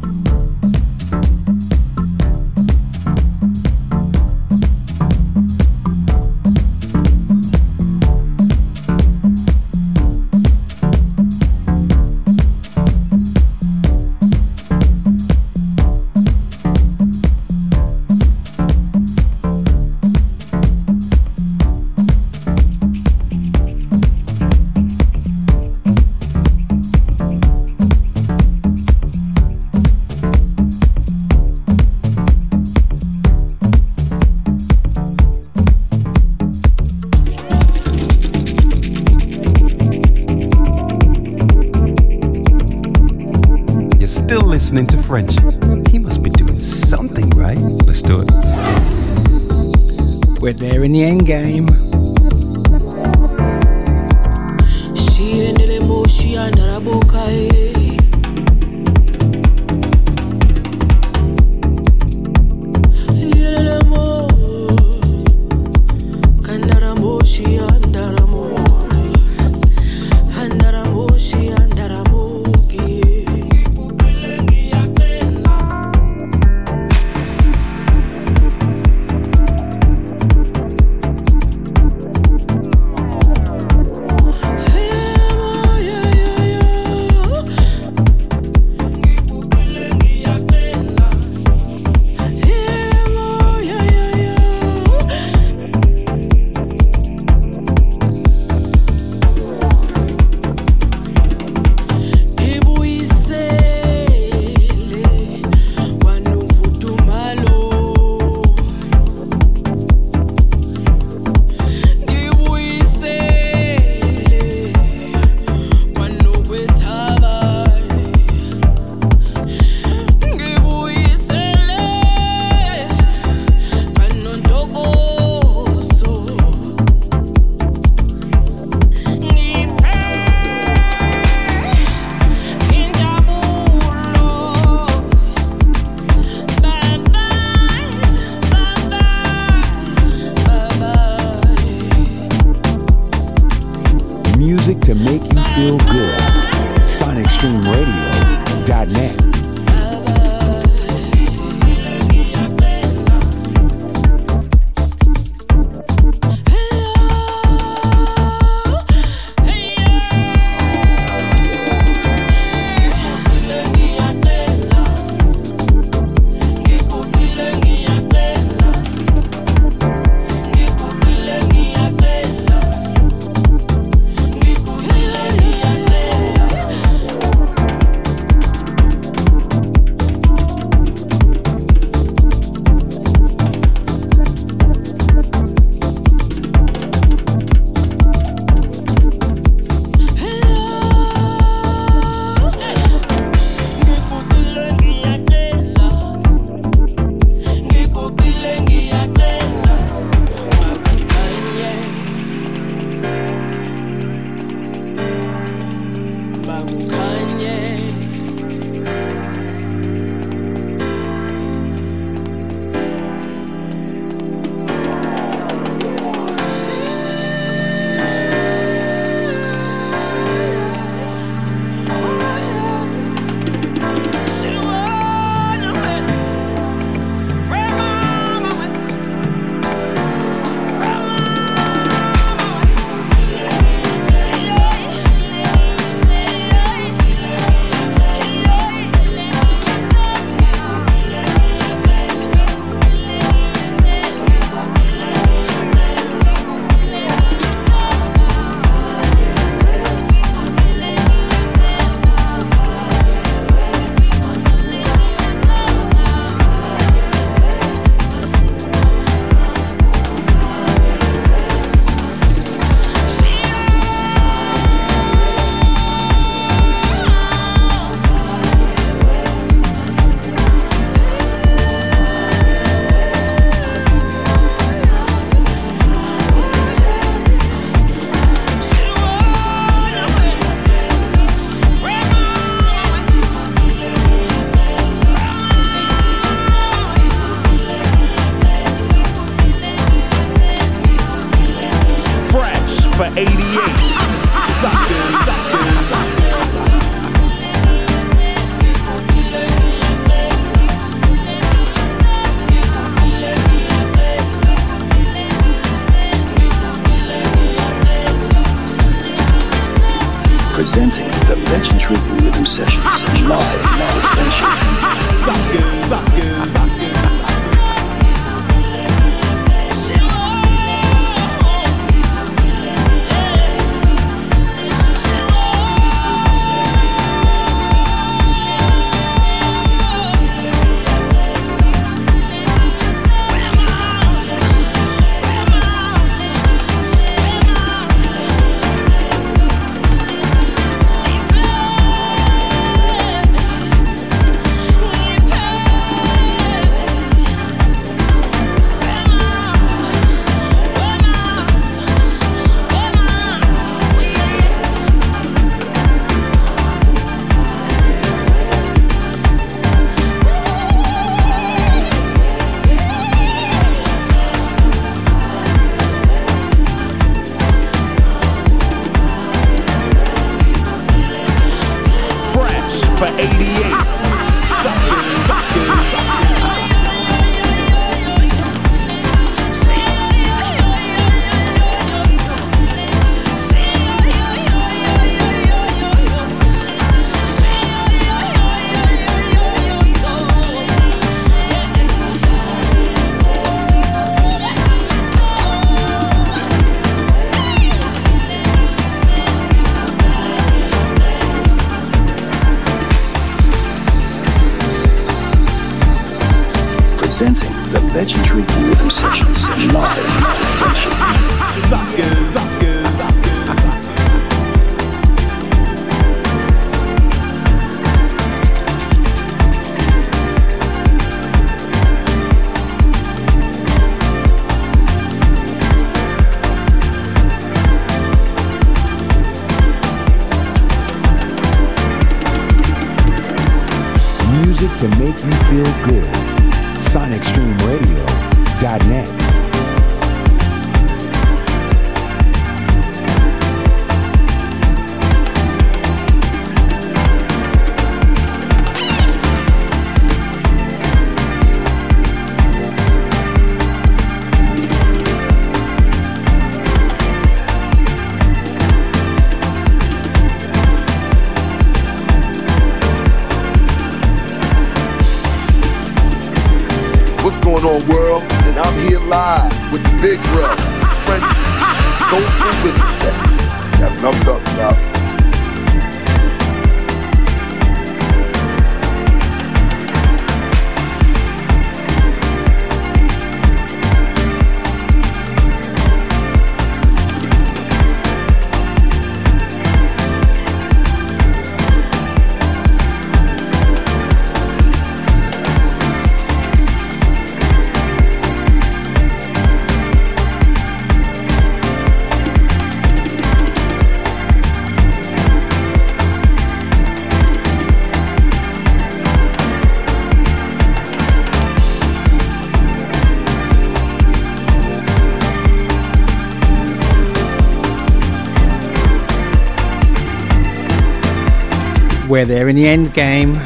We're 522.21 522.27
there 522.27 522.51
in 522.51 522.57
the 522.57 522.69
end 522.69 522.93
game. 522.93 523.37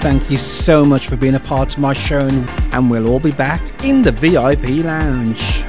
Thank 0.00 0.30
you 0.30 0.38
so 0.38 0.86
much 0.86 1.08
for 1.08 1.18
being 1.18 1.34
a 1.34 1.40
part 1.40 1.74
of 1.74 1.82
my 1.82 1.92
show, 1.92 2.26
and 2.72 2.90
we'll 2.90 3.06
all 3.06 3.20
be 3.20 3.32
back 3.32 3.60
in 3.84 4.00
the 4.00 4.12
VIP 4.12 4.82
lounge. 4.82 5.65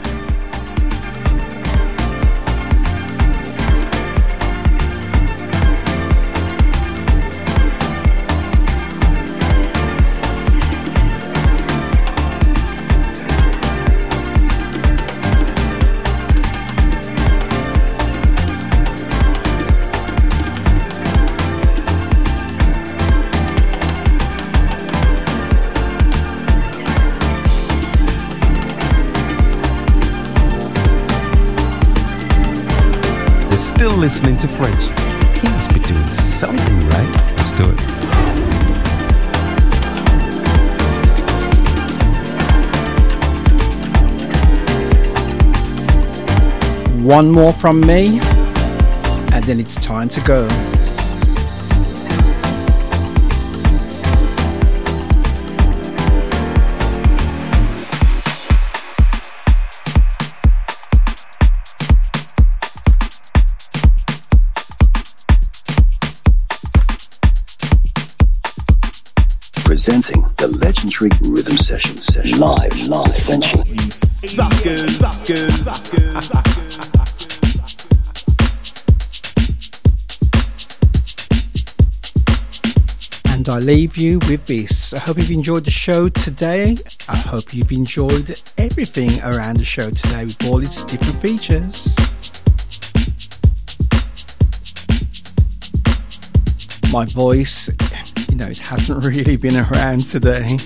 To 34.48 34.56
French. 34.56 34.82
He 35.40 35.48
must 35.50 35.74
be 35.74 35.80
doing 35.80 36.12
something 36.12 36.90
right. 36.90 37.36
Let's 37.38 37.52
do 37.52 37.70
it. 37.70 37.80
One 47.04 47.32
more 47.32 47.54
from 47.54 47.80
me, 47.82 48.20
and 49.34 49.44
then 49.46 49.60
it's 49.60 49.76
time 49.76 50.10
to 50.10 50.22
go. 50.22 50.77
Presenting 69.88 70.24
the 70.36 70.50
legendary 70.60 71.10
rhythm 71.22 71.56
session 71.56 71.96
session 71.96 72.38
live, 72.42 72.78
live, 72.90 73.16
Frenchie. 73.24 73.64
Suckers, 73.90 74.98
suckers, 74.98 75.64
suckers. 75.64 76.78
And 83.34 83.48
I 83.48 83.60
leave 83.60 83.96
you 83.96 84.20
with 84.28 84.46
this. 84.46 84.94
I 84.94 85.00
hope 85.00 85.20
you've 85.20 85.32
enjoyed 85.32 85.64
the 85.64 85.72
show 85.72 86.10
today. 86.10 86.76
I 87.08 87.16
hope 87.16 87.54
you've 87.54 87.72
enjoyed 87.72 88.42
everything 88.58 89.10
around 89.24 89.56
the 89.56 89.64
show 89.64 89.90
today 89.90 90.26
with 90.26 90.46
all 90.48 90.62
its 90.62 90.84
different 90.84 91.16
features. 91.22 91.96
My 96.92 97.06
voice, 97.06 97.70
it 98.50 98.58
hasn't 98.60 99.04
really 99.04 99.36
been 99.36 99.58
around 99.58 100.08
today. 100.08 100.58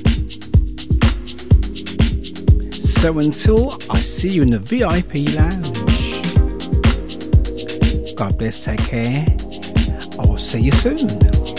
So 2.72 3.18
until 3.18 3.72
I 3.90 3.98
see 3.98 4.30
you 4.30 4.44
in 4.44 4.52
the 4.52 4.60
VIP 4.60 5.36
lounge, 5.36 5.72
God 8.16 8.38
bless, 8.38 8.64
take 8.64 8.82
care. 8.82 9.26
I 10.20 10.26
will 10.28 10.38
see 10.38 10.62
you 10.62 10.72
soon. 10.72 11.51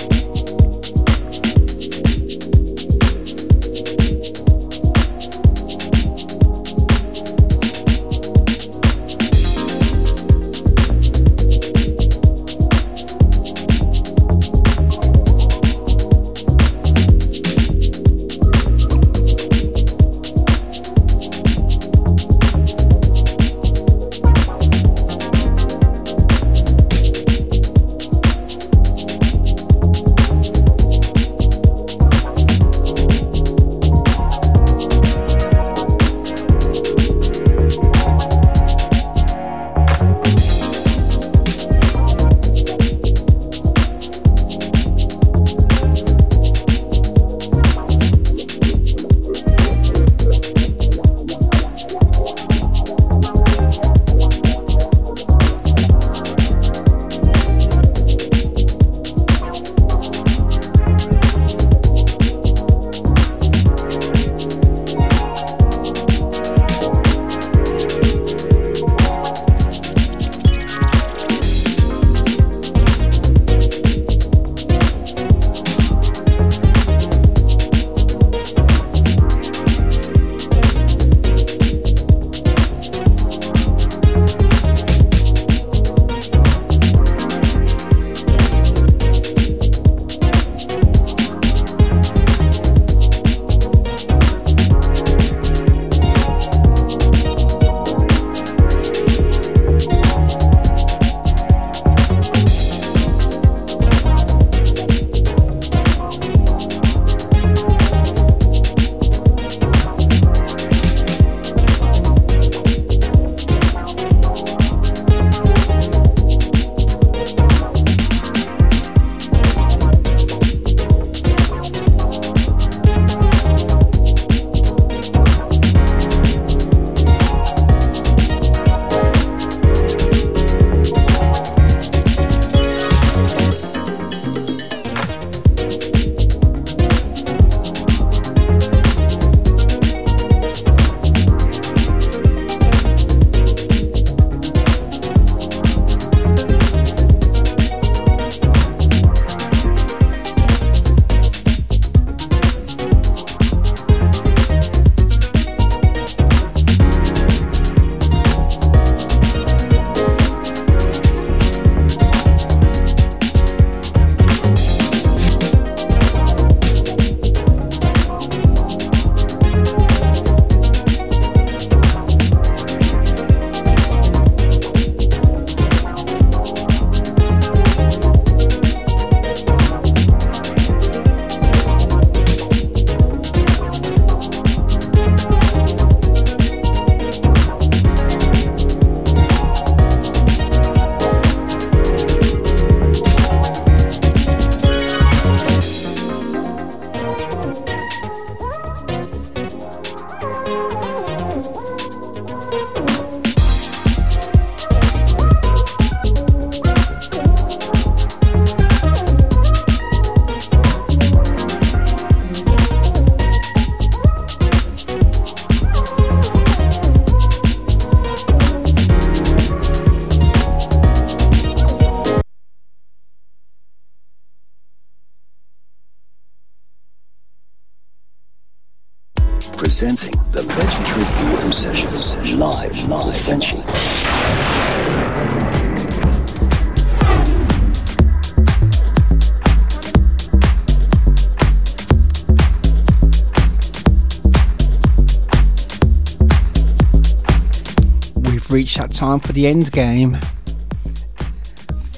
Time 249.02 249.18
for 249.18 249.32
the 249.32 249.48
end 249.48 249.72
game. 249.72 250.16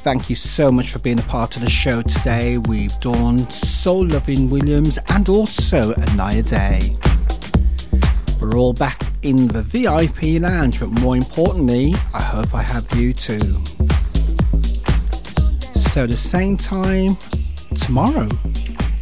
thank 0.07 0.31
you 0.31 0.37
so 0.37 0.73
much 0.73 0.91
for 0.91 1.01
being 1.01 1.19
a 1.19 1.23
part 1.25 1.55
of 1.55 1.61
the 1.61 1.69
show 1.69 2.01
today. 2.01 2.57
We've 2.57 2.99
done 3.01 3.41
Soul 3.51 4.07
Loving 4.07 4.49
Williams 4.49 4.99
and 5.11 5.29
also 5.29 5.93
Inaya 5.93 6.49
Day. 6.49 6.97
We're 8.41 8.57
all 8.57 8.73
back 8.73 9.03
in 9.21 9.49
the 9.49 9.61
VIP 9.61 10.41
lounge, 10.41 10.81
but 10.81 10.89
more 11.03 11.15
importantly, 11.15 11.95
I 12.15 12.23
hope 12.23 12.55
I 12.55 12.63
have 12.63 12.91
you 12.95 13.13
too. 13.13 13.63
So, 15.77 16.07
the 16.07 16.17
same 16.17 16.57
time 16.57 17.19
tomorrow, 17.75 18.31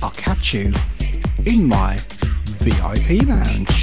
I'll 0.03 0.11
catch 0.11 0.53
you 0.53 0.75
in 1.47 1.69
my 1.69 1.99
VIP 2.59 3.29
lounge. 3.29 3.82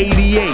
88. 0.00 0.49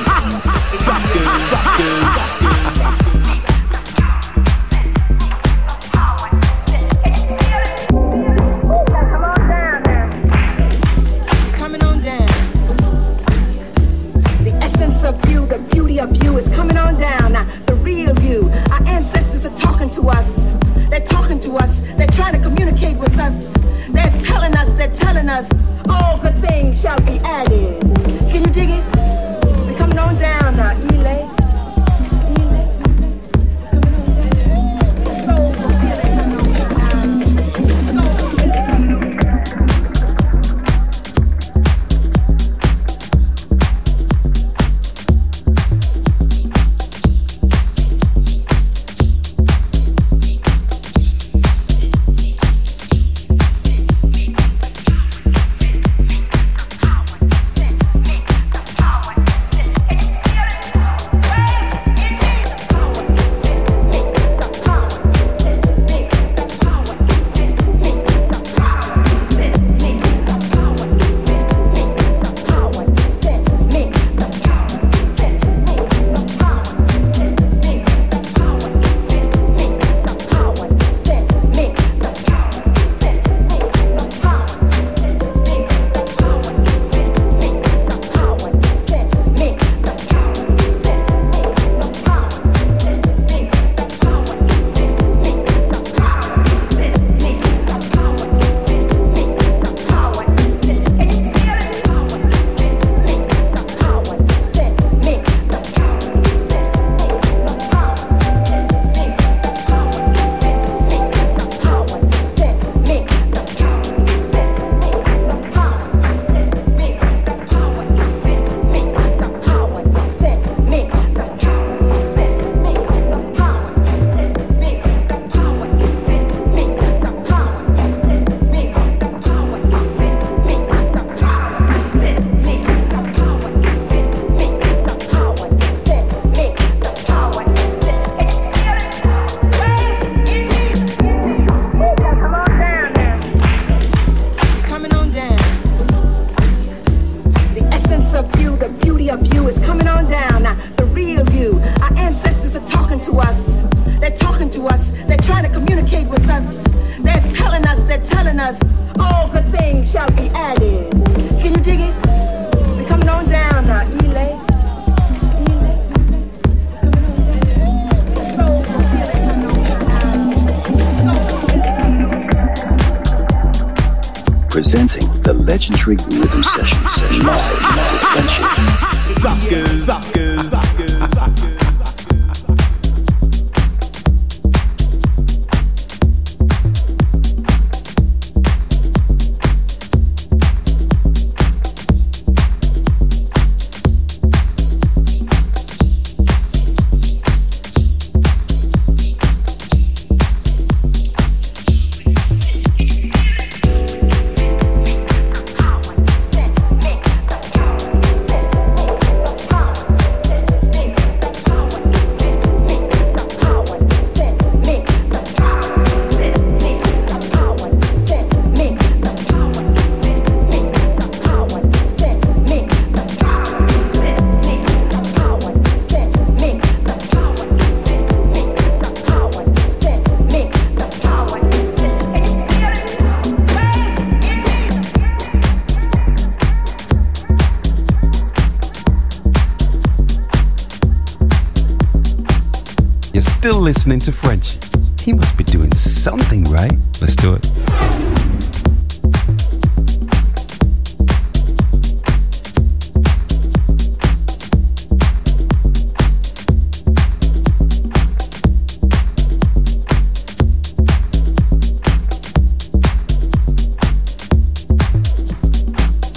Listening 243.87 244.01
to 244.01 244.11
Frenchie. 244.11 244.59
He 245.01 245.13
must 245.13 245.37
be 245.37 245.45
doing 245.45 245.73
something 245.77 246.43
right. 246.51 246.73
Let's 247.01 247.15
do 247.15 247.35
it. 247.35 247.47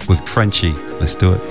With 0.07 0.27
Frenchie. 0.27 0.73
Let's 0.99 1.13
do 1.13 1.33
it. 1.33 1.48